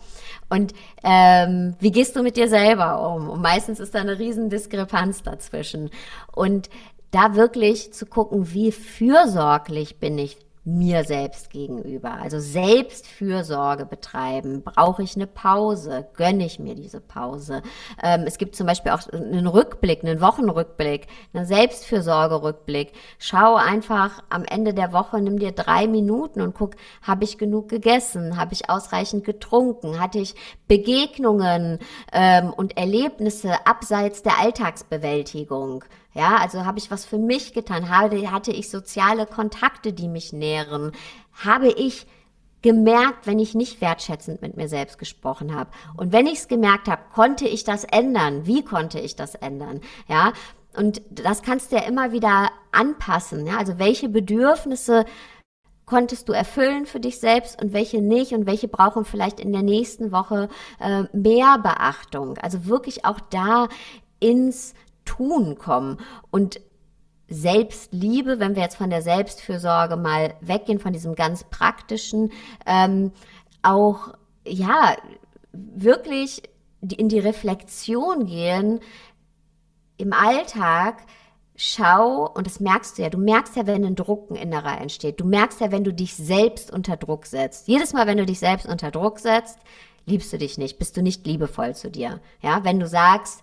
Und 0.49 0.73
ähm, 1.03 1.75
wie 1.81 1.91
gehst 1.91 2.17
du 2.17 2.23
mit 2.23 2.37
dir 2.37 2.49
selber 2.49 3.15
um? 3.15 3.29
Und 3.29 3.43
meistens 3.43 3.81
ist 3.81 3.95
da 3.95 4.01
eine 4.01 4.19
riesen 4.19 4.49
Diskrepanz 4.49 5.23
dazwischen. 5.23 5.91
Und 6.33 6.71
da 7.11 7.35
wirklich 7.35 7.93
zu 7.93 8.07
gucken, 8.07 8.53
wie 8.53 8.73
fürsorglich 8.73 9.99
bin 9.99 10.19
ich 10.19 10.39
mir 10.69 11.05
selbst 11.05 11.51
gegenüber. 11.51 12.13
Also 12.13 12.39
Selbstfürsorge 12.39 13.87
betreiben. 13.87 14.63
Brauche 14.63 15.03
ich 15.03 15.17
eine 15.17 15.27
Pause? 15.27 16.07
Gönne 16.15 16.45
ich 16.45 16.59
mir 16.59 16.75
diese 16.75 17.01
Pause? 17.01 17.63
Ähm, 18.03 18.25
es 18.27 18.37
gibt 18.37 18.55
zum 18.55 18.67
Beispiel 18.67 18.93
auch 18.93 19.09
einen 19.09 19.47
Rückblick, 19.47 20.05
einen 20.05 20.21
Wochenrückblick, 20.21 21.07
einen 21.33 21.47
Selbstfürsorgerückblick. 21.47 22.93
Schau 23.19 23.55
einfach 23.57 24.23
am 24.29 24.45
Ende 24.45 24.75
der 24.75 24.93
Woche, 24.93 25.21
nimm 25.21 25.39
dir 25.39 25.53
drei 25.53 25.87
Minuten 25.87 26.43
und 26.43 26.55
guck, 26.55 26.75
habe 27.03 27.25
ich 27.25 27.39
genug 27.39 27.69
gegessen? 27.71 28.37
Habe 28.37 28.53
ich 28.53 28.69
ausreichend 28.69 29.25
getrunken? 29.25 29.99
Hatte 29.99 30.19
ich 30.19 30.35
Begegnungen 30.69 31.79
ähm, 32.13 32.53
und 32.53 32.77
Erlebnisse 32.77 33.67
abseits 33.67 34.23
der 34.23 34.39
Alltagsbewältigung? 34.39 35.85
Ja, 36.15 36.37
also 36.37 36.65
habe 36.65 36.79
ich 36.79 36.91
was 36.91 37.05
für 37.05 37.19
mich 37.19 37.53
getan? 37.53 37.91
Habe, 37.91 38.31
hatte 38.31 38.53
ich 38.53 38.71
soziale 38.71 39.27
Kontakte, 39.27 39.93
die 39.93 40.09
mich 40.09 40.33
nähren? 40.33 40.93
Habe 41.33 41.69
ich 41.69 42.07
gemerkt, 42.63 43.27
wenn 43.27 43.39
ich 43.39 43.55
nicht 43.55 43.81
wertschätzend 43.81 44.43
mit 44.43 44.57
mir 44.57 44.69
selbst 44.69 44.99
gesprochen 44.99 45.55
habe? 45.55 45.71
Und 45.97 46.13
wenn 46.13 46.27
ich 46.27 46.39
es 46.39 46.49
gemerkt 46.49 46.89
habe, 46.89 47.03
konnte 47.15 47.47
ich 47.47 47.65
das 47.65 47.85
ändern? 47.85 48.47
Wie 48.47 48.65
konnte 48.65 48.99
ich 48.99 49.17
das 49.17 49.35
ändern? 49.35 49.81
Ja, 50.09 50.33
und 50.77 51.03
das 51.11 51.43
kannst 51.43 51.73
du 51.73 51.77
ja 51.77 51.83
immer 51.83 52.13
wieder 52.13 52.51
anpassen. 52.73 53.47
Ja, 53.47 53.59
also 53.59 53.79
welche 53.79 54.09
Bedürfnisse 54.09 55.05
konntest 55.87 56.29
du 56.29 56.33
erfüllen 56.33 56.85
für 56.85 57.01
dich 57.01 57.19
selbst 57.19 57.61
und 57.63 57.73
welche 57.73 58.03
nicht 58.03 58.33
und 58.33 58.47
welche 58.47 58.69
brauchen 58.69 59.05
vielleicht 59.05 59.41
in 59.41 59.53
der 59.53 59.63
nächsten 59.63 60.13
Woche 60.13 60.49
äh, 60.81 61.05
mehr 61.13 61.59
Beachtung. 61.59 62.37
Also 62.39 62.67
wirklich 62.67 63.07
auch 63.07 63.21
da 63.21 63.69
ins 64.21 64.75
Tun 65.09 65.57
kommen 65.57 65.99
und 66.31 66.61
Selbstliebe, 67.29 68.41
wenn 68.41 68.57
wir 68.57 68.63
jetzt 68.63 68.77
von 68.77 68.91
der 68.91 69.03
Selbstfürsorge 69.03 69.97
mal 69.97 70.35
weggehen, 70.41 70.79
von 70.79 70.93
diesem 70.93 71.15
ganz 71.15 71.45
praktischen, 71.45 72.33
ähm, 72.67 73.13
auch 73.63 74.15
ja 74.47 74.97
wirklich 75.53 76.43
in 76.81 77.09
die 77.09 77.19
Reflexion 77.19 78.27
gehen 78.27 78.81
im 79.97 80.13
Alltag. 80.13 81.05
Schau, 81.57 82.31
und 82.35 82.47
das 82.47 82.61
merkst 82.61 82.97
du 82.97 83.03
ja, 83.03 83.11
du 83.11 83.19
merkst 83.19 83.57
ja, 83.57 83.67
wenn 83.67 83.85
ein 83.85 83.97
Druck, 83.97 84.31
ein 84.31 84.37
innerer 84.37 84.81
entsteht. 84.81 85.19
Du 85.19 85.25
merkst 85.25 85.61
ja, 85.61 85.73
wenn 85.73 85.85
du 85.85 85.93
dich 85.93 86.15
selbst 86.15 86.71
unter 86.71 86.97
Druck 86.97 87.27
setzt. 87.27 87.67
Jedes 87.67 87.93
Mal, 87.93 88.07
wenn 88.07 88.19
du 88.19 88.27
dich 88.27 88.39
selbst 88.39 88.67
unter 88.67 88.91
Druck 88.91 89.19
setzt, 89.19 89.59
liebst 90.07 90.33
du 90.33 90.39
dich 90.39 90.57
nicht, 90.57 90.79
bist 90.79 90.97
du 90.97 91.03
nicht 91.03 91.27
liebevoll 91.27 91.75
zu 91.75 91.91
dir. 91.91 92.21
Ja, 92.43 92.65
wenn 92.65 92.79
du 92.79 92.87
sagst, 92.87 93.43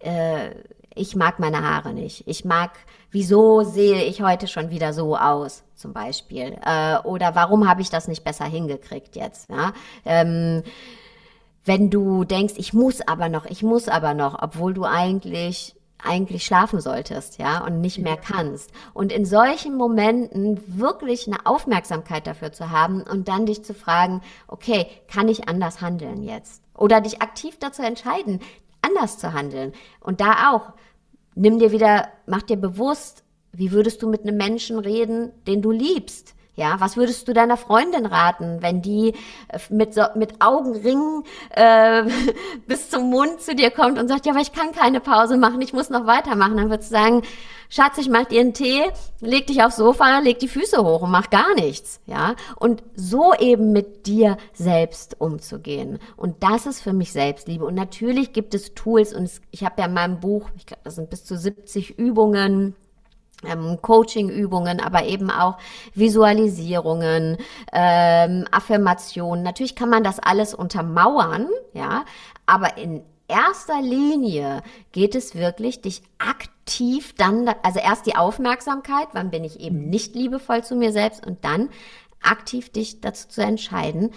äh, 0.00 0.50
ich 0.94 1.14
mag 1.14 1.38
meine 1.38 1.62
Haare 1.62 1.94
nicht. 1.94 2.26
Ich 2.26 2.44
mag, 2.44 2.70
wieso 3.10 3.62
sehe 3.62 4.04
ich 4.04 4.20
heute 4.22 4.48
schon 4.48 4.70
wieder 4.70 4.92
so 4.92 5.16
aus, 5.16 5.62
zum 5.74 5.92
Beispiel. 5.92 6.58
Äh, 6.64 6.98
oder 7.04 7.34
warum 7.34 7.68
habe 7.68 7.82
ich 7.82 7.90
das 7.90 8.08
nicht 8.08 8.24
besser 8.24 8.44
hingekriegt 8.44 9.14
jetzt? 9.16 9.48
Ja? 9.48 9.72
Ähm, 10.04 10.62
wenn 11.64 11.90
du 11.90 12.24
denkst, 12.24 12.54
ich 12.56 12.72
muss 12.72 13.00
aber 13.06 13.28
noch, 13.28 13.46
ich 13.46 13.62
muss 13.62 13.88
aber 13.88 14.14
noch, 14.14 14.42
obwohl 14.42 14.74
du 14.74 14.84
eigentlich 14.84 15.74
eigentlich 16.02 16.44
schlafen 16.44 16.80
solltest, 16.80 17.38
ja, 17.38 17.64
und 17.64 17.80
nicht 17.80 17.98
mehr 17.98 18.16
kannst. 18.16 18.70
Und 18.94 19.12
in 19.12 19.24
solchen 19.24 19.76
Momenten 19.76 20.78
wirklich 20.78 21.26
eine 21.26 21.44
Aufmerksamkeit 21.44 22.26
dafür 22.26 22.52
zu 22.52 22.70
haben 22.70 23.02
und 23.02 23.26
dann 23.26 23.46
dich 23.46 23.64
zu 23.64 23.74
fragen, 23.74 24.22
okay, 24.46 24.86
kann 25.12 25.28
ich 25.28 25.48
anders 25.48 25.80
handeln 25.80 26.22
jetzt? 26.22 26.62
Oder 26.76 27.00
dich 27.00 27.20
aktiv 27.20 27.58
dazu 27.58 27.82
entscheiden, 27.82 28.40
anders 28.82 29.18
zu 29.18 29.32
handeln. 29.32 29.72
Und 30.00 30.20
da 30.20 30.52
auch, 30.52 30.72
nimm 31.34 31.58
dir 31.58 31.72
wieder, 31.72 32.08
mach 32.26 32.42
dir 32.42 32.56
bewusst, 32.56 33.24
wie 33.52 33.72
würdest 33.72 34.02
du 34.02 34.08
mit 34.08 34.22
einem 34.22 34.36
Menschen 34.36 34.78
reden, 34.78 35.32
den 35.46 35.62
du 35.62 35.70
liebst? 35.70 36.34
Ja, 36.58 36.80
was 36.80 36.96
würdest 36.96 37.28
du 37.28 37.32
deiner 37.32 37.56
Freundin 37.56 38.04
raten, 38.04 38.62
wenn 38.62 38.82
die 38.82 39.14
äh, 39.46 39.60
mit, 39.70 39.94
so, 39.94 40.02
mit 40.16 40.42
Augenringen 40.42 41.22
äh, 41.50 42.02
bis 42.66 42.90
zum 42.90 43.10
Mund 43.10 43.40
zu 43.40 43.54
dir 43.54 43.70
kommt 43.70 43.96
und 43.96 44.08
sagt, 44.08 44.26
ja, 44.26 44.32
aber 44.32 44.40
ich 44.40 44.50
kann 44.50 44.72
keine 44.72 44.98
Pause 44.98 45.36
machen, 45.36 45.60
ich 45.60 45.72
muss 45.72 45.88
noch 45.88 46.06
weitermachen? 46.06 46.56
Dann 46.56 46.68
würdest 46.68 46.90
du 46.90 46.96
sagen, 46.96 47.22
Schatz, 47.68 47.98
ich 47.98 48.08
mach 48.08 48.24
dir 48.24 48.40
einen 48.40 48.54
Tee, 48.54 48.82
leg 49.20 49.46
dich 49.46 49.62
aufs 49.62 49.76
Sofa, 49.76 50.18
leg 50.18 50.40
die 50.40 50.48
Füße 50.48 50.82
hoch 50.82 51.02
und 51.02 51.12
mach 51.12 51.30
gar 51.30 51.54
nichts. 51.54 52.00
Ja, 52.06 52.34
und 52.56 52.82
so 52.96 53.34
eben 53.34 53.70
mit 53.70 54.08
dir 54.08 54.36
selbst 54.52 55.20
umzugehen. 55.20 56.00
Und 56.16 56.42
das 56.42 56.66
ist 56.66 56.80
für 56.80 56.92
mich 56.92 57.12
Selbstliebe. 57.12 57.64
Und 57.64 57.76
natürlich 57.76 58.32
gibt 58.32 58.52
es 58.54 58.74
Tools 58.74 59.14
und 59.14 59.30
ich 59.52 59.64
habe 59.64 59.80
ja 59.80 59.86
in 59.86 59.94
meinem 59.94 60.18
Buch, 60.18 60.50
ich 60.56 60.66
glaube, 60.66 60.80
das 60.82 60.96
sind 60.96 61.08
bis 61.08 61.24
zu 61.24 61.38
70 61.38 62.00
Übungen 62.00 62.74
ähm, 63.46 63.80
Coaching-Übungen, 63.80 64.80
aber 64.80 65.04
eben 65.04 65.30
auch 65.30 65.58
Visualisierungen, 65.94 67.38
ähm, 67.72 68.46
Affirmationen. 68.50 69.44
Natürlich 69.44 69.76
kann 69.76 69.90
man 69.90 70.04
das 70.04 70.18
alles 70.18 70.54
untermauern, 70.54 71.48
ja, 71.72 72.04
aber 72.46 72.76
in 72.78 73.02
erster 73.28 73.80
Linie 73.82 74.62
geht 74.92 75.14
es 75.14 75.34
wirklich, 75.34 75.82
dich 75.82 76.02
aktiv 76.18 77.14
dann, 77.16 77.48
also 77.62 77.78
erst 77.78 78.06
die 78.06 78.16
Aufmerksamkeit, 78.16 79.08
wann 79.12 79.30
bin 79.30 79.44
ich 79.44 79.60
eben 79.60 79.88
nicht 79.88 80.14
liebevoll 80.14 80.64
zu 80.64 80.74
mir 80.74 80.92
selbst 80.92 81.26
und 81.26 81.44
dann 81.44 81.68
aktiv 82.22 82.70
dich 82.70 83.00
dazu 83.00 83.28
zu 83.28 83.42
entscheiden, 83.42 84.10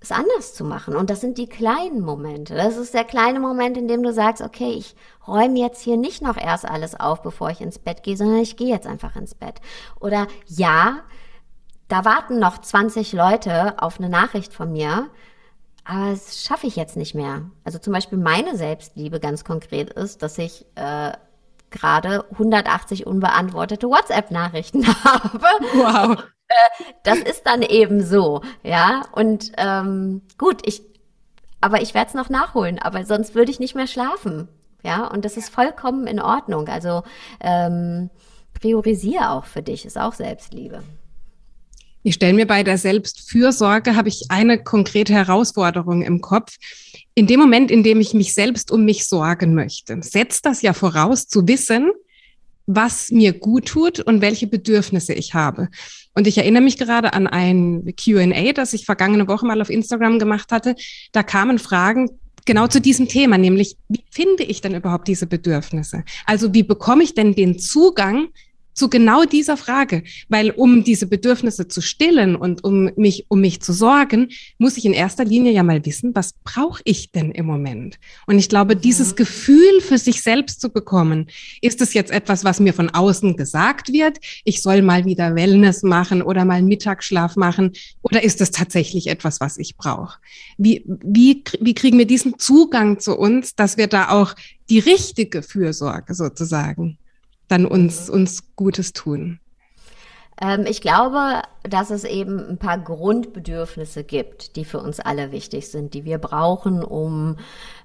es 0.00 0.12
anders 0.12 0.54
zu 0.54 0.64
machen. 0.64 0.96
Und 0.96 1.10
das 1.10 1.20
sind 1.20 1.36
die 1.36 1.46
kleinen 1.46 2.00
Momente. 2.00 2.54
Das 2.54 2.76
ist 2.76 2.94
der 2.94 3.04
kleine 3.04 3.38
Moment, 3.38 3.76
in 3.76 3.86
dem 3.86 4.02
du 4.02 4.12
sagst, 4.12 4.42
okay, 4.42 4.70
ich 4.70 4.96
räume 5.26 5.58
jetzt 5.58 5.82
hier 5.82 5.96
nicht 5.96 6.22
noch 6.22 6.38
erst 6.38 6.64
alles 6.64 6.98
auf, 6.98 7.22
bevor 7.22 7.50
ich 7.50 7.60
ins 7.60 7.78
Bett 7.78 8.02
gehe, 8.02 8.16
sondern 8.16 8.38
ich 8.38 8.56
gehe 8.56 8.68
jetzt 8.68 8.86
einfach 8.86 9.14
ins 9.16 9.34
Bett. 9.34 9.60
Oder 10.00 10.26
ja, 10.46 11.00
da 11.88 12.04
warten 12.04 12.38
noch 12.38 12.58
20 12.58 13.12
Leute 13.12 13.82
auf 13.82 13.98
eine 13.98 14.08
Nachricht 14.08 14.54
von 14.54 14.72
mir, 14.72 15.10
aber 15.84 16.10
das 16.10 16.44
schaffe 16.44 16.66
ich 16.66 16.76
jetzt 16.76 16.96
nicht 16.96 17.14
mehr. 17.14 17.50
Also 17.64 17.78
zum 17.78 17.92
Beispiel 17.92 18.18
meine 18.18 18.56
Selbstliebe 18.56 19.20
ganz 19.20 19.44
konkret 19.44 19.90
ist, 19.90 20.22
dass 20.22 20.38
ich 20.38 20.64
äh, 20.76 21.12
gerade 21.70 22.24
180 22.32 23.06
unbeantwortete 23.06 23.88
WhatsApp-Nachrichten 23.88 24.86
habe. 25.04 25.40
Wow. 25.74 26.24
Das 27.02 27.18
ist 27.18 27.42
dann 27.44 27.62
eben 27.62 28.04
so, 28.04 28.42
ja. 28.62 29.06
Und 29.12 29.52
ähm, 29.56 30.22
gut, 30.38 30.66
ich, 30.66 30.82
aber 31.60 31.82
ich 31.82 31.94
werde 31.94 32.08
es 32.08 32.14
noch 32.14 32.28
nachholen, 32.28 32.78
aber 32.78 33.04
sonst 33.04 33.34
würde 33.34 33.50
ich 33.50 33.60
nicht 33.60 33.74
mehr 33.74 33.86
schlafen, 33.86 34.48
ja. 34.82 35.06
Und 35.06 35.24
das 35.24 35.36
ist 35.36 35.50
vollkommen 35.50 36.06
in 36.06 36.20
Ordnung. 36.20 36.68
Also 36.68 37.02
ähm, 37.40 38.10
priorisiere 38.54 39.30
auch 39.30 39.44
für 39.44 39.62
dich, 39.62 39.84
ist 39.84 39.98
auch 39.98 40.14
Selbstliebe. 40.14 40.82
Ich 42.02 42.14
stelle 42.14 42.32
mir 42.32 42.46
bei 42.46 42.62
der 42.62 42.78
Selbstfürsorge, 42.78 43.94
habe 43.94 44.08
ich 44.08 44.30
eine 44.30 44.62
konkrete 44.62 45.12
Herausforderung 45.12 46.00
im 46.00 46.22
Kopf. 46.22 46.56
In 47.14 47.26
dem 47.26 47.38
Moment, 47.38 47.70
in 47.70 47.82
dem 47.82 48.00
ich 48.00 48.14
mich 48.14 48.32
selbst 48.32 48.70
um 48.70 48.86
mich 48.86 49.06
sorgen 49.06 49.54
möchte, 49.54 50.00
setzt 50.02 50.46
das 50.46 50.62
ja 50.62 50.72
voraus, 50.72 51.28
zu 51.28 51.46
wissen, 51.46 51.90
was 52.66 53.10
mir 53.10 53.32
gut 53.32 53.66
tut 53.66 54.00
und 54.00 54.20
welche 54.20 54.46
Bedürfnisse 54.46 55.12
ich 55.12 55.34
habe. 55.34 55.68
Und 56.14 56.26
ich 56.26 56.38
erinnere 56.38 56.62
mich 56.62 56.76
gerade 56.76 57.12
an 57.12 57.26
ein 57.26 57.94
QA, 57.96 58.52
das 58.52 58.72
ich 58.72 58.84
vergangene 58.84 59.28
Woche 59.28 59.46
mal 59.46 59.60
auf 59.60 59.70
Instagram 59.70 60.18
gemacht 60.18 60.52
hatte. 60.52 60.74
Da 61.12 61.22
kamen 61.22 61.58
Fragen 61.58 62.10
genau 62.44 62.66
zu 62.66 62.80
diesem 62.80 63.08
Thema, 63.08 63.38
nämlich 63.38 63.76
wie 63.88 64.04
finde 64.10 64.44
ich 64.44 64.60
denn 64.60 64.74
überhaupt 64.74 65.08
diese 65.08 65.26
Bedürfnisse? 65.26 66.04
Also 66.26 66.52
wie 66.54 66.62
bekomme 66.62 67.02
ich 67.02 67.14
denn 67.14 67.34
den 67.34 67.58
Zugang 67.58 68.28
zu 68.74 68.88
genau 68.88 69.24
dieser 69.24 69.56
Frage, 69.56 70.04
weil 70.28 70.50
um 70.50 70.84
diese 70.84 71.06
Bedürfnisse 71.06 71.68
zu 71.68 71.80
stillen 71.80 72.36
und 72.36 72.64
um 72.64 72.90
mich 72.96 73.26
um 73.28 73.40
mich 73.40 73.60
zu 73.60 73.72
sorgen, 73.72 74.28
muss 74.58 74.76
ich 74.76 74.84
in 74.84 74.92
erster 74.92 75.24
Linie 75.24 75.52
ja 75.52 75.62
mal 75.62 75.84
wissen, 75.84 76.14
was 76.14 76.34
brauche 76.44 76.80
ich 76.84 77.10
denn 77.12 77.30
im 77.32 77.46
Moment? 77.46 77.98
Und 78.26 78.38
ich 78.38 78.48
glaube, 78.48 78.76
mhm. 78.76 78.80
dieses 78.80 79.16
Gefühl 79.16 79.80
für 79.80 79.98
sich 79.98 80.22
selbst 80.22 80.60
zu 80.60 80.70
bekommen, 80.70 81.28
ist 81.60 81.80
es 81.80 81.94
jetzt 81.94 82.10
etwas, 82.10 82.44
was 82.44 82.60
mir 82.60 82.74
von 82.74 82.90
außen 82.90 83.36
gesagt 83.36 83.92
wird, 83.92 84.18
ich 84.44 84.62
soll 84.62 84.82
mal 84.82 85.04
wieder 85.04 85.34
Wellness 85.34 85.82
machen 85.82 86.22
oder 86.22 86.44
mal 86.44 86.62
Mittagsschlaf 86.62 87.36
machen, 87.36 87.72
oder 88.02 88.22
ist 88.22 88.40
es 88.40 88.50
tatsächlich 88.50 89.08
etwas, 89.08 89.40
was 89.40 89.58
ich 89.58 89.76
brauche? 89.76 90.18
Wie 90.58 90.84
wie 90.86 91.42
wie 91.60 91.74
kriegen 91.74 91.98
wir 91.98 92.06
diesen 92.06 92.38
Zugang 92.38 92.98
zu 92.98 93.16
uns, 93.16 93.54
dass 93.54 93.76
wir 93.76 93.86
da 93.86 94.10
auch 94.10 94.34
die 94.68 94.78
richtige 94.78 95.42
Fürsorge 95.42 96.14
sozusagen 96.14 96.98
dann 97.50 97.66
uns, 97.66 98.08
uns 98.08 98.54
Gutes 98.56 98.92
tun? 98.92 99.40
Ähm, 100.40 100.64
ich 100.66 100.80
glaube, 100.80 101.42
dass 101.62 101.90
es 101.90 102.04
eben 102.04 102.48
ein 102.48 102.58
paar 102.58 102.78
Grundbedürfnisse 102.78 104.04
gibt, 104.04 104.56
die 104.56 104.64
für 104.64 104.78
uns 104.78 105.00
alle 105.00 105.32
wichtig 105.32 105.68
sind, 105.68 105.94
die 105.94 106.04
wir 106.04 106.18
brauchen, 106.18 106.82
um 106.82 107.36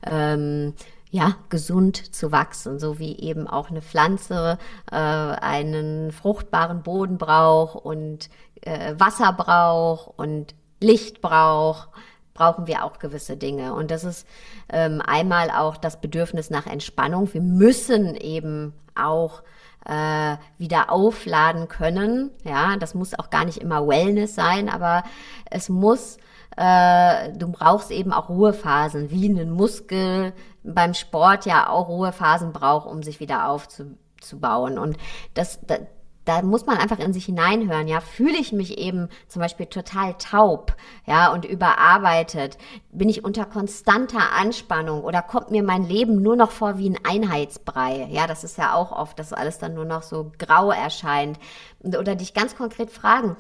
ähm, 0.06 0.74
ja, 1.12 1.36
gesund 1.50 2.16
zu 2.16 2.32
wachsen, 2.32 2.80
so 2.80 3.00
wie 3.00 3.18
eben 3.20 3.48
auch 3.48 3.70
eine 3.70 3.82
Pflanze 3.82 4.58
äh, 4.92 4.96
einen 4.96 6.12
fruchtbaren 6.12 6.84
Boden 6.84 7.18
braucht 7.18 7.86
und 7.86 8.30
äh, 8.62 8.96
Wasser 8.98 9.32
braucht 9.34 10.18
und 10.18 10.56
Licht 10.82 11.22
braucht, 11.22 11.90
brauchen 12.34 12.68
wir 12.68 12.84
auch 12.84 13.00
gewisse 13.00 13.38
Dinge. 13.38 13.74
Und 13.74 13.92
das 13.92 14.04
ist 14.04 14.28
ähm, 14.70 15.02
einmal 15.06 15.50
auch 15.52 15.78
das 15.78 16.02
Bedürfnis 16.02 16.50
nach 16.50 16.68
Entspannung. 16.68 17.34
Wir 17.34 17.42
müssen 17.42 18.16
eben 18.16 18.74
auch 18.94 19.42
äh, 19.86 20.38
wieder 20.58 20.92
aufladen 20.92 21.68
können. 21.68 22.32
Ja, 22.44 22.78
das 22.78 22.94
muss 22.94 23.18
auch 23.18 23.30
gar 23.30 23.46
nicht 23.46 23.58
immer 23.58 23.88
Wellness 23.88 24.36
sein, 24.36 24.70
aber 24.70 25.04
es 25.50 25.70
muss, 25.70 26.18
äh, 26.58 27.32
du 27.34 27.52
brauchst 27.52 27.92
eben 27.92 28.12
auch 28.12 28.30
Ruhephasen, 28.30 29.12
wie 29.12 29.30
ein 29.30 29.52
Muskel 29.52 30.34
beim 30.64 30.94
Sport 30.94 31.46
ja 31.46 31.70
auch 31.70 31.88
Ruhephasen 31.88 32.52
braucht, 32.52 32.88
um 32.88 33.04
sich 33.04 33.20
wieder 33.20 33.50
aufzubauen. 33.50 34.80
Und 34.80 34.98
das, 35.34 35.60
das 35.68 35.80
da 36.26 36.42
muss 36.42 36.66
man 36.66 36.78
einfach 36.78 37.00
in 37.00 37.14
sich 37.14 37.26
hineinhören, 37.26 37.88
ja, 37.88 38.02
fühle 38.02 38.38
ich 38.38 38.52
mich 38.52 38.78
eben 38.78 39.10
zum 39.28 39.42
Beispiel 39.42 39.68
total 39.68 40.16
taub, 40.16 40.76
ja, 41.06 41.32
und 41.32 41.46
überarbeitet, 41.46 42.58
bin 42.92 43.10
ich 43.10 43.24
unter 43.24 43.46
konstanter 43.46 44.34
Anspannung 44.34 45.04
oder 45.04 45.22
kommt 45.22 45.52
mir 45.52 45.64
mein 45.64 45.88
Leben 45.88 46.22
nur 46.22 46.36
noch 46.36 46.52
vor 46.52 46.78
wie 46.78 46.90
ein 46.90 47.00
Einheitsbrei, 47.04 48.08
ja, 48.12 48.28
das 48.28 48.44
ist 48.44 48.58
ja 48.58 48.74
auch 48.74 48.92
oft, 48.92 49.18
dass 49.20 49.34
alles 49.34 49.60
dann 49.60 49.76
nur 49.76 49.86
noch 49.86 50.04
so 50.04 50.32
grau 50.38 50.72
erscheint. 50.72 51.40
Oder 51.84 52.16
dich 52.16 52.34
ganz 52.34 52.56
konkret 52.56 52.90
fragen, 52.90 53.36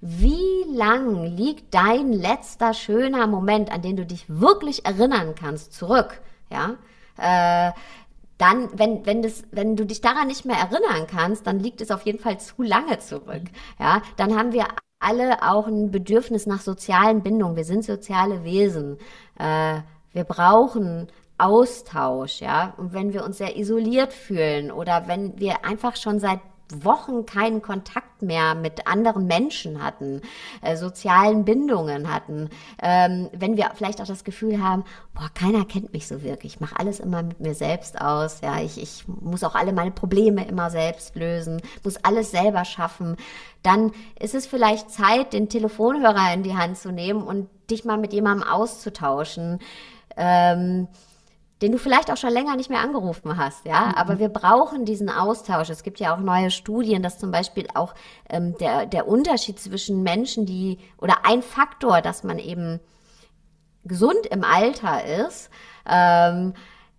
wie 0.00 0.64
lang 0.72 1.24
liegt 1.36 1.74
dein 1.74 2.12
letzter 2.12 2.72
schöner 2.72 3.26
Moment, 3.26 3.70
an 3.70 3.82
den 3.82 3.96
du 3.96 4.06
dich 4.06 4.24
wirklich 4.28 4.86
erinnern 4.86 5.34
kannst, 5.34 5.74
zurück, 5.74 6.22
ja, 6.50 6.76
äh, 7.18 7.72
dann, 8.40 8.68
wenn, 8.78 9.04
wenn, 9.04 9.22
das, 9.22 9.44
wenn 9.50 9.76
du 9.76 9.84
dich 9.84 10.00
daran 10.00 10.28
nicht 10.28 10.44
mehr 10.44 10.56
erinnern 10.56 11.06
kannst, 11.06 11.46
dann 11.46 11.60
liegt 11.60 11.80
es 11.80 11.90
auf 11.90 12.02
jeden 12.02 12.18
Fall 12.18 12.40
zu 12.40 12.62
lange 12.62 12.98
zurück. 12.98 13.42
Ja, 13.78 14.02
dann 14.16 14.36
haben 14.36 14.52
wir 14.52 14.66
alle 14.98 15.42
auch 15.42 15.66
ein 15.66 15.90
Bedürfnis 15.90 16.46
nach 16.46 16.60
sozialen 16.60 17.22
Bindungen. 17.22 17.56
Wir 17.56 17.64
sind 17.64 17.84
soziale 17.84 18.44
Wesen. 18.44 18.98
Äh, 19.38 19.80
wir 20.12 20.24
brauchen 20.24 21.08
Austausch, 21.38 22.40
ja. 22.40 22.74
Und 22.76 22.92
wenn 22.92 23.12
wir 23.12 23.24
uns 23.24 23.38
sehr 23.38 23.56
isoliert 23.56 24.12
fühlen 24.12 24.70
oder 24.70 25.06
wenn 25.06 25.38
wir 25.38 25.64
einfach 25.64 25.96
schon 25.96 26.18
seit 26.18 26.40
Wochen 26.72 27.26
keinen 27.26 27.62
Kontakt 27.62 28.22
mehr 28.22 28.54
mit 28.54 28.86
anderen 28.86 29.26
Menschen 29.26 29.82
hatten, 29.82 30.20
äh, 30.62 30.76
sozialen 30.76 31.44
Bindungen 31.44 32.12
hatten, 32.12 32.50
ähm, 32.82 33.28
wenn 33.32 33.56
wir 33.56 33.70
vielleicht 33.74 34.00
auch 34.00 34.06
das 34.06 34.24
Gefühl 34.24 34.62
haben, 34.62 34.84
boah, 35.14 35.30
keiner 35.34 35.64
kennt 35.64 35.92
mich 35.92 36.06
so 36.06 36.22
wirklich, 36.22 36.54
ich 36.54 36.60
mache 36.60 36.78
alles 36.78 37.00
immer 37.00 37.22
mit 37.22 37.40
mir 37.40 37.54
selbst 37.54 38.00
aus, 38.00 38.40
ja, 38.40 38.60
ich, 38.60 38.80
ich 38.80 39.04
muss 39.06 39.44
auch 39.44 39.54
alle 39.54 39.72
meine 39.72 39.90
Probleme 39.90 40.46
immer 40.46 40.70
selbst 40.70 41.16
lösen, 41.16 41.60
muss 41.84 41.96
alles 42.04 42.30
selber 42.30 42.64
schaffen, 42.64 43.16
dann 43.62 43.92
ist 44.18 44.34
es 44.34 44.46
vielleicht 44.46 44.90
Zeit, 44.90 45.32
den 45.32 45.48
Telefonhörer 45.48 46.32
in 46.34 46.42
die 46.42 46.56
Hand 46.56 46.78
zu 46.78 46.92
nehmen 46.92 47.22
und 47.22 47.48
dich 47.70 47.84
mal 47.84 47.98
mit 47.98 48.12
jemandem 48.12 48.48
auszutauschen. 48.48 49.60
Ähm, 50.16 50.88
den 51.62 51.72
du 51.72 51.78
vielleicht 51.78 52.10
auch 52.10 52.16
schon 52.16 52.32
länger 52.32 52.56
nicht 52.56 52.70
mehr 52.70 52.80
angerufen 52.80 53.36
hast, 53.36 53.66
ja. 53.66 53.86
Mhm. 53.86 53.94
Aber 53.94 54.18
wir 54.18 54.28
brauchen 54.28 54.84
diesen 54.84 55.10
Austausch. 55.10 55.68
Es 55.68 55.82
gibt 55.82 56.00
ja 56.00 56.14
auch 56.14 56.20
neue 56.20 56.50
Studien, 56.50 57.02
dass 57.02 57.18
zum 57.18 57.30
Beispiel 57.30 57.66
auch 57.74 57.94
ähm, 58.28 58.56
der, 58.58 58.86
der 58.86 59.06
Unterschied 59.06 59.58
zwischen 59.60 60.02
Menschen, 60.02 60.46
die 60.46 60.78
oder 60.98 61.24
ein 61.24 61.42
Faktor, 61.42 62.00
dass 62.00 62.24
man 62.24 62.38
eben 62.38 62.80
gesund 63.84 64.26
im 64.30 64.44
Alter 64.44 65.04
ist, 65.26 65.50
ähm, 65.88 66.54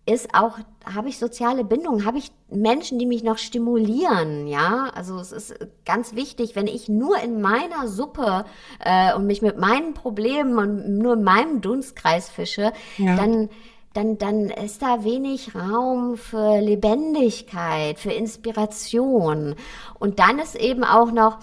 ist 0.06 0.34
auch, 0.34 0.58
habe 0.84 1.10
ich 1.10 1.20
soziale 1.20 1.64
Bindungen, 1.64 2.06
habe 2.06 2.18
ich 2.18 2.32
Menschen, 2.50 2.98
die 2.98 3.06
mich 3.06 3.24
noch 3.24 3.38
stimulieren, 3.38 4.48
ja. 4.48 4.92
Also 4.96 5.20
es 5.20 5.32
ist 5.32 5.56
ganz 5.86 6.16
wichtig, 6.16 6.56
wenn 6.56 6.68
ich 6.68 6.90
nur 6.90 7.20
in 7.20 7.40
meiner 7.42 7.88
Suppe 7.88 8.46
äh, 8.80 9.14
und 9.14 9.28
mich 9.28 9.42
mit 9.42 9.58
meinen 9.58 9.94
Problemen 9.94 10.58
und 10.58 10.98
nur 10.98 11.14
in 11.14 11.24
meinem 11.24 11.62
Dunstkreis 11.62 12.30
fische, 12.30 12.74
ja. 12.98 13.16
dann 13.16 13.50
dann, 13.94 14.18
dann 14.18 14.50
ist 14.50 14.82
da 14.82 15.04
wenig 15.04 15.54
Raum 15.54 16.18
für 16.18 16.60
Lebendigkeit, 16.60 18.00
für 18.00 18.12
Inspiration. 18.12 19.56
Und 20.00 20.20
dann 20.20 20.40
ist 20.40 20.56
eben 20.56 20.84
auch 20.84 21.12
noch, 21.12 21.40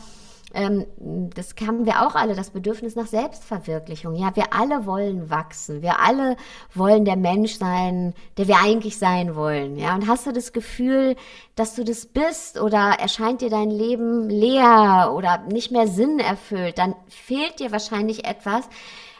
ähm, 0.54 0.86
das 0.96 1.54
haben 1.66 1.84
wir 1.84 2.06
auch 2.06 2.14
alle, 2.14 2.34
das 2.34 2.50
Bedürfnis 2.50 2.96
nach 2.96 3.06
Selbstverwirklichung. 3.06 4.14
Ja, 4.14 4.34
wir 4.34 4.54
alle 4.54 4.86
wollen 4.86 5.28
wachsen. 5.28 5.82
Wir 5.82 6.00
alle 6.00 6.36
wollen 6.74 7.04
der 7.04 7.16
Mensch 7.16 7.56
sein, 7.58 8.14
der 8.38 8.48
wir 8.48 8.56
eigentlich 8.56 8.98
sein 8.98 9.36
wollen. 9.36 9.76
Ja, 9.76 9.94
und 9.94 10.08
hast 10.08 10.26
du 10.26 10.32
das 10.32 10.54
Gefühl, 10.54 11.16
dass 11.54 11.74
du 11.74 11.84
das 11.84 12.06
bist 12.06 12.58
oder 12.58 12.96
erscheint 12.98 13.42
dir 13.42 13.50
dein 13.50 13.70
Leben 13.70 14.30
leer 14.30 15.12
oder 15.14 15.38
nicht 15.52 15.70
mehr 15.70 15.86
Sinn 15.86 16.18
erfüllt, 16.18 16.78
dann 16.78 16.94
fehlt 17.08 17.60
dir 17.60 17.72
wahrscheinlich 17.72 18.24
etwas, 18.24 18.64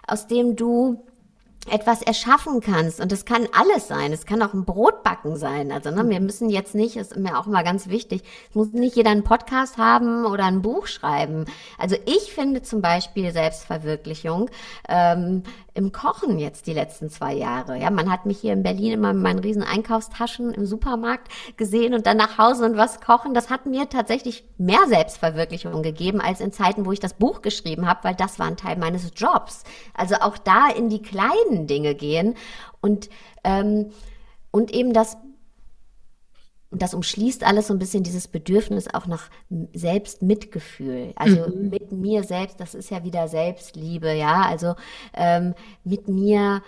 aus 0.07 0.29
dem 0.29 0.57
du 0.57 1.05
etwas 1.71 2.03
erschaffen 2.03 2.61
kannst. 2.61 3.01
Und 3.01 3.13
das 3.13 3.25
kann 3.25 3.49
alles 3.53 3.89
sein. 3.89 4.13
Es 4.13 4.27
kann 4.27 4.43
auch 4.43 4.55
ein 4.55 4.65
Brotbacken 4.65 5.37
sein. 5.37 5.73
Also 5.73 5.91
ne, 5.91 6.09
wir 6.09 6.21
müssen 6.21 6.51
jetzt 6.51 6.75
nicht, 6.75 6.97
ist 6.97 7.17
mir 7.17 7.39
auch 7.39 7.47
immer 7.47 7.63
ganz 7.63 7.89
wichtig, 7.89 8.23
es 8.51 8.55
muss 8.55 8.73
nicht 8.73 8.97
jeder 8.97 9.11
einen 9.11 9.25
Podcast 9.25 9.79
haben 9.79 10.25
oder 10.25 10.45
ein 10.45 10.63
Buch 10.63 10.87
schreiben. 10.87 11.45
Also 11.79 11.97
ich 12.07 12.33
finde 12.33 12.63
zum 12.63 12.81
Beispiel 12.81 13.33
Selbstverwirklichung 13.33 14.51
ähm, 14.89 15.43
im 15.79 15.93
Kochen 15.93 16.41
jetzt 16.41 16.67
die 16.67 16.73
letzten 16.73 17.09
zwei 17.09 17.33
Jahre. 17.33 17.79
Ja, 17.79 17.91
man 17.91 18.11
hat 18.11 18.27
mich 18.27 18.41
hier 18.41 18.53
in 18.53 18.65
Berlin 18.65 18.95
immer 18.95 19.13
mit 19.13 19.23
meinen 19.23 19.39
riesen 19.39 19.63
Einkaufstaschen 19.63 20.53
im 20.53 20.67
Supermarkt 20.67 21.29
gesehen 21.57 21.95
und 21.95 22.05
dann 22.05 22.17
nach 22.17 22.37
Hause 22.37 22.65
und 22.65 22.77
was 22.77 23.01
kochen. 23.01 23.33
Das 23.33 23.49
hat 23.49 23.65
mir 23.65 23.89
tatsächlich 23.89 24.45
mehr 24.59 24.87
Selbstverwirklichung 24.89 25.83
gegeben 25.85 26.21
als 26.21 26.41
in 26.41 26.53
Zeiten, 26.53 26.85
wo 26.85 26.91
ich 26.91 26.99
das 26.99 27.15
Buch 27.15 27.43
geschrieben 27.43 27.89
habe, 27.89 28.01
weil 28.03 28.17
das 28.17 28.41
war 28.41 28.47
ein 28.47 28.57
Teil 28.57 28.77
meines 28.77 29.13
Jobs. 29.15 29.63
Also 29.95 30.17
auch 30.17 30.37
da 30.37 30.69
in 30.69 30.89
die 30.89 31.01
kleinen 31.01 31.69
Dinge 31.69 31.95
gehen 31.95 32.35
und 32.81 33.09
ähm, 33.45 33.93
und 34.51 34.73
eben 34.73 34.93
das 34.93 35.17
und 36.71 36.83
das 36.83 36.95
umschließt 36.95 37.45
alles 37.45 37.69
so 37.69 37.75
ein 37.75 37.79
bisschen 37.79 38.03
dieses 38.03 38.29
Bedürfnis 38.29 38.93
auch 38.93 39.07
nach 39.07 39.31
Selbstmitgefühl. 39.73 41.13
Also 41.17 41.49
mhm. 41.49 41.71
mit 41.71 41.93
mir 41.93 42.25
selbst, 42.25 42.61
das 42.61 42.75
ist 42.75 42.91
ja 42.91 43.05
wieder 43.05 43.29
Selbstliebe, 43.29 44.13
ja. 44.13 44.43
Also 44.43 44.75
ähm, 45.15 45.55
mit 45.85 46.09
mir 46.09 46.63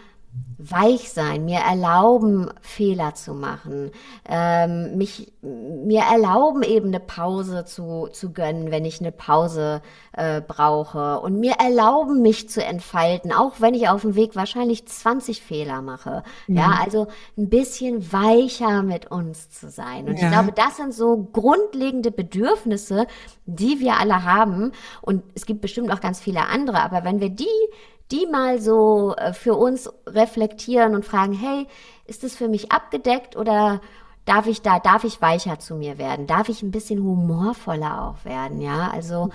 weich 0.63 1.11
sein, 1.11 1.45
mir 1.45 1.61
erlauben, 1.61 2.51
Fehler 2.61 3.15
zu 3.15 3.35
machen, 3.35 3.91
ähm, 4.29 4.97
mich, 4.97 5.33
mir 5.43 6.03
erlauben, 6.03 6.63
eben 6.63 6.89
eine 6.89 7.01
Pause 7.01 7.65
zu, 7.65 8.09
zu 8.13 8.33
gönnen, 8.33 8.71
wenn 8.71 8.85
ich 8.85 9.01
eine 9.01 9.11
Pause 9.11 9.81
äh, 10.13 10.41
brauche 10.41 11.21
und 11.21 11.41
mir 11.41 11.55
erlauben, 11.55 12.21
mich 12.21 12.51
zu 12.51 12.63
entfalten, 12.63 13.33
auch 13.33 13.61
wenn 13.61 13.75
ich 13.75 13.89
auf 13.89 14.03
dem 14.03 14.15
Weg 14.15 14.37
wahrscheinlich 14.37 14.87
20 14.87 15.43
Fehler 15.43 15.83
mache. 15.83 16.23
Mhm. 16.47 16.57
Ja, 16.57 16.79
also 16.81 17.07
ein 17.39 17.49
bisschen 17.49 18.13
weicher 18.13 18.83
mit 18.83 19.11
uns 19.11 19.51
zu 19.51 19.71
sein. 19.71 20.09
Und 20.09 20.19
ja. 20.19 20.25
ich 20.25 20.31
glaube, 20.31 20.53
das 20.53 20.77
sind 20.77 20.93
so 20.93 21.29
grundlegende 21.33 22.11
Bedürfnisse, 22.11 23.07
die 23.47 23.81
wir 23.81 23.99
alle 23.99 24.25
haben. 24.25 24.73
Und 25.01 25.23
es 25.35 25.47
gibt 25.47 25.63
bestimmt 25.63 25.91
auch 25.91 26.01
ganz 26.01 26.21
viele 26.21 26.47
andere, 26.47 26.83
aber 26.83 27.05
wenn 27.05 27.21
wir 27.21 27.31
die 27.31 27.47
die 28.11 28.27
mal 28.31 28.61
so 28.61 29.15
äh, 29.17 29.33
für 29.33 29.55
uns 29.55 29.91
reflektieren 30.07 30.95
und 30.95 31.05
fragen, 31.05 31.33
hey, 31.33 31.67
ist 32.07 32.25
das 32.25 32.35
für 32.35 32.49
mich 32.49 32.73
abgedeckt 32.73 33.37
oder 33.37 33.81
darf 34.25 34.47
ich 34.47 34.63
da, 34.63 34.79
darf 34.79 35.05
ich 35.05 35.23
weicher 35.23 35.59
zu 35.59 35.75
mir 35.75 35.99
werden? 35.99 36.27
Darf 36.27 36.49
ich 36.49 36.63
ein 36.63 36.71
bisschen 36.71 37.03
humorvoller 37.03 38.05
auch 38.05 38.25
werden? 38.25 38.61
Ja, 38.61 38.91
also 38.93 39.31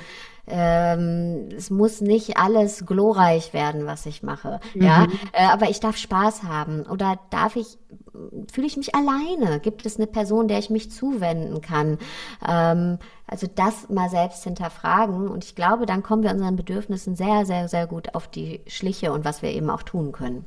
ähm, 0.47 1.49
es 1.55 1.69
muss 1.69 2.01
nicht 2.01 2.38
alles 2.38 2.86
glorreich 2.86 3.53
werden, 3.53 3.88
was 3.88 4.05
ich 4.05 4.21
mache. 4.21 4.59
Mhm. 4.73 4.82
Ja, 4.84 5.07
äh, 5.34 5.45
aber 5.45 5.69
ich 5.69 5.80
darf 5.80 5.97
Spaß 5.97 6.43
haben. 6.43 6.84
Oder 6.84 7.19
darf 7.32 7.55
ich, 7.55 7.78
fühle 8.51 8.67
ich 8.67 8.78
mich 8.78 8.93
alleine? 8.93 9.59
Gibt 9.59 9.86
es 9.86 9.97
eine 9.97 10.07
Person, 10.07 10.47
der 10.47 10.59
ich 10.59 10.69
mich 10.69 10.91
zuwenden 10.91 11.61
kann? 11.61 11.97
Ähm, 12.47 12.99
also 13.28 13.47
das 13.53 13.89
mal 13.89 14.09
selbst 14.09 14.43
hinterfragen. 14.43 15.28
Und 15.28 15.43
ich 15.43 15.55
glaube, 15.55 15.86
dann 15.86 16.03
kommen 16.03 16.23
wir 16.23 16.32
unseren 16.32 16.55
Bedürfnissen 16.55 17.15
sehr, 17.15 17.45
sehr, 17.45 17.67
sehr 17.67 17.88
gut 17.88 18.13
auf 18.15 18.28
die 18.28 18.61
Schliche 18.67 19.11
und 19.11 19.26
was 19.26 19.41
wir 19.41 19.51
eben 19.51 19.69
auch 19.69 19.84
tun 19.84 20.11
können. 20.11 20.45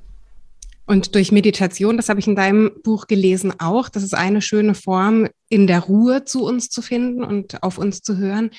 Und 0.87 1.14
durch 1.14 1.33
Meditation, 1.33 1.99
das 1.99 2.09
habe 2.09 2.18
ich 2.18 2.26
in 2.26 2.35
deinem 2.35 2.70
Buch 2.83 3.09
gelesen 3.09 3.53
auch, 3.59 3.91
das 3.91 4.03
ist 4.03 4.14
eine 4.14 4.41
schöne 4.41 4.74
Form, 4.74 5.29
in 5.51 5.66
der 5.66 5.81
Ruhe 5.81 6.24
zu 6.24 6.47
uns 6.47 6.70
zu 6.70 6.81
finden 6.81 7.22
und 7.22 7.62
auf 7.62 7.76
uns 7.76 8.01
zu 8.01 8.16
hören. 8.16 8.51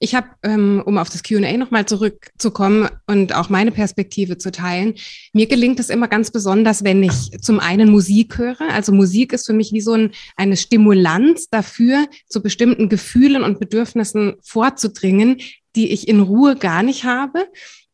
Ich 0.00 0.14
habe, 0.14 0.28
ähm, 0.44 0.80
um 0.84 0.96
auf 0.96 1.10
das 1.10 1.24
QA 1.24 1.56
nochmal 1.56 1.86
zurückzukommen 1.86 2.88
und 3.06 3.34
auch 3.34 3.48
meine 3.48 3.72
Perspektive 3.72 4.38
zu 4.38 4.52
teilen, 4.52 4.94
mir 5.32 5.46
gelingt 5.46 5.80
es 5.80 5.90
immer 5.90 6.06
ganz 6.06 6.30
besonders, 6.30 6.84
wenn 6.84 7.02
ich 7.02 7.32
zum 7.40 7.58
einen 7.58 7.90
Musik 7.90 8.38
höre. 8.38 8.60
Also 8.72 8.92
Musik 8.92 9.32
ist 9.32 9.46
für 9.46 9.52
mich 9.52 9.72
wie 9.72 9.80
so 9.80 9.94
ein, 9.94 10.12
eine 10.36 10.56
Stimulanz 10.56 11.48
dafür, 11.48 12.06
zu 12.28 12.42
bestimmten 12.42 12.88
Gefühlen 12.88 13.42
und 13.42 13.58
Bedürfnissen 13.58 14.36
vorzudringen, 14.42 15.40
die 15.74 15.90
ich 15.90 16.06
in 16.06 16.20
Ruhe 16.20 16.54
gar 16.54 16.84
nicht 16.84 17.04
habe. 17.04 17.46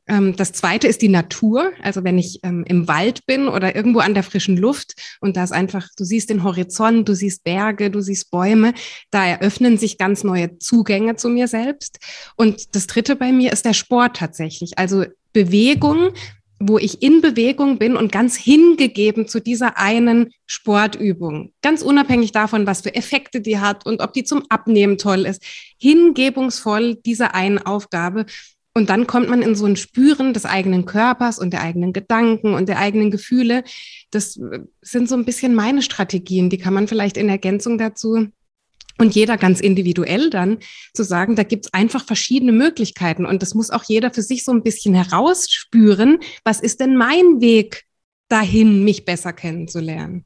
Ähm, 0.07 0.37
das 0.37 0.53
zweite 0.53 0.87
ist 0.87 1.03
die 1.03 1.09
Natur. 1.09 1.73
Also 1.83 2.05
wenn 2.05 2.19
ich 2.19 2.41
ähm, 2.43 2.65
im 2.67 2.89
Wald 2.89 3.27
bin 3.27 3.49
oder 3.49 3.75
irgendwo 3.75 4.01
an 4.01 4.15
der 4.15 4.23
frischen 4.23 4.57
Luft 4.57 4.95
und 5.21 5.37
da 5.37 5.45
ist 5.45 5.53
einfach, 5.53 5.89
du 5.97 6.05
siehst 6.05 6.31
den 6.31 6.45
Horizont, 6.45 7.09
du 7.09 7.15
siehst 7.15 7.45
Berge, 7.45 7.91
du 7.91 8.01
siehst 8.01 8.31
Bäume, 8.31 8.75
da 9.11 9.27
eröffnen 9.27 9.79
sich 9.79 9.99
ganz 9.99 10.25
neue 10.25 10.59
Zugänge 10.59 11.17
zu 11.17 11.29
mir 11.29 11.49
selbst. 11.49 11.99
Und 12.37 12.75
das 12.75 12.87
dritte 12.87 13.17
bei 13.17 13.33
mir 13.33 13.53
ist 13.53 13.65
der 13.65 13.75
Sport 13.75 14.17
tatsächlich. 14.17 14.79
Also 14.79 15.05
Bewegung, 15.33 16.11
wo 16.61 16.79
ich 16.79 17.03
in 17.03 17.21
Bewegung 17.21 17.79
bin 17.79 17.97
und 17.97 18.13
ganz 18.13 18.37
hingegeben 18.37 19.27
zu 19.27 19.41
dieser 19.41 19.77
einen 19.77 20.31
Sportübung. 20.47 21.53
Ganz 21.63 21.83
unabhängig 21.83 22.33
davon, 22.33 22.67
was 22.67 22.83
für 22.83 22.95
Effekte 22.95 23.41
die 23.41 23.59
hat 23.59 23.85
und 23.87 24.01
ob 24.01 24.13
die 24.13 24.25
zum 24.25 24.45
Abnehmen 24.49 24.97
toll 24.97 25.27
ist. 25.27 25.43
Hingebungsvoll 25.79 26.95
dieser 26.95 27.35
einen 27.35 27.59
Aufgabe. 27.59 28.27
Und 28.77 28.91
dann 28.91 29.07
kommt 29.07 29.29
man 29.29 29.41
in 29.41 29.55
so 29.55 29.66
ein 29.66 29.77
Spüren 29.77 30.35
des 30.35 30.45
eigenen 30.45 30.85
Körpers 30.85 31.39
und 31.39 31.53
der 31.53 31.62
eigenen 31.62 31.93
Gedanken 31.93 32.55
und 32.55 32.68
der 32.68 32.79
eigenen 32.81 33.12
Gefühle. 33.12 33.62
Das 34.11 34.37
äh, 34.37 34.61
sind 34.83 35.09
so 35.09 35.14
ein 35.14 35.25
bisschen 35.25 35.55
meine 35.55 35.81
Strategien. 35.81 36.51
Die 36.51 36.59
kann 36.59 36.75
man 36.75 36.89
vielleicht 36.89 37.16
in 37.16 37.29
Ergänzung 37.29 37.79
dazu 37.79 38.29
und 38.99 39.14
jeder 39.14 39.37
ganz 39.37 39.61
individuell 39.61 40.31
dann 40.31 40.59
zu 40.93 41.03
sagen, 41.03 41.37
da 41.37 41.43
gibt's 41.43 41.72
einfach 41.72 42.05
verschiedene 42.05 42.53
Möglichkeiten. 42.53 43.27
Und 43.27 43.43
das 43.43 43.55
muss 43.55 43.70
auch 43.70 43.85
jeder 43.85 44.12
für 44.12 44.22
sich 44.22 44.45
so 44.45 44.53
ein 44.53 44.62
bisschen 44.62 44.95
herausspüren. 44.95 46.18
Was 46.45 46.61
ist 46.61 46.81
denn 46.81 46.97
mein 46.97 47.41
Weg 47.41 47.85
dahin, 48.29 48.85
mich 48.85 49.05
besser 49.05 49.33
kennenzulernen? 49.33 50.25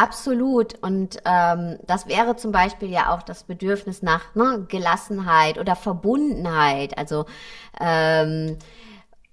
Absolut. 0.00 0.80
Und 0.80 1.18
ähm, 1.24 1.78
das 1.84 2.06
wäre 2.06 2.36
zum 2.36 2.52
Beispiel 2.52 2.88
ja 2.88 3.12
auch 3.12 3.22
das 3.22 3.42
Bedürfnis 3.42 4.00
nach 4.00 4.32
ne, 4.36 4.64
Gelassenheit 4.68 5.58
oder 5.58 5.74
Verbundenheit. 5.74 6.96
Also 6.96 7.26
ähm, 7.80 8.56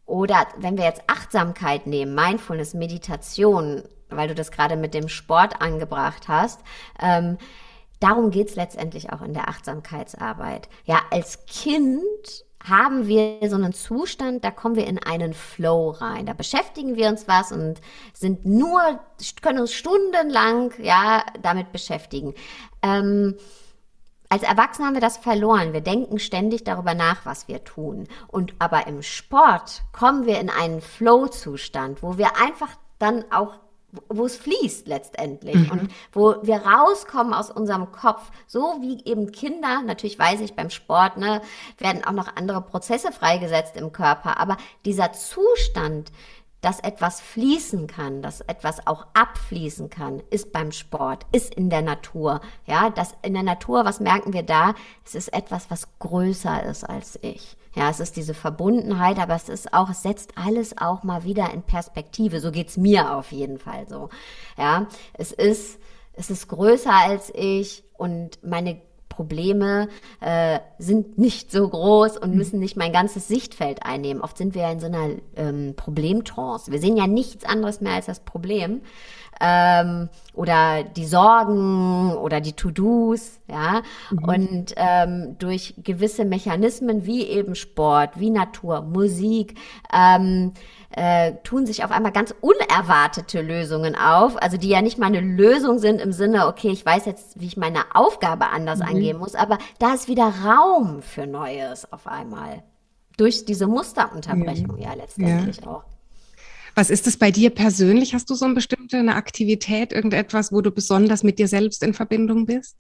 oder 0.08 0.48
wenn 0.58 0.78
wir 0.78 0.86
jetzt 0.86 1.04
Achtsamkeit 1.06 1.86
nehmen, 1.86 2.16
Mindfulness, 2.16 2.74
Meditation, 2.74 3.84
weil 4.10 4.28
du 4.28 4.34
das 4.34 4.52
gerade 4.52 4.76
mit 4.76 4.96
dem 4.96 5.08
Sport 5.08 5.62
angebracht 5.62 6.28
hast. 6.28 6.62
Ähm, 7.00 7.38
darum 8.00 8.32
geht's 8.32 8.56
letztendlich 8.56 9.14
auch 9.14 9.22
in 9.22 9.36
der 9.36 9.50
Achtsamkeitsarbeit. 9.50 10.68
Ja, 10.86 11.02
als 11.12 11.46
Kind 11.46 12.45
haben 12.68 13.08
wir 13.08 13.40
so 13.50 13.56
einen 13.56 13.74
Zustand, 13.74 14.44
da 14.44 14.52
kommen 14.52 14.76
wir 14.76 14.88
in 14.88 15.02
einen 15.02 15.34
Flow 15.34 15.92
rein. 15.92 16.26
Da 16.26 16.34
beschäftigen 16.34 16.96
wir 16.96 17.10
uns 17.10 17.28
was 17.28 17.52
und 17.52 17.82
sind 18.14 18.46
nur, 18.46 18.82
können 19.42 19.60
uns 19.60 19.74
stundenlang, 19.74 20.74
ja, 20.82 21.24
damit 21.42 21.72
beschäftigen. 21.72 22.34
Ähm, 22.82 23.36
als 24.30 24.44
Erwachsene 24.44 24.88
haben 24.88 24.96
wir 24.96 25.02
das 25.02 25.18
verloren. 25.18 25.74
Wir 25.74 25.82
denken 25.82 26.20
ständig 26.20 26.64
darüber 26.64 26.94
nach, 26.94 27.26
was 27.26 27.48
wir 27.48 27.64
tun. 27.64 28.08
Und 28.28 28.54
aber 28.60 28.88
im 28.88 29.02
Sport 29.02 29.84
kommen 29.92 30.26
wir 30.26 30.40
in 30.40 30.50
einen 30.50 30.82
Flow-Zustand, 30.82 32.02
wo 32.02 32.18
wir 32.18 32.38
einfach 32.38 32.70
dann 33.00 33.26
auch 33.32 33.54
wo 34.10 34.26
es 34.26 34.38
fließt 34.38 34.88
letztendlich 34.88 35.56
mhm. 35.56 35.72
und 35.72 35.92
wo 36.12 36.36
wir 36.44 36.58
rauskommen 36.58 37.34
aus 37.34 37.52
unserem 37.52 37.92
Kopf, 37.92 38.32
so 38.48 38.78
wie 38.82 39.04
eben 39.06 39.32
Kinder, 39.32 39.82
natürlich 39.84 40.18
weiß 40.20 40.42
ich 40.42 40.56
beim 40.56 40.70
Sport, 40.70 41.18
ne, 41.18 41.42
werden 41.78 42.04
auch 42.04 42.12
noch 42.12 42.36
andere 42.36 42.62
Prozesse 42.62 43.12
freigesetzt 43.12 43.78
im 43.78 43.92
Körper, 43.92 44.40
aber 44.40 44.58
dieser 44.86 45.14
Zustand, 45.14 46.12
dass 46.66 46.80
etwas 46.80 47.22
fließen 47.22 47.86
kann, 47.86 48.24
dass 48.24 48.42
etwas 48.42 48.88
auch 48.88 49.06
abfließen 49.14 49.92
kann, 49.92 50.24
ist 50.32 50.52
beim 50.52 50.72
Sport, 50.72 51.28
ist 51.32 51.54
in 51.54 51.70
der 51.70 51.84
Natur. 51.84 52.42
Ja, 52.66 52.90
das 52.90 53.14
in 53.22 53.36
der 53.36 53.44
Natur, 53.44 53.86
was 53.86 54.00
merken 54.00 54.34
wir 54.34 54.42
da? 54.42 54.74
Es 55.06 55.14
ist 55.14 55.32
etwas, 55.32 55.70
was 55.70 55.88
größer 56.00 56.64
ist 56.64 56.84
als 56.84 57.20
ich. 57.22 57.56
Ja, 57.76 57.92
es 57.92 58.00
ist 58.00 58.16
diese 58.16 58.34
Verbundenheit, 58.34 59.20
aber 59.20 59.36
es 59.36 59.48
ist 59.48 59.76
auch, 59.76 59.92
es 59.92 60.02
setzt 60.02 60.40
alles 60.40 60.76
auch 60.76 61.04
mal 61.04 61.24
wieder 61.24 61.54
in 61.54 61.62
Perspektive. 61.62 62.40
So 62.40 62.52
geht's 62.52 62.78
mir 62.78 63.16
auf 63.16 63.32
jeden 63.32 63.60
Fall 63.60 63.88
so. 63.88 64.10
Ja, 64.58 64.88
es 65.14 65.32
ist, 65.32 65.78
es 66.14 66.32
ist 66.32 66.48
größer 66.48 66.94
als 66.94 67.32
ich 67.36 67.84
und 67.94 68.44
meine 68.44 68.82
Probleme 69.16 69.88
äh, 70.20 70.60
sind 70.78 71.18
nicht 71.18 71.52
so 71.52 71.68
groß 71.68 72.18
und 72.18 72.32
mhm. 72.32 72.38
müssen 72.38 72.60
nicht 72.60 72.76
mein 72.76 72.92
ganzes 72.92 73.28
Sichtfeld 73.28 73.84
einnehmen. 73.84 74.22
Oft 74.22 74.38
sind 74.38 74.56
wir 74.56 74.64
ja 74.64 74.72
in 74.72 74.80
so 74.80 74.88
einer 74.88 75.10
ähm, 75.36 75.74
Problemtrance. 75.76 76.72
Wir 76.72 76.80
sehen 76.80 76.98
ja 76.98 77.08
nichts 77.08 77.46
anderes 77.46 77.82
mehr 77.82 77.94
als 77.94 78.08
das 78.08 78.20
Problem 78.20 78.82
ähm, 79.42 80.10
oder 80.34 80.84
die 80.84 81.06
Sorgen 81.06 82.14
oder 82.16 82.42
die 82.42 82.54
To-Dos, 82.54 83.40
ja. 83.48 83.82
Mhm. 84.12 84.24
Und 84.24 84.74
ähm, 84.76 85.36
durch 85.40 85.76
gewisse 85.84 86.26
Mechanismen 86.26 87.06
wie 87.06 87.24
eben 87.24 87.56
Sport, 87.56 88.20
wie 88.20 88.30
Natur, 88.30 88.82
Musik, 88.82 89.56
ähm, 89.94 90.54
äh, 90.92 91.34
tun 91.44 91.66
sich 91.66 91.84
auf 91.84 91.92
einmal 91.92 92.12
ganz 92.12 92.34
unerwartete 92.40 93.42
Lösungen 93.42 93.96
auf, 93.96 94.42
also 94.42 94.58
die 94.58 94.70
ja 94.70 94.82
nicht 94.82 94.98
mal 94.98 95.08
eine 95.08 95.20
Lösung 95.20 95.78
sind 95.80 96.00
im 96.00 96.14
Sinne, 96.14 96.48
okay, 96.48 96.70
ich 96.70 96.86
weiß 96.86 97.06
jetzt, 97.06 97.40
wie 97.40 97.48
ich 97.48 97.58
meine 97.58 97.84
Aufgabe 97.94 98.48
anders 98.48 98.80
mhm. 98.80 98.86
angehen 98.86 99.18
muss, 99.18 99.36
aber 99.36 99.58
da 99.80 99.94
ist 99.94 100.08
wieder 100.08 100.32
Raum 100.46 101.02
für 101.02 101.28
Neues 101.28 101.92
auf 101.92 102.08
einmal. 102.08 102.64
Durch 103.18 103.46
diese 103.46 103.68
Musterunterbrechung 103.68 104.78
ja, 104.78 104.90
ja 104.90 104.94
letztendlich 104.94 105.62
ja. 105.62 105.68
auch. 105.68 105.84
Was 106.76 106.90
ist 106.90 107.08
es 107.08 107.18
bei 107.18 107.32
dir 107.32 107.50
persönlich? 107.50 108.14
Hast 108.14 108.30
du 108.30 108.36
so 108.36 108.46
eine 108.46 108.54
bestimmte 108.54 108.98
eine 108.98 109.16
Aktivität, 109.16 109.94
irgendetwas, 109.94 110.52
wo 110.52 110.60
du 110.60 110.72
besonders 110.72 111.24
mit 111.24 111.40
dir 111.40 111.48
selbst 111.48 111.82
in 111.82 111.94
Verbindung 111.94 112.46
bist? 112.46 112.76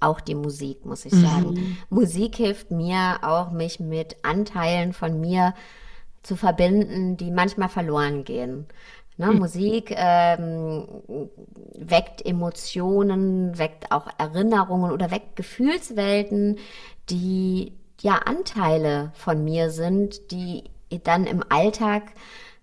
Auch 0.00 0.20
die 0.20 0.34
Musik, 0.34 0.84
muss 0.84 1.04
ich 1.04 1.12
sagen. 1.12 1.54
Mhm. 1.54 1.76
Musik 1.88 2.36
hilft 2.36 2.70
mir 2.70 3.18
auch, 3.22 3.50
mich 3.52 3.80
mit 3.80 4.16
Anteilen 4.22 4.92
von 4.92 5.20
mir 5.20 5.54
zu 6.22 6.36
verbinden, 6.36 7.16
die 7.16 7.30
manchmal 7.30 7.68
verloren 7.68 8.24
gehen. 8.24 8.66
Ne, 9.16 9.28
mhm. 9.28 9.38
Musik 9.38 9.92
ähm, 9.96 10.86
weckt 11.74 12.24
Emotionen, 12.24 13.58
weckt 13.58 13.90
auch 13.90 14.08
Erinnerungen 14.18 14.92
oder 14.92 15.10
weckt 15.10 15.36
Gefühlswelten, 15.36 16.58
die 17.10 17.72
ja 18.00 18.14
Anteile 18.18 19.10
von 19.14 19.42
mir 19.42 19.70
sind, 19.70 20.30
die 20.30 20.64
dann 21.02 21.26
im 21.26 21.42
Alltag 21.48 22.12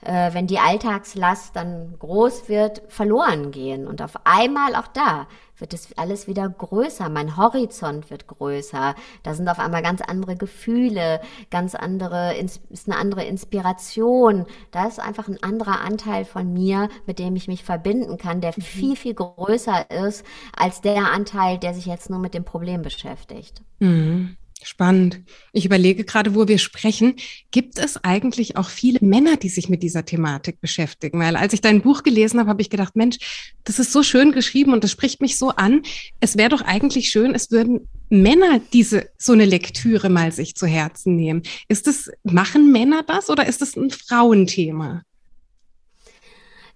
äh, 0.06 0.34
wenn 0.34 0.47
die 0.47 0.60
Alltagslast 0.60 1.56
dann 1.56 1.95
groß 1.99 2.47
wird, 2.47 2.84
verloren 2.88 3.51
gehen. 3.51 3.88
Und 3.88 4.01
auf 4.01 4.14
einmal 4.24 4.76
auch 4.76 4.88
da 4.88 5.28
wird 5.58 5.74
es 5.74 5.97
alles 5.97 6.28
wieder 6.28 6.47
größer. 6.49 7.10
Mein 7.10 7.38
Horizont 7.38 8.10
wird 8.10 8.28
größer. 8.28 8.95
Da 9.24 9.34
sind 9.34 9.47
auf 9.47 9.60
einmal 9.60 9.82
ganz 9.82 10.01
andere 10.01 10.36
Gefühle, 10.36 11.22
ganz 11.49 11.76
andere, 11.76 12.36
ist 12.36 12.62
eine 12.88 12.97
andere 12.97 13.24
Inspiration. 13.24 14.45
Da 14.72 14.88
ist 14.88 14.99
einfach 14.99 15.28
ein 15.28 15.41
anderer 15.41 15.82
Anteil 15.82 16.26
von 16.26 16.51
mir, 16.51 16.89
mit 17.06 17.20
dem 17.20 17.36
ich 17.36 17.47
mich 17.47 17.64
verbinden 17.64 18.18
kann, 18.18 18.41
der 18.41 18.53
mhm. 18.56 18.62
viel, 18.62 18.95
viel 18.95 19.14
größer 19.14 19.89
ist 19.89 20.26
als 20.56 20.82
der 20.82 21.12
Anteil, 21.12 21.58
der 21.58 21.74
sich 21.74 21.86
jetzt 21.86 22.10
nur 22.10 22.20
mit 22.20 22.34
dem 22.34 22.45
Problem 22.45 22.82
beschäftigt. 22.82 23.62
Mhm. 23.80 24.38
Spannend. 24.64 25.22
Ich 25.51 25.66
überlege 25.66 26.06
gerade, 26.06 26.34
wo 26.34 26.47
wir 26.47 26.58
sprechen. 26.58 27.18
Gibt 27.51 27.78
es 27.78 28.03
eigentlich 28.03 28.58
auch 28.58 28.70
viele 28.70 28.99
Männer, 29.01 29.38
die 29.38 29.49
sich 29.49 29.70
mit 29.70 29.84
dieser 29.84 30.06
Thematik 30.06 30.60
beschäftigen? 30.60 31.20
Weil 31.20 31.36
als 31.36 31.53
ich 31.53 31.62
dein 31.62 31.82
Buch 31.82 32.03
gelesen 32.03 32.39
habe, 32.39 32.49
habe 32.49 32.62
ich 32.62 32.70
gedacht, 32.70 32.95
Mensch, 32.95 33.18
das 33.64 33.80
ist 33.80 33.91
so 33.91 34.01
schön 34.01 34.32
geschrieben 34.32 34.74
und 34.74 34.84
das 34.84 34.91
spricht 34.91 35.22
mich 35.22 35.38
so 35.38 35.49
an. 35.49 35.84
Es 36.20 36.38
wäre 36.38 36.49
doch 36.49 36.62
eigentlich 36.62 37.10
schön, 37.10 37.36
es 37.36 37.51
würden 37.51 37.88
Männer 38.10 38.60
diese 38.74 39.10
so 39.18 39.34
eine 39.34 39.45
Lektüre 39.45 40.10
mal 40.10 40.32
sich 40.32 40.56
zu 40.56 40.66
Herzen 40.66 41.16
nehmen. 41.16 41.43
Ist 41.68 41.88
es 41.88 42.10
machen 42.24 42.72
Männer 42.72 43.03
das 43.03 43.30
oder 43.30 43.45
ist 43.45 43.62
es 43.62 43.76
ein 43.76 43.91
Frauenthema? 43.91 45.03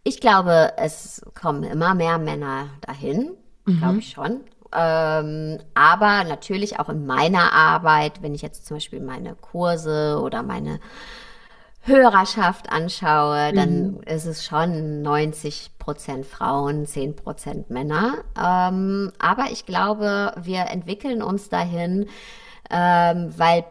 Ich 0.03 0.19
glaube, 0.19 0.73
es 0.77 1.21
kommen 1.33 1.63
immer 1.63 1.95
mehr 1.95 2.17
Männer 2.17 2.69
dahin, 2.81 3.31
mhm. 3.65 3.77
glaube 3.77 3.99
ich 3.99 4.09
schon. 4.11 4.41
Ähm, 4.75 5.59
aber 5.73 6.23
natürlich 6.23 6.79
auch 6.79 6.89
in 6.89 7.05
meiner 7.05 7.53
Arbeit, 7.53 8.21
wenn 8.21 8.35
ich 8.35 8.41
jetzt 8.41 8.65
zum 8.65 8.77
Beispiel 8.77 8.99
meine 8.99 9.35
Kurse 9.35 10.19
oder 10.21 10.43
meine 10.43 10.79
Hörerschaft 11.81 12.71
anschaue, 12.71 13.53
dann 13.53 13.93
mhm. 13.93 14.01
ist 14.03 14.25
es 14.25 14.45
schon 14.45 15.01
90 15.01 15.71
Prozent 15.79 16.25
Frauen, 16.25 16.85
10 16.85 17.15
Prozent 17.15 17.69
Männer. 17.69 18.23
Ähm, 18.37 19.11
aber 19.17 19.45
ich 19.51 19.65
glaube, 19.65 20.33
wir 20.39 20.67
entwickeln 20.69 21.23
uns 21.23 21.49
dahin, 21.49 22.07
ähm, 22.69 23.33
weil 23.37 23.65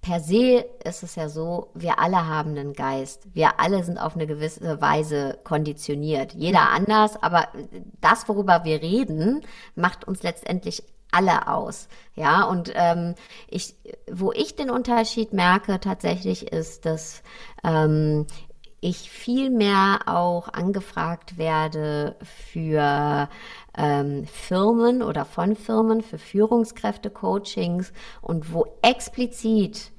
per 0.00 0.20
se 0.20 0.64
ist 0.84 1.02
es 1.02 1.16
ja 1.16 1.28
so, 1.28 1.70
wir 1.74 1.98
alle 1.98 2.26
haben 2.26 2.50
einen 2.50 2.72
Geist. 2.72 3.26
Wir 3.34 3.60
alle 3.60 3.82
sind 3.84 3.98
auf 3.98 4.14
eine 4.14 4.26
gewisse 4.26 4.80
Weise 4.80 5.38
konditioniert. 5.44 6.34
Jeder 6.34 6.70
anders, 6.70 7.20
aber 7.22 7.48
das, 8.00 8.28
worüber 8.28 8.64
wir 8.64 8.80
reden, 8.80 9.42
macht 9.74 10.06
uns 10.06 10.22
letztendlich 10.22 10.82
alle 11.10 11.48
aus. 11.48 11.88
Ja, 12.14 12.44
und 12.44 12.72
ähm, 12.74 13.14
ich, 13.48 13.74
wo 14.10 14.32
ich 14.32 14.56
den 14.56 14.70
Unterschied 14.70 15.32
merke 15.32 15.80
tatsächlich 15.80 16.52
ist, 16.52 16.86
dass 16.86 17.22
ähm, 17.64 18.26
ich 18.80 19.10
viel 19.10 19.50
mehr 19.50 20.00
auch 20.06 20.48
angefragt 20.48 21.36
werde 21.36 22.16
für 22.52 23.28
ähm, 23.76 24.26
Firmen 24.26 25.02
oder 25.02 25.24
von 25.24 25.56
Firmen, 25.56 26.02
für 26.02 26.18
Führungskräfte-Coachings 26.18 27.92
und 28.20 28.52
wo 28.52 28.66
explizit 28.82 29.92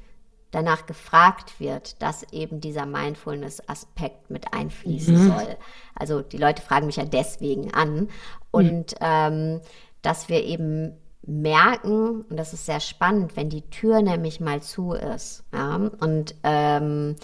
danach 0.51 0.85
gefragt 0.85 1.59
wird, 1.59 2.01
dass 2.01 2.23
eben 2.33 2.59
dieser 2.59 2.85
Mindfulness-Aspekt 2.85 4.31
mit 4.31 4.53
einfließen 4.53 5.25
mhm. 5.25 5.27
soll. 5.27 5.57
Also 5.95 6.21
die 6.21 6.37
Leute 6.37 6.61
fragen 6.61 6.87
mich 6.87 6.95
ja 6.95 7.05
deswegen 7.05 7.73
an 7.73 8.09
und 8.51 8.93
mhm. 8.93 8.97
ähm, 8.99 9.61
dass 10.01 10.29
wir 10.29 10.43
eben 10.43 10.93
merken, 11.21 12.21
und 12.21 12.37
das 12.37 12.53
ist 12.53 12.65
sehr 12.65 12.79
spannend, 12.79 13.35
wenn 13.35 13.49
die 13.49 13.69
Tür 13.69 14.01
nämlich 14.01 14.39
mal 14.39 14.61
zu 14.61 14.93
ist 14.93 15.43
ja, 15.53 15.75
und 15.75 16.33
ähm, 16.43 17.15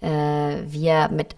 äh, 0.00 0.62
wir 0.66 1.08
mit 1.10 1.34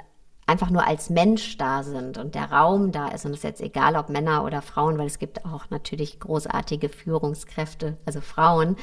einfach 0.48 0.70
nur 0.70 0.86
als 0.86 1.10
Mensch 1.10 1.58
da 1.58 1.82
sind 1.82 2.16
und 2.16 2.34
der 2.34 2.50
Raum 2.50 2.90
da 2.90 3.08
ist 3.08 3.26
und 3.26 3.32
es 3.32 3.38
ist 3.38 3.44
jetzt 3.44 3.60
egal, 3.60 3.96
ob 3.96 4.08
Männer 4.08 4.44
oder 4.44 4.62
Frauen, 4.62 4.96
weil 4.96 5.06
es 5.06 5.18
gibt 5.18 5.44
auch 5.44 5.68
natürlich 5.68 6.18
großartige 6.20 6.88
Führungskräfte, 6.88 7.98
also 8.06 8.22
Frauen, 8.22 8.76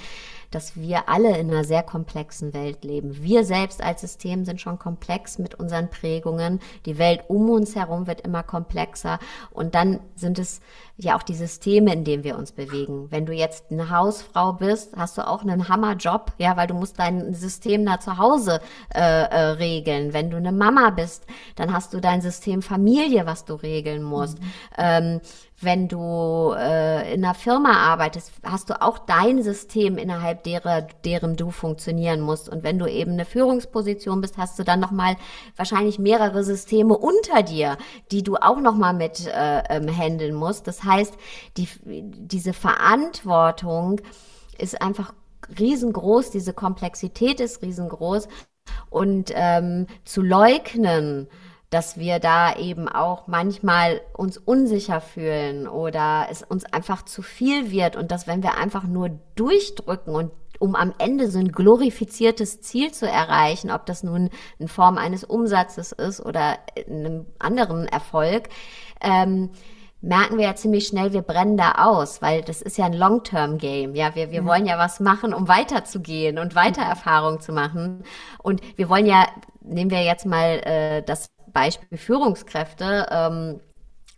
dass 0.56 0.78
wir 0.78 1.10
alle 1.10 1.38
in 1.38 1.52
einer 1.52 1.66
sehr 1.66 1.84
komplexen 1.84 2.54
Welt 2.54 2.86
leben. 2.86 3.22
Wir 3.22 3.44
selbst 3.44 3.84
als 3.84 4.00
System 4.00 4.46
sind 4.46 4.62
schon 4.62 4.80
komplex 4.80 5.38
mit 5.38 5.56
unseren 5.56 5.90
Prägungen. 5.90 6.62
Die 6.86 6.98
Welt 6.98 7.26
um 7.28 7.50
uns 7.50 7.76
herum 7.76 8.08
wird 8.08 8.22
immer 8.22 8.42
komplexer. 8.42 9.20
Und 9.52 9.76
dann 9.76 10.00
sind 10.16 10.40
es 10.40 10.62
ja 10.98 11.18
auch 11.18 11.24
die 11.24 11.36
Systeme, 11.36 11.92
in 11.92 12.06
denen 12.06 12.24
wir 12.24 12.38
uns 12.38 12.54
bewegen. 12.54 13.12
Wenn 13.12 13.26
du 13.26 13.34
jetzt 13.34 13.66
eine 13.70 13.90
Hausfrau 13.90 14.54
bist, 14.54 14.96
hast 14.96 15.18
du 15.18 15.28
auch 15.28 15.42
einen 15.42 15.68
Hammerjob, 15.68 16.32
ja, 16.38 16.56
weil 16.56 16.68
du 16.68 16.74
musst 16.74 17.00
dein 17.00 17.34
System 17.34 17.86
da 17.86 18.00
zu 18.00 18.18
Hause 18.18 18.62
äh, 18.94 19.00
äh, 19.02 19.38
regeln. 19.58 20.14
Wenn 20.14 20.30
du 20.30 20.38
eine 20.38 20.54
Mama 20.54 20.90
bist, 20.92 21.26
dann 21.58 21.74
hast 21.74 21.94
du 21.94 22.00
dein 22.00 22.22
System 22.22 22.62
Familie, 22.62 23.26
was 23.26 23.44
du 23.44 23.56
regeln 23.56 24.04
musst. 24.04 24.40
Mhm. 24.40 24.52
Ähm, 24.78 25.22
wenn 25.62 25.88
du 25.88 26.54
äh, 26.58 27.14
in 27.14 27.24
einer 27.24 27.34
Firma 27.34 27.72
arbeitest, 27.72 28.32
hast 28.44 28.70
du 28.70 28.82
auch 28.82 28.98
dein 29.00 29.42
System, 29.42 29.98
innerhalb 29.98 30.44
derer, 30.44 30.82
deren 31.06 31.38
du 31.38 31.50
funktionieren 31.50 32.20
musst. 32.20 32.50
Und 32.50 32.64
wenn 32.64 32.78
du 32.78 32.88
eben 32.88 33.14
eine 33.14 33.26
Führungsposition 33.26 34.20
bist, 34.20 34.38
hast 34.38 34.60
du 34.60 34.64
dann 34.64 34.82
nochmal 34.82 35.16
wahrscheinlich 35.56 35.98
mehrere 35.98 36.44
Systeme 36.44 36.98
unter 36.98 37.42
dir, 37.42 37.78
die 38.12 38.22
du 38.22 38.36
auch 38.36 38.60
nochmal 38.60 38.94
mit 38.94 39.28
äh, 39.28 39.64
ähm, 39.70 39.88
handeln 39.96 40.36
musst. 40.36 40.68
Das 40.68 40.84
heißt, 40.84 41.14
die, 41.56 41.70
diese 41.84 42.52
Verantwortung 42.52 44.02
ist 44.58 44.82
einfach 44.82 45.14
riesengroß, 45.58 46.32
diese 46.32 46.54
Komplexität 46.54 47.40
ist 47.40 47.62
riesengroß. 47.62 48.28
Und 48.90 49.32
ähm, 49.36 49.88
zu 50.04 50.22
leugnen, 50.22 51.28
dass 51.76 51.98
wir 51.98 52.20
da 52.20 52.56
eben 52.56 52.88
auch 52.88 53.28
manchmal 53.28 54.00
uns 54.14 54.38
unsicher 54.38 55.02
fühlen 55.02 55.68
oder 55.68 56.28
es 56.32 56.42
uns 56.42 56.64
einfach 56.64 57.04
zu 57.04 57.22
viel 57.22 57.70
wird 57.70 57.98
und 57.98 58.12
dass 58.12 58.28
wenn 58.28 58.42
wir 58.44 58.58
einfach 58.58 58.86
nur 58.86 59.10
durchdrücken 59.36 60.16
und 60.16 60.32
um 60.60 60.74
am 60.74 60.94
Ende 61.00 61.30
so 61.30 61.38
ein 61.38 61.52
glorifiziertes 61.52 62.62
Ziel 62.62 62.94
zu 62.94 63.10
erreichen, 63.10 63.72
ob 63.72 63.86
das 63.88 64.04
nun 64.04 64.30
in 64.58 64.70
Form 64.70 64.98
eines 64.98 65.26
Umsatzes 65.26 65.92
ist 65.92 66.22
oder 66.22 66.60
einem 66.88 67.26
anderen 67.40 67.90
Erfolg, 67.90 68.48
ähm, 69.02 69.50
merken 70.00 70.38
wir 70.38 70.46
ja 70.46 70.56
ziemlich 70.56 70.88
schnell, 70.88 71.12
wir 71.12 71.24
brennen 71.24 71.58
da 71.58 71.74
aus, 71.74 72.22
weil 72.22 72.42
das 72.42 72.62
ist 72.62 72.78
ja 72.78 72.86
ein 72.86 72.94
Long-Term-Game. 72.94 73.96
Ja, 73.96 74.16
wir, 74.16 74.32
wir 74.32 74.44
mhm. 74.44 74.46
wollen 74.46 74.66
ja 74.66 74.78
was 74.78 75.02
machen, 75.02 75.34
um 75.34 75.50
weiterzugehen 75.50 76.40
und 76.40 76.56
weiter 76.56 76.84
Erfahrung 76.84 77.42
zu 77.42 77.52
machen. 77.52 78.04
Und 78.42 78.62
wir 78.78 78.88
wollen 78.88 79.08
ja, 79.08 79.28
nehmen 79.60 79.92
wir 79.92 80.04
jetzt 80.04 80.26
mal 80.26 80.62
äh, 80.64 81.04
das 81.04 81.35
Beispiel 81.56 81.98
Führungskräfte, 81.98 83.08
ähm, 83.10 83.60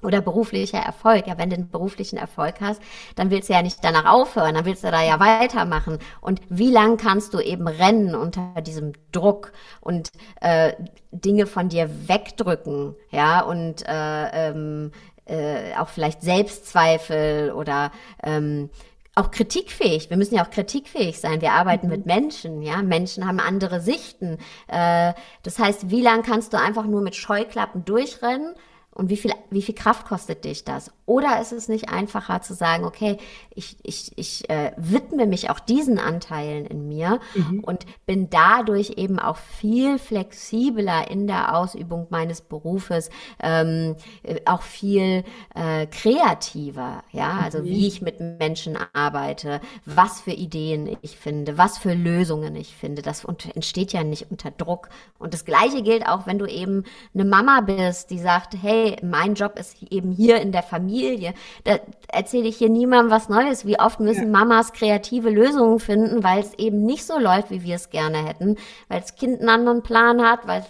oder 0.03 0.21
beruflicher 0.21 0.79
Erfolg. 0.79 1.27
Ja, 1.27 1.37
wenn 1.37 1.49
du 1.49 1.55
einen 1.55 1.69
beruflichen 1.69 2.17
Erfolg 2.17 2.55
hast, 2.61 2.81
dann 3.15 3.31
willst 3.31 3.49
du 3.49 3.53
ja 3.53 3.61
nicht 3.61 3.83
danach 3.83 4.05
aufhören, 4.05 4.55
dann 4.55 4.65
willst 4.65 4.83
du 4.83 4.91
da 4.91 5.03
ja 5.03 5.19
weitermachen. 5.19 5.99
Und 6.21 6.41
wie 6.49 6.71
lang 6.71 6.97
kannst 6.97 7.33
du 7.33 7.39
eben 7.39 7.67
rennen 7.67 8.15
unter 8.15 8.61
diesem 8.61 8.93
Druck 9.11 9.51
und 9.81 10.11
äh, 10.41 10.73
Dinge 11.11 11.47
von 11.47 11.69
dir 11.69 11.89
wegdrücken, 12.07 12.95
ja, 13.09 13.41
und 13.41 13.87
äh, 13.87 14.49
ähm, 14.49 14.91
äh, 15.25 15.75
auch 15.77 15.89
vielleicht 15.89 16.21
Selbstzweifel 16.21 17.51
oder 17.51 17.91
ähm, 18.23 18.69
auch 19.17 19.31
kritikfähig. 19.31 20.09
Wir 20.09 20.17
müssen 20.17 20.35
ja 20.35 20.45
auch 20.45 20.51
kritikfähig 20.51 21.19
sein. 21.19 21.41
Wir 21.41 21.53
arbeiten 21.53 21.87
mhm. 21.87 21.93
mit 21.93 22.05
Menschen, 22.05 22.61
ja. 22.61 22.81
Menschen 22.81 23.27
haben 23.27 23.39
andere 23.39 23.81
Sichten. 23.81 24.37
Äh, 24.67 25.13
das 25.43 25.59
heißt, 25.59 25.89
wie 25.89 26.01
lang 26.01 26.23
kannst 26.23 26.53
du 26.53 26.59
einfach 26.59 26.85
nur 26.85 27.01
mit 27.01 27.15
Scheuklappen 27.15 27.83
durchrennen? 27.83 28.53
Und 28.97 29.11
wie 29.11 29.17
viel, 29.17 29.31
wie 29.51 29.61
viel 29.61 29.75
Kraft 29.75 30.07
kostet 30.07 30.43
dich 30.43 30.63
das? 30.63 30.91
Oder 31.05 31.39
ist 31.39 31.51
es 31.51 31.67
nicht 31.67 31.89
einfacher 31.89 32.41
zu 32.41 32.55
sagen, 32.55 32.83
okay, 32.83 33.17
ich, 33.53 33.77
ich, 33.83 34.11
ich 34.17 34.49
äh, 34.49 34.71
widme 34.75 35.27
mich 35.27 35.51
auch 35.51 35.59
diesen 35.59 35.99
Anteilen 35.99 36.65
in 36.65 36.87
mir 36.87 37.19
mhm. 37.35 37.59
und 37.59 37.85
bin 38.07 38.31
dadurch 38.31 38.93
eben 38.97 39.19
auch 39.19 39.37
viel 39.37 39.99
flexibler 39.99 41.11
in 41.11 41.27
der 41.27 41.55
Ausübung 41.55 42.07
meines 42.09 42.41
Berufes, 42.41 43.11
ähm, 43.39 43.95
äh, 44.23 44.39
auch 44.45 44.63
viel 44.63 45.23
äh, 45.53 45.85
kreativer, 45.85 47.03
ja, 47.11 47.39
also 47.43 47.59
mhm. 47.59 47.65
wie 47.65 47.87
ich 47.87 48.01
mit 48.01 48.19
Menschen 48.19 48.79
arbeite, 48.93 49.61
was 49.85 50.21
für 50.21 50.31
Ideen 50.31 50.97
ich 51.03 51.17
finde, 51.17 51.59
was 51.59 51.77
für 51.77 51.93
Lösungen 51.93 52.55
ich 52.55 52.75
finde. 52.75 53.03
Das 53.03 53.25
entsteht 53.25 53.93
ja 53.93 54.03
nicht 54.03 54.31
unter 54.31 54.49
Druck. 54.49 54.89
Und 55.19 55.35
das 55.35 55.45
Gleiche 55.45 55.83
gilt 55.83 56.07
auch, 56.07 56.25
wenn 56.25 56.39
du 56.39 56.47
eben 56.47 56.83
eine 57.13 57.25
Mama 57.25 57.61
bist, 57.61 58.09
die 58.09 58.19
sagt, 58.19 58.55
hey, 58.59 58.86
hey, 58.87 58.97
mein 59.03 59.35
Job 59.35 59.57
ist 59.59 59.77
eben 59.89 60.11
hier 60.11 60.41
in 60.41 60.51
der 60.51 60.63
Familie. 60.63 61.33
Da 61.63 61.79
erzähle 62.07 62.47
ich 62.47 62.57
hier 62.57 62.69
niemandem 62.69 63.11
was 63.11 63.29
Neues. 63.29 63.65
Wie 63.65 63.79
oft 63.79 63.99
müssen. 63.99 64.31
Mamas 64.31 64.73
kreative 64.73 65.29
Lösungen 65.29 65.79
finden, 65.79 66.23
weil 66.23 66.39
es 66.39 66.53
eben 66.55 66.85
nicht 66.85 67.05
so 67.05 67.19
läuft, 67.19 67.51
wie 67.51 67.63
wir 67.63 67.75
es 67.75 67.89
gerne 67.89 68.25
hätten, 68.25 68.57
weil 68.87 69.01
das 69.01 69.15
Kind 69.15 69.39
einen 69.39 69.49
anderen 69.49 69.83
Plan 69.83 70.21
hat, 70.21 70.47
weil 70.47 70.65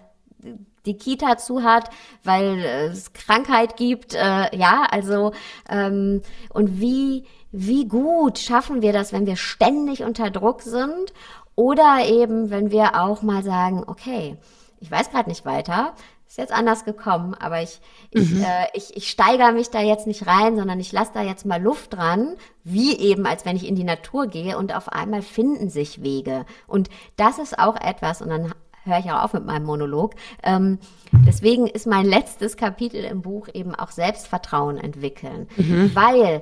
die 0.86 0.97
Kita 0.97 1.38
zu 1.38 1.63
hat, 1.63 1.89
weil 2.24 2.59
es 2.59 3.11
Krankheit 3.13 3.76
gibt, 3.76 4.13
äh, 4.13 4.55
ja, 4.55 4.88
also 4.89 5.34
ähm, 5.70 6.22
und 6.53 6.80
wie 6.80 7.26
wie 7.51 7.88
gut 7.88 8.39
schaffen 8.39 8.82
wir 8.82 8.93
das, 8.93 9.13
wenn 9.13 9.26
wir 9.26 9.36
ständig 9.36 10.03
unter 10.03 10.30
Druck 10.30 10.61
sind 10.61 11.13
oder 11.55 12.05
eben, 12.05 12.49
wenn 12.49 12.72
wir 12.72 13.01
auch 13.01 13.22
mal 13.22 13.43
sagen, 13.43 13.84
okay, 13.88 14.38
ich 14.80 14.91
weiß 14.91 15.09
gerade 15.09 15.30
nicht 15.30 15.45
weiter, 15.45 15.93
ist 16.28 16.38
jetzt 16.38 16.52
anders 16.52 16.86
gekommen, 16.86 17.34
aber 17.34 17.62
ich, 17.62 17.80
ich, 18.12 18.32
mhm. 18.32 18.42
äh, 18.42 18.68
ich, 18.74 18.96
ich 18.98 19.10
steigere 19.10 19.54
mich 19.54 19.70
da 19.70 19.82
jetzt 19.82 20.08
nicht 20.08 20.28
rein, 20.28 20.58
sondern 20.58 20.80
ich 20.80 20.92
lasse 20.92 21.12
da 21.14 21.22
jetzt 21.22 21.46
mal 21.46 21.62
Luft 21.62 21.94
dran, 21.94 22.36
wie 22.64 22.98
eben, 22.98 23.26
als 23.26 23.46
wenn 23.46 23.56
ich 23.56 23.66
in 23.66 23.76
die 23.76 23.84
Natur 23.84 24.28
gehe 24.28 24.58
und 24.58 24.76
auf 24.76 24.90
einmal 24.90 25.22
finden 25.22 25.70
sich 25.70 26.04
Wege. 26.04 26.46
Und 26.68 26.90
das 27.16 27.40
ist 27.40 27.58
auch 27.58 27.76
etwas, 27.76 28.22
und 28.22 28.30
dann 28.30 28.54
höre 28.84 29.00
ich 29.00 29.12
auch 29.12 29.24
auf 29.24 29.34
mit 29.34 29.46
meinem 29.46 29.66
Monolog. 29.66 30.16
Ähm, 30.44 30.80
deswegen 31.26 31.68
ist 31.68 31.88
mein 31.88 32.06
letztes 32.06 32.58
Kapitel 32.58 33.04
im 33.04 33.22
Buch 33.22 33.48
eben 33.54 33.76
auch 33.76 33.92
Selbstvertrauen 33.92 34.78
entwickeln, 34.78 35.48
mhm. 35.56 35.92
weil 35.94 36.42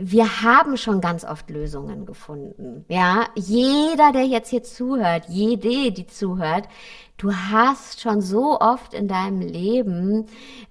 wir 0.00 0.42
haben 0.42 0.76
schon 0.76 1.00
ganz 1.00 1.24
oft 1.24 1.50
Lösungen 1.50 2.06
gefunden. 2.06 2.84
Ja, 2.88 3.26
jeder, 3.34 4.12
der 4.12 4.24
jetzt 4.24 4.50
hier 4.50 4.62
zuhört, 4.62 5.24
jede, 5.28 5.92
die 5.92 6.06
zuhört, 6.06 6.68
du 7.16 7.32
hast 7.32 8.00
schon 8.00 8.20
so 8.20 8.60
oft 8.60 8.94
in 8.94 9.08
deinem 9.08 9.40
Leben 9.40 10.26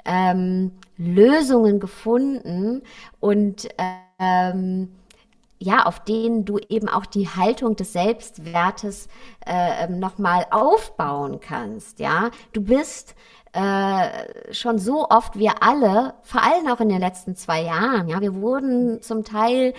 ähm, 0.06 0.72
Lösungen 0.98 1.80
gefunden 1.80 2.82
und 3.20 3.68
ähm, 4.20 4.90
ja, 5.58 5.86
auf 5.86 6.04
denen 6.04 6.46
du 6.46 6.60
eben 6.70 6.90
auch 6.90 7.06
die 7.06 7.28
Haltung 7.28 7.76
des 7.76 7.94
Selbstwertes 7.94 9.08
äh, 9.46 9.88
nochmal 9.88 10.46
aufbauen 10.52 11.40
kannst. 11.40 12.00
Ja, 12.00 12.30
du 12.54 12.62
bist 12.62 13.16
äh, 13.56 14.54
schon 14.54 14.78
so 14.80 15.08
oft 15.10 15.40
wir 15.40 15.64
alle, 15.64 16.14
vor 16.24 16.44
allem 16.44 16.68
auch 16.68 16.82
in 16.82 16.90
den 16.90 17.00
letzten 17.00 17.36
zwei 17.36 17.62
Jahren, 17.62 18.10
ja, 18.10 18.22
wir 18.22 18.36
wurden 18.36 19.02
zum 19.02 19.24
Teil 19.24 19.74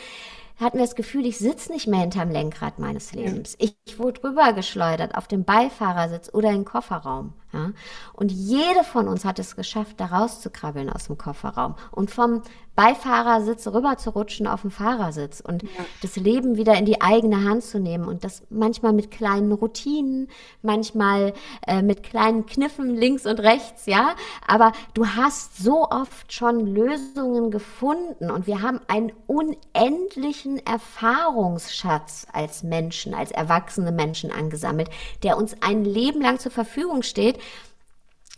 hatten 0.59 0.79
wir 0.79 0.85
das 0.85 0.95
Gefühl, 0.95 1.27
ich 1.27 1.37
sitze 1.37 1.70
nicht 1.70 1.87
mehr 1.87 2.01
hinterm 2.01 2.31
Lenkrad 2.31 2.79
meines 2.79 3.12
Lebens. 3.12 3.57
Ich, 3.59 3.77
ich 3.85 3.99
wurde 3.99 4.24
rübergeschleudert 4.24 5.14
auf 5.14 5.29
dem 5.29 5.45
Beifahrersitz 5.45 6.31
oder 6.33 6.51
im 6.51 6.64
Kofferraum. 6.64 7.35
Ja? 7.57 7.73
Und 8.13 8.31
jede 8.31 8.85
von 8.85 9.09
uns 9.09 9.25
hat 9.25 9.39
es 9.39 9.57
geschafft, 9.57 10.01
da 10.01 10.07
rauszukrabbeln 10.07 10.91
aus 10.91 11.07
dem 11.07 11.19
Kofferraum 11.19 11.75
und 11.91 12.11
vom 12.11 12.43
Beifahrersitz 12.77 13.67
rüber 13.69 13.97
zu 13.97 14.11
rutschen 14.11 14.47
auf 14.47 14.61
den 14.61 14.71
Fahrersitz 14.71 15.41
und 15.41 15.63
ja. 15.63 15.69
das 16.03 16.17
Leben 16.17 16.59
wieder 16.59 16.75
in 16.75 16.85
die 16.85 17.01
eigene 17.01 17.43
Hand 17.43 17.65
zu 17.65 17.81
nehmen 17.81 18.07
und 18.07 18.23
das 18.23 18.43
manchmal 18.51 18.93
mit 18.93 19.11
kleinen 19.11 19.51
Routinen, 19.51 20.29
manchmal 20.61 21.33
äh, 21.67 21.81
mit 21.81 22.03
kleinen 22.03 22.45
Kniffen 22.45 22.95
links 22.95 23.25
und 23.25 23.41
rechts, 23.41 23.87
ja. 23.87 24.15
Aber 24.47 24.73
du 24.93 25.07
hast 25.07 25.57
so 25.57 25.89
oft 25.89 26.35
schon 26.35 26.67
Lösungen 26.67 27.51
gefunden 27.51 28.31
und 28.31 28.47
wir 28.47 28.61
haben 28.61 28.81
einen 28.89 29.13
unendlichen 29.27 30.65
Erfahrungsschatz 30.67 32.27
als 32.31 32.63
Menschen, 32.63 33.15
als 33.15 33.31
erwachsene 33.31 33.91
Menschen 33.91 34.31
angesammelt, 34.31 34.91
der 35.23 35.39
uns 35.39 35.57
ein 35.63 35.83
Leben 35.87 36.21
lang 36.21 36.39
zur 36.39 36.53
Verfügung 36.53 37.03
steht 37.03 37.39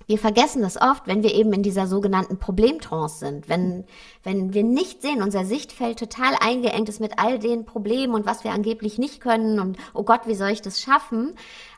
wir 0.09 0.19
vergessen 0.19 0.63
das 0.63 0.81
oft, 0.81 1.07
wenn 1.07 1.23
wir 1.23 1.35
eben 1.35 1.53
in 1.53 1.63
dieser 1.63 1.87
sogenannten 1.87 2.39
Problemtrance 2.39 3.19
sind. 3.19 3.47
Wenn, 3.47 3.85
wenn 4.23 4.55
wir 4.55 4.65
nicht 4.65 5.03
sehen, 5.03 5.23
unser 5.23 5.45
Sichtfeld 5.45 5.99
total 5.99 6.35
eingeengt 6.41 6.89
ist 6.89 6.99
mit 6.99 7.19
all 7.19 7.39
den 7.39 7.67
Problemen 7.67 8.15
und 8.15 8.25
was 8.25 8.43
wir 8.43 8.53
angeblich 8.53 8.97
nicht 8.97 9.21
können 9.21 9.61
und 9.61 9.77
oh 9.93 10.05
Gott, 10.05 10.23
wie 10.25 10.35
soll 10.35 10.49
ich 10.49 10.63
das 10.63 10.81
schaffen? 10.81 11.35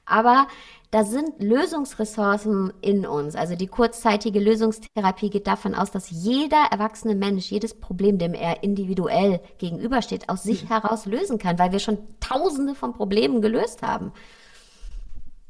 Aber 0.07 0.47
da 0.93 1.03
sind 1.03 1.43
Lösungsressourcen 1.43 2.73
in 2.81 3.05
uns. 3.05 3.35
Also 3.35 3.57
die 3.57 3.67
kurzzeitige 3.67 4.39
Lösungstherapie 4.39 5.31
geht 5.31 5.49
davon 5.49 5.75
aus, 5.75 5.91
dass 5.91 6.11
jeder 6.11 6.69
erwachsene 6.71 7.17
Mensch 7.17 7.51
jedes 7.51 7.75
Problem, 7.75 8.19
dem 8.19 8.35
er 8.35 8.63
individuell 8.63 9.41
gegenübersteht, 9.59 10.29
aus 10.29 10.45
sich 10.45 10.69
heraus 10.69 11.05
lösen 11.05 11.39
kann, 11.39 11.59
weil 11.59 11.73
wir 11.73 11.81
schon 11.81 11.99
tausende 12.21 12.77
von 12.77 12.93
Problemen 12.93 13.43
gelöst 13.43 13.83
haben. 13.83 14.13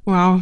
Wow, 0.07 0.41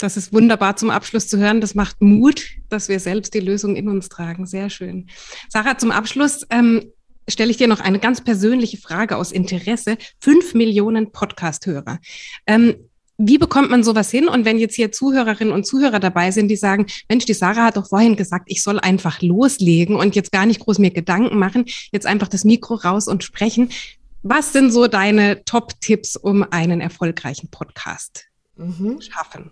das 0.00 0.16
ist 0.16 0.32
wunderbar 0.32 0.76
zum 0.76 0.90
Abschluss 0.90 1.28
zu 1.28 1.38
hören. 1.38 1.60
Das 1.60 1.74
macht 1.74 2.00
Mut, 2.00 2.42
dass 2.68 2.88
wir 2.88 3.00
selbst 3.00 3.34
die 3.34 3.40
Lösung 3.40 3.76
in 3.76 3.88
uns 3.88 4.08
tragen. 4.08 4.46
Sehr 4.46 4.70
schön. 4.70 5.08
Sarah, 5.48 5.78
zum 5.78 5.90
Abschluss 5.90 6.46
ähm, 6.50 6.92
stelle 7.28 7.50
ich 7.50 7.56
dir 7.56 7.68
noch 7.68 7.80
eine 7.80 7.98
ganz 7.98 8.22
persönliche 8.22 8.78
Frage 8.78 9.16
aus 9.16 9.32
Interesse. 9.32 9.96
Fünf 10.20 10.54
Millionen 10.54 11.12
Podcast-Hörer. 11.12 11.98
Ähm, 12.46 12.76
wie 13.22 13.36
bekommt 13.36 13.70
man 13.70 13.84
sowas 13.84 14.10
hin? 14.10 14.28
Und 14.28 14.46
wenn 14.46 14.58
jetzt 14.58 14.76
hier 14.76 14.92
Zuhörerinnen 14.92 15.52
und 15.52 15.66
Zuhörer 15.66 16.00
dabei 16.00 16.30
sind, 16.30 16.48
die 16.48 16.56
sagen, 16.56 16.86
Mensch, 17.08 17.26
die 17.26 17.34
Sarah 17.34 17.66
hat 17.66 17.76
doch 17.76 17.88
vorhin 17.88 18.16
gesagt, 18.16 18.44
ich 18.46 18.62
soll 18.62 18.80
einfach 18.80 19.20
loslegen 19.20 19.96
und 19.96 20.16
jetzt 20.16 20.32
gar 20.32 20.46
nicht 20.46 20.60
groß 20.60 20.78
mir 20.78 20.90
Gedanken 20.90 21.38
machen, 21.38 21.66
jetzt 21.92 22.06
einfach 22.06 22.28
das 22.28 22.44
Mikro 22.44 22.76
raus 22.76 23.08
und 23.08 23.22
sprechen. 23.22 23.68
Was 24.22 24.54
sind 24.54 24.70
so 24.70 24.86
deine 24.86 25.44
Top-Tipps, 25.44 26.16
um 26.16 26.46
einen 26.50 26.80
erfolgreichen 26.80 27.50
Podcast 27.50 28.26
mhm. 28.56 29.00
schaffen? 29.02 29.50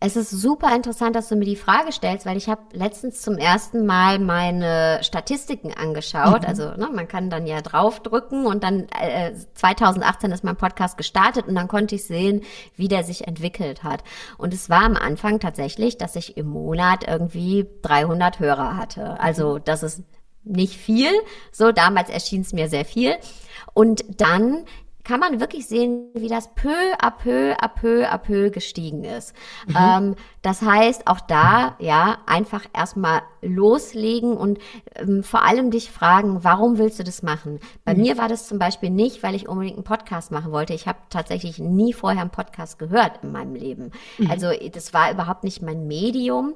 Es 0.00 0.14
ist 0.14 0.30
super 0.30 0.76
interessant, 0.76 1.16
dass 1.16 1.28
du 1.28 1.34
mir 1.34 1.44
die 1.44 1.56
Frage 1.56 1.90
stellst, 1.90 2.24
weil 2.24 2.36
ich 2.36 2.48
habe 2.48 2.62
letztens 2.72 3.20
zum 3.20 3.36
ersten 3.36 3.84
Mal 3.84 4.20
meine 4.20 5.00
Statistiken 5.02 5.74
angeschaut. 5.74 6.42
Mhm. 6.42 6.48
Also 6.48 6.70
ne, 6.76 6.88
man 6.94 7.08
kann 7.08 7.30
dann 7.30 7.48
ja 7.48 7.60
draufdrücken 7.62 8.46
und 8.46 8.62
dann 8.62 8.86
äh, 8.90 9.34
2018 9.54 10.30
ist 10.30 10.44
mein 10.44 10.54
Podcast 10.54 10.98
gestartet 10.98 11.48
und 11.48 11.56
dann 11.56 11.66
konnte 11.66 11.96
ich 11.96 12.04
sehen, 12.04 12.42
wie 12.76 12.86
der 12.86 13.02
sich 13.02 13.26
entwickelt 13.26 13.82
hat. 13.82 14.04
Und 14.36 14.54
es 14.54 14.70
war 14.70 14.84
am 14.84 14.94
Anfang 14.94 15.40
tatsächlich, 15.40 15.98
dass 15.98 16.14
ich 16.14 16.36
im 16.36 16.46
Monat 16.46 17.08
irgendwie 17.08 17.66
300 17.82 18.38
Hörer 18.38 18.76
hatte. 18.76 19.18
Also 19.18 19.56
mhm. 19.56 19.64
das 19.64 19.82
ist 19.82 20.04
nicht 20.44 20.76
viel. 20.76 21.10
So 21.50 21.72
damals 21.72 22.08
erschien 22.08 22.42
es 22.42 22.52
mir 22.52 22.68
sehr 22.68 22.84
viel. 22.84 23.16
Und 23.74 24.04
dann 24.20 24.64
kann 25.08 25.20
man 25.20 25.40
wirklich 25.40 25.66
sehen, 25.66 26.10
wie 26.12 26.28
das 26.28 26.54
peu 26.54 26.92
à 27.00 27.10
peu 27.10 27.54
à 27.54 27.68
peu 27.68 28.04
à 28.04 28.18
peu 28.18 28.50
gestiegen 28.50 29.04
ist. 29.04 29.34
Mhm. 29.66 29.76
Ähm, 29.76 30.14
das 30.42 30.60
heißt, 30.60 31.06
auch 31.06 31.20
da, 31.20 31.76
ja, 31.78 32.18
einfach 32.26 32.66
erstmal 32.74 33.22
loslegen 33.40 34.36
und 34.36 34.58
ähm, 34.96 35.22
vor 35.22 35.44
allem 35.44 35.70
dich 35.70 35.90
fragen, 35.90 36.44
warum 36.44 36.76
willst 36.76 36.98
du 36.98 37.04
das 37.04 37.22
machen? 37.22 37.58
Bei 37.86 37.94
mhm. 37.94 38.02
mir 38.02 38.18
war 38.18 38.28
das 38.28 38.48
zum 38.48 38.58
Beispiel 38.58 38.90
nicht, 38.90 39.22
weil 39.22 39.34
ich 39.34 39.48
unbedingt 39.48 39.76
einen 39.76 39.84
Podcast 39.84 40.30
machen 40.30 40.52
wollte. 40.52 40.74
Ich 40.74 40.86
habe 40.86 40.98
tatsächlich 41.08 41.58
nie 41.58 41.94
vorher 41.94 42.20
einen 42.20 42.30
Podcast 42.30 42.78
gehört 42.78 43.20
in 43.22 43.32
meinem 43.32 43.54
Leben. 43.54 43.92
Mhm. 44.18 44.30
Also 44.30 44.48
das 44.72 44.92
war 44.92 45.10
überhaupt 45.10 45.42
nicht 45.42 45.62
mein 45.62 45.86
Medium. 45.86 46.52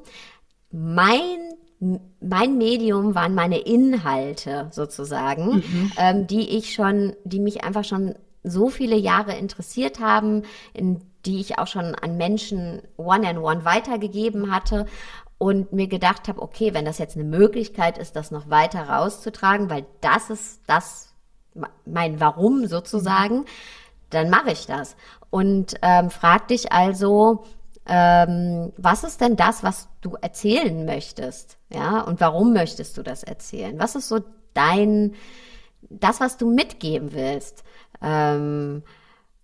Mein 0.71 1.55
mein 2.21 2.59
Medium 2.59 3.17
waren 3.17 3.35
meine 3.35 3.59
Inhalte 3.59 4.69
sozusagen, 4.71 5.57
mhm. 5.57 5.93
ähm, 5.97 6.27
die 6.29 6.57
ich 6.57 6.75
schon, 6.75 7.17
die 7.25 7.41
mich 7.41 7.65
einfach 7.65 7.83
schon 7.83 8.15
so 8.43 8.69
viele 8.69 8.97
Jahre 8.97 9.37
interessiert 9.37 10.01
haben, 10.01 10.43
in 10.73 11.01
die 11.25 11.41
ich 11.41 11.59
auch 11.59 11.69
schon 11.69 11.95
an 11.95 12.17
Menschen 12.17 12.83
one-on-one 12.97 13.61
-one 13.61 13.65
weitergegeben 13.65 14.51
hatte 14.51 14.87
und 15.39 15.73
mir 15.73 15.89
gedacht 15.89 16.29
habe, 16.29 16.43
okay, 16.43 16.75
wenn 16.75 16.85
das 16.85 16.99
jetzt 16.99 17.17
eine 17.17 17.25
Möglichkeit 17.25 17.99
ist, 17.99 18.17
das 18.17 18.31
noch 18.31 18.51
weiter 18.51 18.89
rauszutragen, 18.89 19.71
weil 19.71 19.87
das 20.01 20.31
ist 20.31 20.63
das 20.67 21.13
mein 21.85 22.21
Warum 22.21 22.67
sozusagen, 22.67 23.39
mhm. 23.39 23.45
dann 24.11 24.31
mache 24.31 24.53
ich 24.53 24.67
das. 24.67 24.97
Und 25.31 25.75
ähm, 25.83 26.11
frag 26.11 26.49
dich 26.49 26.73
also, 26.73 27.45
ähm, 27.87 28.73
was 28.77 29.05
ist 29.05 29.21
denn 29.21 29.37
das, 29.37 29.63
was 29.63 29.89
du 30.01 30.17
erzählen 30.21 30.85
möchtest? 30.85 31.59
Ja, 31.71 32.01
und 32.03 32.21
warum 32.21 32.53
möchtest 32.53 32.97
du 32.97 33.03
das 33.03 33.23
erzählen? 33.23 33.79
Was 33.79 33.97
ist 33.97 34.09
so 34.09 34.21
dein, 34.55 35.15
das, 35.91 36.21
was 36.21 36.37
du 36.37 36.51
mitgeben 36.51 37.13
willst? 37.13 37.65
Ähm, 38.03 38.83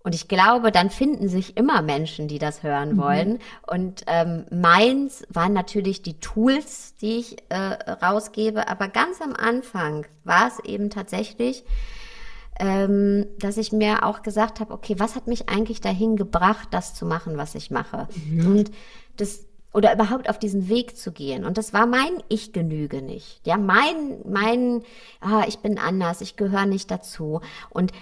und 0.05 0.15
ich 0.15 0.29
glaube, 0.29 0.73
dann 0.73 0.91
finden 0.91 1.29
sich 1.29 1.57
immer 1.57 1.83
Menschen, 1.83 2.29
die 2.29 2.39
das 2.39 2.63
hören 2.63 2.95
mhm. 2.95 2.99
wollen. 2.99 3.39
Und 3.67 4.05
ähm, 4.07 4.47
meins 4.51 5.25
waren 5.29 5.53
natürlich 5.53 6.03
die 6.03 6.19
Tools, 6.19 6.95
die 6.97 7.19
ich 7.19 7.37
äh, 7.51 7.57
rausgebe. 7.57 8.69
Aber 8.69 8.89
ganz 8.89 9.21
am 9.21 9.35
Anfang 9.35 10.07
war 10.25 10.49
es 10.49 10.65
eben 10.65 10.89
tatsächlich, 10.89 11.65
ähm, 12.59 13.27
dass 13.39 13.57
ich 13.57 13.73
mir 13.73 14.05
auch 14.05 14.23
gesagt 14.23 14.61
habe, 14.61 14.73
okay, 14.73 14.95
was 14.99 15.15
hat 15.15 15.27
mich 15.27 15.49
eigentlich 15.49 15.81
dahin 15.81 16.17
gebracht, 16.17 16.69
das 16.71 16.95
zu 16.95 17.05
machen, 17.05 17.37
was 17.37 17.55
ich 17.55 17.71
mache? 17.71 18.09
Mhm. 18.27 18.47
Und 18.47 18.71
das 19.17 19.49
oder 19.75 19.93
überhaupt 19.93 20.31
auf 20.31 20.39
diesen 20.39 20.69
Weg 20.69 20.97
zu 20.97 21.13
gehen. 21.13 21.45
Und 21.45 21.59
das 21.59 21.73
war 21.73 21.87
mein 21.87 22.23
Ich 22.29 22.53
genüge 22.53 23.03
nicht. 23.03 23.47
Ja, 23.47 23.59
mein, 23.59 24.21
mein, 24.25 24.83
ah, 25.21 25.45
ich 25.47 25.59
bin 25.59 25.79
anders, 25.79 26.21
ich 26.21 26.37
gehöre 26.37 26.67
nicht 26.67 26.91
dazu. 26.91 27.43
Und 27.69 27.93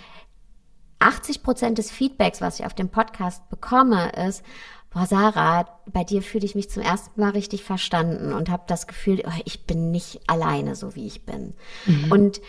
80 0.99 1.42
Prozent 1.42 1.78
des 1.78 1.90
Feedbacks, 1.90 2.40
was 2.40 2.59
ich 2.59 2.66
auf 2.66 2.74
dem 2.74 2.88
Podcast 2.88 3.49
bekomme, 3.49 4.11
ist, 4.26 4.42
boah, 4.90 5.07
Sarah, 5.07 5.66
bei 5.86 6.05
dir 6.05 6.22
fühle 6.22 6.44
ich 6.47 6.55
mich 6.55 6.70
zum 6.70 6.82
ersten 6.82 7.20
Mal 7.20 7.30
richtig 7.30 7.64
verstanden 7.64 8.32
und 8.32 8.49
habe 8.49 8.64
das 8.66 8.86
Gefühl, 8.86 9.22
oh, 9.26 9.40
ich 9.44 9.66
bin 9.66 9.90
nicht 9.90 10.20
alleine, 10.26 10.74
so 10.74 10.94
wie 10.94 11.07
ich 11.07 11.26
bin. 11.26 11.55
Mhm. 11.84 12.12
Und 12.12 12.40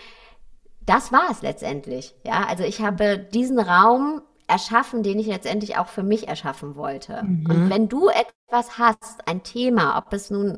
das 0.85 1.11
war 1.11 1.29
es 1.29 1.41
letztendlich. 1.41 2.15
Ja, 2.25 2.45
also 2.47 2.63
ich 2.63 2.81
habe 2.81 3.17
diesen 3.17 3.59
Raum 3.59 4.21
erschaffen, 4.47 5.03
den 5.03 5.19
ich 5.19 5.27
letztendlich 5.27 5.77
auch 5.77 5.87
für 5.87 6.03
mich 6.03 6.29
erschaffen 6.29 6.75
wollte. 6.75 7.23
Mhm. 7.23 7.45
Und 7.49 7.69
wenn 7.69 7.89
du 7.89 8.07
etwas 8.07 8.77
hast, 8.77 9.27
ein 9.27 9.43
Thema, 9.43 9.97
ob 9.97 10.13
es 10.13 10.29
nun 10.29 10.57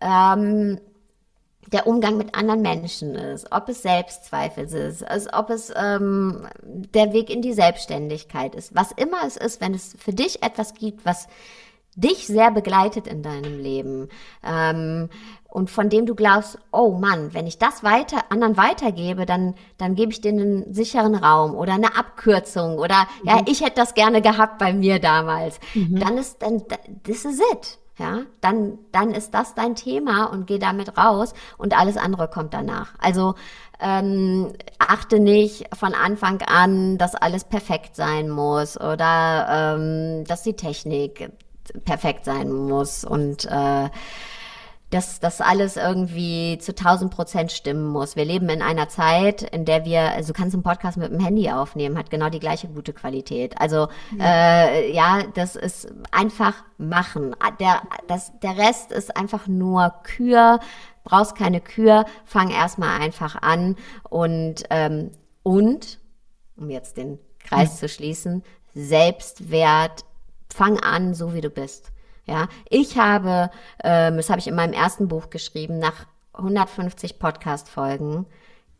ähm, 0.00 0.80
der 1.72 1.86
Umgang 1.86 2.16
mit 2.16 2.34
anderen 2.34 2.62
Menschen 2.62 3.14
ist, 3.14 3.52
ob 3.52 3.68
es 3.68 3.82
Selbstzweifel 3.82 4.64
ist, 4.64 5.06
also 5.06 5.30
ob 5.32 5.50
es 5.50 5.72
ähm, 5.76 6.48
der 6.62 7.12
Weg 7.12 7.30
in 7.30 7.42
die 7.42 7.52
Selbstständigkeit 7.52 8.54
ist, 8.54 8.74
was 8.74 8.92
immer 8.92 9.18
es 9.26 9.36
ist, 9.36 9.60
wenn 9.60 9.74
es 9.74 9.94
für 9.98 10.12
dich 10.12 10.42
etwas 10.42 10.74
gibt, 10.74 11.04
was 11.04 11.28
dich 11.96 12.26
sehr 12.26 12.50
begleitet 12.50 13.06
in 13.06 13.22
deinem 13.22 13.58
Leben 13.58 14.08
ähm, 14.44 15.10
und 15.48 15.70
von 15.70 15.88
dem 15.88 16.06
du 16.06 16.14
glaubst, 16.14 16.58
oh 16.72 16.92
Mann, 16.92 17.34
wenn 17.34 17.46
ich 17.46 17.58
das 17.58 17.82
weiter 17.82 18.30
anderen 18.30 18.56
weitergebe, 18.56 19.26
dann 19.26 19.54
dann 19.78 19.96
gebe 19.96 20.12
ich 20.12 20.20
denen 20.20 20.64
einen 20.64 20.74
sicheren 20.74 21.16
Raum 21.16 21.54
oder 21.54 21.74
eine 21.74 21.96
Abkürzung 21.96 22.78
oder 22.78 23.06
mhm. 23.22 23.28
ja, 23.28 23.42
ich 23.46 23.60
hätte 23.60 23.76
das 23.76 23.94
gerne 23.94 24.22
gehabt 24.22 24.58
bei 24.58 24.72
mir 24.72 25.00
damals. 25.00 25.58
Mhm. 25.74 25.98
Dann 25.98 26.18
ist 26.18 26.40
dann 26.42 26.62
this 27.02 27.24
is 27.24 27.40
it. 27.52 27.79
Ja, 28.00 28.22
dann, 28.40 28.78
dann 28.92 29.10
ist 29.10 29.34
das 29.34 29.54
dein 29.54 29.74
Thema 29.74 30.24
und 30.24 30.46
geh 30.46 30.58
damit 30.58 30.96
raus 30.96 31.34
und 31.58 31.78
alles 31.78 31.98
andere 31.98 32.28
kommt 32.28 32.54
danach. 32.54 32.94
Also 32.98 33.34
ähm, 33.78 34.54
achte 34.78 35.20
nicht 35.20 35.66
von 35.76 35.92
Anfang 35.92 36.40
an, 36.40 36.96
dass 36.96 37.14
alles 37.14 37.44
perfekt 37.44 37.96
sein 37.96 38.30
muss 38.30 38.80
oder 38.80 39.76
ähm, 39.76 40.24
dass 40.24 40.42
die 40.42 40.56
Technik 40.56 41.30
perfekt 41.84 42.24
sein 42.24 42.50
muss 42.50 43.04
und 43.04 43.44
äh, 43.44 43.90
dass 44.90 45.20
das 45.20 45.40
alles 45.40 45.76
irgendwie 45.76 46.58
zu 46.58 46.72
1000 46.72 47.14
Prozent 47.14 47.52
stimmen 47.52 47.86
muss. 47.86 48.16
Wir 48.16 48.24
leben 48.24 48.48
in 48.48 48.60
einer 48.60 48.88
Zeit, 48.88 49.42
in 49.42 49.64
der 49.64 49.84
wir, 49.84 50.12
also 50.12 50.32
du 50.32 50.38
kannst 50.38 50.54
einen 50.54 50.64
Podcast 50.64 50.96
mit 50.96 51.12
dem 51.12 51.20
Handy 51.20 51.48
aufnehmen, 51.50 51.96
hat 51.96 52.10
genau 52.10 52.28
die 52.28 52.40
gleiche 52.40 52.68
gute 52.68 52.92
Qualität. 52.92 53.60
Also 53.60 53.88
ja, 54.18 54.64
äh, 54.64 54.92
ja 54.92 55.22
das 55.34 55.54
ist 55.54 55.92
einfach 56.10 56.54
machen. 56.76 57.36
Der, 57.60 57.82
das, 58.08 58.32
der 58.40 58.58
Rest 58.58 58.90
ist 58.90 59.16
einfach 59.16 59.46
nur 59.46 59.94
Kür. 60.02 60.58
Brauchst 61.04 61.36
keine 61.36 61.60
Kür, 61.60 62.04
fang 62.24 62.50
erstmal 62.50 63.00
einfach 63.00 63.40
an 63.40 63.76
und 64.10 64.64
ähm, 64.68 65.12
und 65.42 65.98
um 66.56 66.68
jetzt 66.68 66.98
den 66.98 67.18
Kreis 67.38 67.70
ja. 67.70 67.76
zu 67.76 67.88
schließen, 67.88 68.42
Selbstwert, 68.74 70.04
fang 70.52 70.78
an, 70.78 71.14
so 71.14 71.32
wie 71.32 71.40
du 71.40 71.48
bist. 71.48 71.90
Ja, 72.30 72.46
ich 72.68 72.96
habe, 72.96 73.50
ähm, 73.82 74.16
das 74.16 74.30
habe 74.30 74.38
ich 74.38 74.46
in 74.46 74.54
meinem 74.54 74.72
ersten 74.72 75.08
Buch 75.08 75.30
geschrieben, 75.30 75.80
nach 75.80 76.06
150 76.32 77.18
Podcast-Folgen 77.18 78.24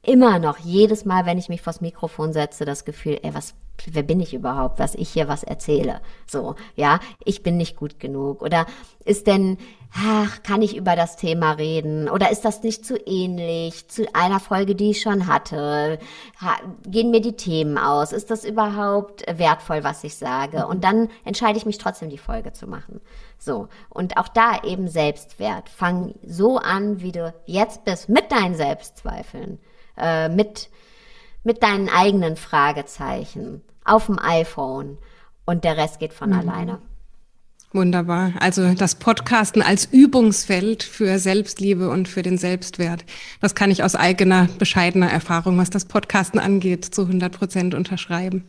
immer 0.03 0.38
noch 0.38 0.59
jedes 0.59 1.05
Mal, 1.05 1.26
wenn 1.26 1.36
ich 1.36 1.48
mich 1.48 1.61
vors 1.61 1.80
Mikrofon 1.80 2.32
setze, 2.32 2.64
das 2.64 2.84
Gefühl, 2.84 3.18
ey, 3.22 3.34
was, 3.34 3.55
wer 3.86 4.05
bin 4.05 4.20
ich 4.20 4.34
überhaupt, 4.34 4.78
was 4.78 4.94
ich 4.94 5.09
hier 5.11 5.26
was 5.26 5.42
erzähle? 5.42 6.01
So, 6.28 6.55
ja, 6.76 7.01
ich 7.24 7.42
bin 7.42 7.57
nicht 7.57 7.76
gut 7.76 7.98
genug. 7.98 8.40
Oder 8.40 8.66
ist 9.05 9.26
denn, 9.26 9.59
ach, 9.94 10.42
kann 10.42 10.62
ich 10.62 10.76
über 10.76 10.96
das 10.96 11.16
Thema 11.16 11.53
reden? 11.53 12.09
Oder 12.09 12.30
ist 12.30 12.44
das 12.44 12.62
nicht 12.62 12.86
zu 12.86 12.96
ähnlich 13.05 13.88
zu 13.88 14.07
einer 14.14 14.40
Folge, 14.40 14.74
die 14.74 14.90
ich 14.90 15.03
schon 15.03 15.26
hatte? 15.26 15.98
Ha, 16.40 16.57
gehen 16.86 17.11
mir 17.11 17.20
die 17.20 17.36
Themen 17.36 17.78
aus? 17.78 18.12
Ist 18.12 18.30
das 18.30 18.44
überhaupt 18.44 19.24
wertvoll, 19.26 19.84
was 19.84 20.05
ich 20.05 20.16
sage? 20.16 20.66
Und 20.66 20.84
dann 20.84 21.09
entscheide 21.24 21.59
ich 21.59 21.66
mich 21.66 21.78
trotzdem, 21.78 22.11
die 22.11 22.18
Folge 22.18 22.53
zu 22.53 22.66
machen. 22.66 23.01
So. 23.41 23.68
Und 23.88 24.16
auch 24.16 24.28
da 24.28 24.62
eben 24.62 24.88
Selbstwert. 24.88 25.68
Fang 25.68 26.14
so 26.24 26.59
an, 26.59 27.01
wie 27.01 27.12
du 27.12 27.34
jetzt 27.47 27.84
bist, 27.84 28.09
mit 28.09 28.30
deinen 28.30 28.55
Selbstzweifeln 28.55 29.59
äh, 30.01 30.28
mit, 30.28 30.70
mit 31.45 31.62
deinen 31.62 31.88
eigenen 31.88 32.36
Fragezeichen 32.36 33.62
auf 33.84 34.07
dem 34.07 34.18
iPhone 34.18 34.99
und 35.45 35.64
der 35.64 35.76
Rest 35.76 35.99
geht 35.99 36.12
von 36.12 36.30
mhm. 36.30 36.38
alleine. 36.38 36.78
Wunderbar. 37.72 38.32
Also 38.41 38.74
das 38.74 38.97
Podcasten 38.97 39.62
als 39.62 39.84
Übungsfeld 39.84 40.82
für 40.82 41.20
Selbstliebe 41.20 41.88
und 41.88 42.09
für 42.09 42.22
den 42.22 42.36
Selbstwert. 42.36 43.05
Das 43.41 43.55
kann 43.55 43.70
ich 43.70 43.84
aus 43.84 43.95
eigener 43.95 44.49
bescheidener 44.59 45.09
Erfahrung, 45.09 45.57
was 45.57 45.70
das 45.70 45.84
Podcasten 45.84 46.41
angeht, 46.41 46.84
zu 46.84 47.03
100 47.03 47.32
Prozent 47.32 47.74
unterschreiben. 47.76 48.49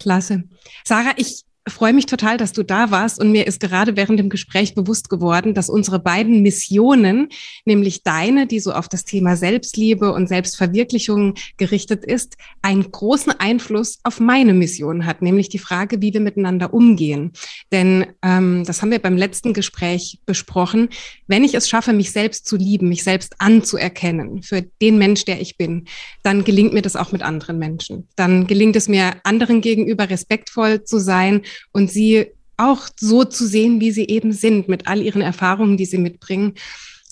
Klasse. 0.00 0.44
Sarah, 0.84 1.12
ich 1.16 1.44
freue 1.68 1.92
mich 1.92 2.06
total, 2.06 2.38
dass 2.38 2.52
du 2.52 2.62
da 2.62 2.90
warst 2.90 3.20
und 3.20 3.32
mir 3.32 3.46
ist 3.46 3.60
gerade 3.60 3.96
während 3.96 4.18
dem 4.18 4.30
Gespräch 4.30 4.74
bewusst 4.74 5.10
geworden, 5.10 5.52
dass 5.52 5.68
unsere 5.68 5.98
beiden 5.98 6.42
Missionen, 6.42 7.28
nämlich 7.66 8.02
deine, 8.02 8.46
die 8.46 8.60
so 8.60 8.72
auf 8.72 8.88
das 8.88 9.04
Thema 9.04 9.36
Selbstliebe 9.36 10.12
und 10.12 10.26
Selbstverwirklichung 10.26 11.34
gerichtet 11.58 12.04
ist, 12.04 12.36
einen 12.62 12.90
großen 12.90 13.32
Einfluss 13.38 13.98
auf 14.04 14.20
meine 14.20 14.54
Mission 14.54 15.04
hat, 15.04 15.20
nämlich 15.20 15.50
die 15.50 15.58
Frage, 15.58 16.00
wie 16.00 16.14
wir 16.14 16.20
miteinander 16.20 16.72
umgehen. 16.72 17.32
Denn 17.72 18.06
ähm, 18.22 18.64
das 18.64 18.80
haben 18.80 18.90
wir 18.90 18.98
beim 18.98 19.16
letzten 19.16 19.52
Gespräch 19.52 20.18
besprochen. 20.24 20.88
Wenn 21.26 21.44
ich 21.44 21.54
es 21.54 21.68
schaffe, 21.68 21.92
mich 21.92 22.10
selbst 22.10 22.46
zu 22.46 22.56
lieben, 22.56 22.88
mich 22.88 23.04
selbst 23.04 23.34
anzuerkennen 23.38 24.42
für 24.42 24.62
den 24.62 24.96
Mensch, 24.96 25.26
der 25.26 25.40
ich 25.40 25.58
bin, 25.58 25.84
dann 26.22 26.44
gelingt 26.44 26.72
mir 26.72 26.82
das 26.82 26.96
auch 26.96 27.12
mit 27.12 27.22
anderen 27.22 27.58
Menschen. 27.58 28.08
Dann 28.16 28.46
gelingt 28.46 28.76
es 28.76 28.88
mir, 28.88 29.16
anderen 29.24 29.60
gegenüber 29.60 30.08
respektvoll 30.08 30.84
zu 30.84 30.98
sein 30.98 31.42
und 31.72 31.90
sie 31.90 32.26
auch 32.56 32.88
so 32.98 33.24
zu 33.24 33.46
sehen, 33.46 33.80
wie 33.80 33.90
sie 33.90 34.06
eben 34.06 34.32
sind, 34.32 34.68
mit 34.68 34.86
all 34.86 35.00
ihren 35.00 35.22
Erfahrungen, 35.22 35.76
die 35.76 35.86
sie 35.86 35.98
mitbringen. 35.98 36.54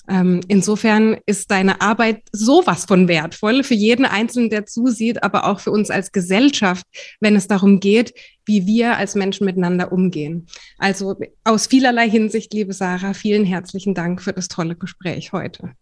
Ähm, 0.07 0.41
insofern 0.47 1.17
ist 1.27 1.51
deine 1.51 1.81
Arbeit 1.81 2.23
sowas 2.31 2.85
von 2.85 3.07
wertvoll 3.07 3.63
für 3.63 3.75
jeden 3.75 4.05
Einzelnen, 4.05 4.49
der 4.49 4.65
zusieht, 4.65 5.21
aber 5.23 5.45
auch 5.45 5.59
für 5.59 5.71
uns 5.71 5.91
als 5.91 6.11
Gesellschaft, 6.11 6.83
wenn 7.19 7.35
es 7.35 7.47
darum 7.47 7.79
geht, 7.79 8.13
wie 8.45 8.65
wir 8.65 8.97
als 8.97 9.13
Menschen 9.13 9.45
miteinander 9.45 9.91
umgehen. 9.91 10.47
Also 10.79 11.15
aus 11.43 11.67
vielerlei 11.67 12.09
Hinsicht, 12.09 12.53
liebe 12.53 12.73
Sarah, 12.73 13.13
vielen 13.13 13.45
herzlichen 13.45 13.93
Dank 13.93 14.21
für 14.21 14.33
das 14.33 14.47
tolle 14.47 14.75
Gespräch 14.75 15.31
heute. 15.31 15.73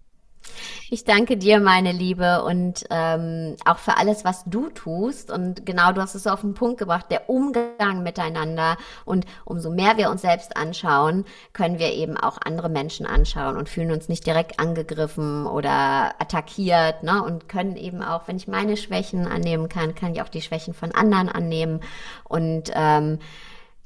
Ich 0.89 1.03
danke 1.03 1.37
dir, 1.37 1.59
meine 1.59 1.91
Liebe, 1.91 2.43
und 2.43 2.85
ähm, 2.89 3.55
auch 3.65 3.77
für 3.77 3.97
alles, 3.97 4.25
was 4.25 4.43
du 4.45 4.69
tust. 4.69 5.31
Und 5.31 5.65
genau, 5.65 5.91
du 5.91 6.01
hast 6.01 6.15
es 6.15 6.27
auf 6.27 6.41
den 6.41 6.53
Punkt 6.53 6.77
gebracht, 6.77 7.05
der 7.09 7.29
Umgang 7.29 8.03
miteinander. 8.03 8.77
Und 9.05 9.25
umso 9.45 9.69
mehr 9.69 9.97
wir 9.97 10.09
uns 10.09 10.21
selbst 10.21 10.55
anschauen, 10.55 11.25
können 11.53 11.79
wir 11.79 11.93
eben 11.93 12.17
auch 12.17 12.37
andere 12.43 12.69
Menschen 12.69 13.05
anschauen 13.05 13.57
und 13.57 13.69
fühlen 13.69 13.91
uns 13.91 14.09
nicht 14.09 14.25
direkt 14.25 14.59
angegriffen 14.59 15.45
oder 15.45 16.15
attackiert. 16.19 17.03
Ne? 17.03 17.23
Und 17.23 17.49
können 17.49 17.75
eben 17.75 18.01
auch, 18.01 18.27
wenn 18.27 18.37
ich 18.37 18.47
meine 18.47 18.77
Schwächen 18.77 19.27
annehmen 19.27 19.69
kann, 19.69 19.95
kann 19.95 20.13
ich 20.13 20.21
auch 20.21 20.29
die 20.29 20.41
Schwächen 20.41 20.73
von 20.73 20.91
anderen 20.93 21.29
annehmen. 21.29 21.81
Und 22.23 22.71
ähm, 22.73 23.19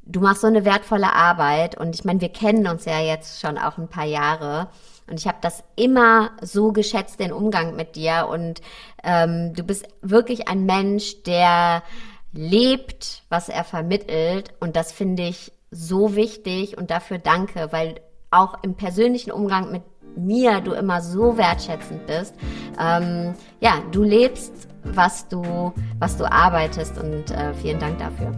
du 0.06 0.20
machst 0.20 0.42
so 0.42 0.48
eine 0.48 0.66
wertvolle 0.66 1.14
Arbeit. 1.14 1.78
Und 1.78 1.96
ich 1.96 2.04
meine, 2.04 2.22
wir 2.22 2.30
kennen 2.30 2.68
uns 2.68 2.86
ja 2.86 3.00
jetzt 3.00 3.42
schon 3.42 3.58
auch 3.58 3.78
ein 3.78 3.88
paar 3.88 4.06
Jahre. 4.06 4.70
Und 5.12 5.20
ich 5.20 5.28
habe 5.28 5.40
das 5.42 5.62
immer 5.76 6.32
so 6.42 6.72
geschätzt, 6.72 7.20
den 7.20 7.34
Umgang 7.34 7.76
mit 7.76 7.98
dir. 7.98 8.30
Und 8.32 8.62
ähm, 9.04 9.54
du 9.54 9.64
bist 9.64 9.86
wirklich 10.02 10.48
ein 10.48 10.66
Mensch, 10.66 11.22
der 11.24 11.84
lebt, 12.32 13.24
was 13.28 13.50
er 13.50 13.66
vermittelt. 13.66 14.54
Und 14.62 14.78
das 14.78 14.94
finde 14.94 15.24
ich 15.24 15.52
so 15.70 16.16
wichtig 16.16 16.78
und 16.78 16.92
dafür 16.92 17.18
danke, 17.18 17.74
weil 17.74 17.96
auch 18.30 18.64
im 18.64 18.76
persönlichen 18.76 19.32
Umgang 19.32 19.74
mit 19.74 19.84
mir 20.16 20.62
du 20.62 20.72
immer 20.72 21.02
so 21.02 21.38
wertschätzend 21.38 22.08
bist. 22.08 22.34
Ähm, 22.80 23.34
ja, 23.60 23.84
du 23.92 24.04
lebst, 24.04 24.70
was 24.86 25.28
du, 25.28 25.74
was 26.00 26.16
du 26.16 26.24
arbeitest 26.24 26.98
und 26.98 27.32
äh, 27.32 27.54
vielen 27.54 27.80
Dank 27.80 28.00
dafür. 28.00 28.32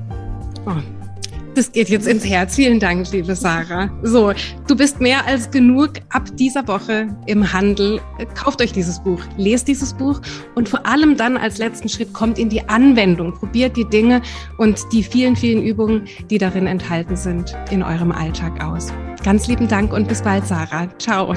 Oh, 0.66 1.13
das 1.56 1.72
geht 1.72 1.90
jetzt 1.90 2.08
ins 2.08 2.26
Herz. 2.26 2.56
Vielen 2.56 2.80
Dank, 2.80 3.12
liebe 3.12 3.36
Sarah. 3.36 3.90
So, 4.04 4.34
du 4.68 4.76
bist 4.76 5.00
mehr 5.00 5.26
als 5.26 5.50
genug 5.50 5.92
ab 6.10 6.24
dieser 6.38 6.68
Woche 6.68 7.08
im 7.26 7.52
Handel. 7.52 8.00
Kauft 8.36 8.62
euch 8.62 8.72
dieses 8.72 9.02
Buch, 9.02 9.20
lest 9.38 9.68
dieses 9.68 9.94
Buch 9.94 10.22
und 10.56 10.70
vor 10.70 10.86
allem 10.86 11.18
dann 11.18 11.38
als 11.38 11.58
letzten 11.58 11.90
Schritt 11.90 12.14
kommt 12.14 12.38
in 12.40 12.50
die 12.50 12.68
Anwendung. 12.70 13.34
Probiert 13.34 13.78
die 13.78 13.88
Dinge 13.90 14.22
und 14.58 14.80
die 14.92 15.04
vielen, 15.04 15.36
vielen 15.36 15.64
Übungen, 15.64 16.08
die 16.30 16.38
darin 16.38 16.68
enthalten 16.68 17.16
sind, 17.16 17.56
in 17.72 17.84
eurem 17.84 18.12
Alltag 18.12 18.64
aus. 18.64 18.92
Ganz 19.24 19.48
lieben 19.48 19.68
Dank 19.68 19.94
und 19.94 20.08
bis 20.08 20.22
bald, 20.22 20.46
Sarah. 20.46 20.88
Ciao. 20.98 21.34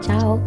Ciao. 0.00 0.40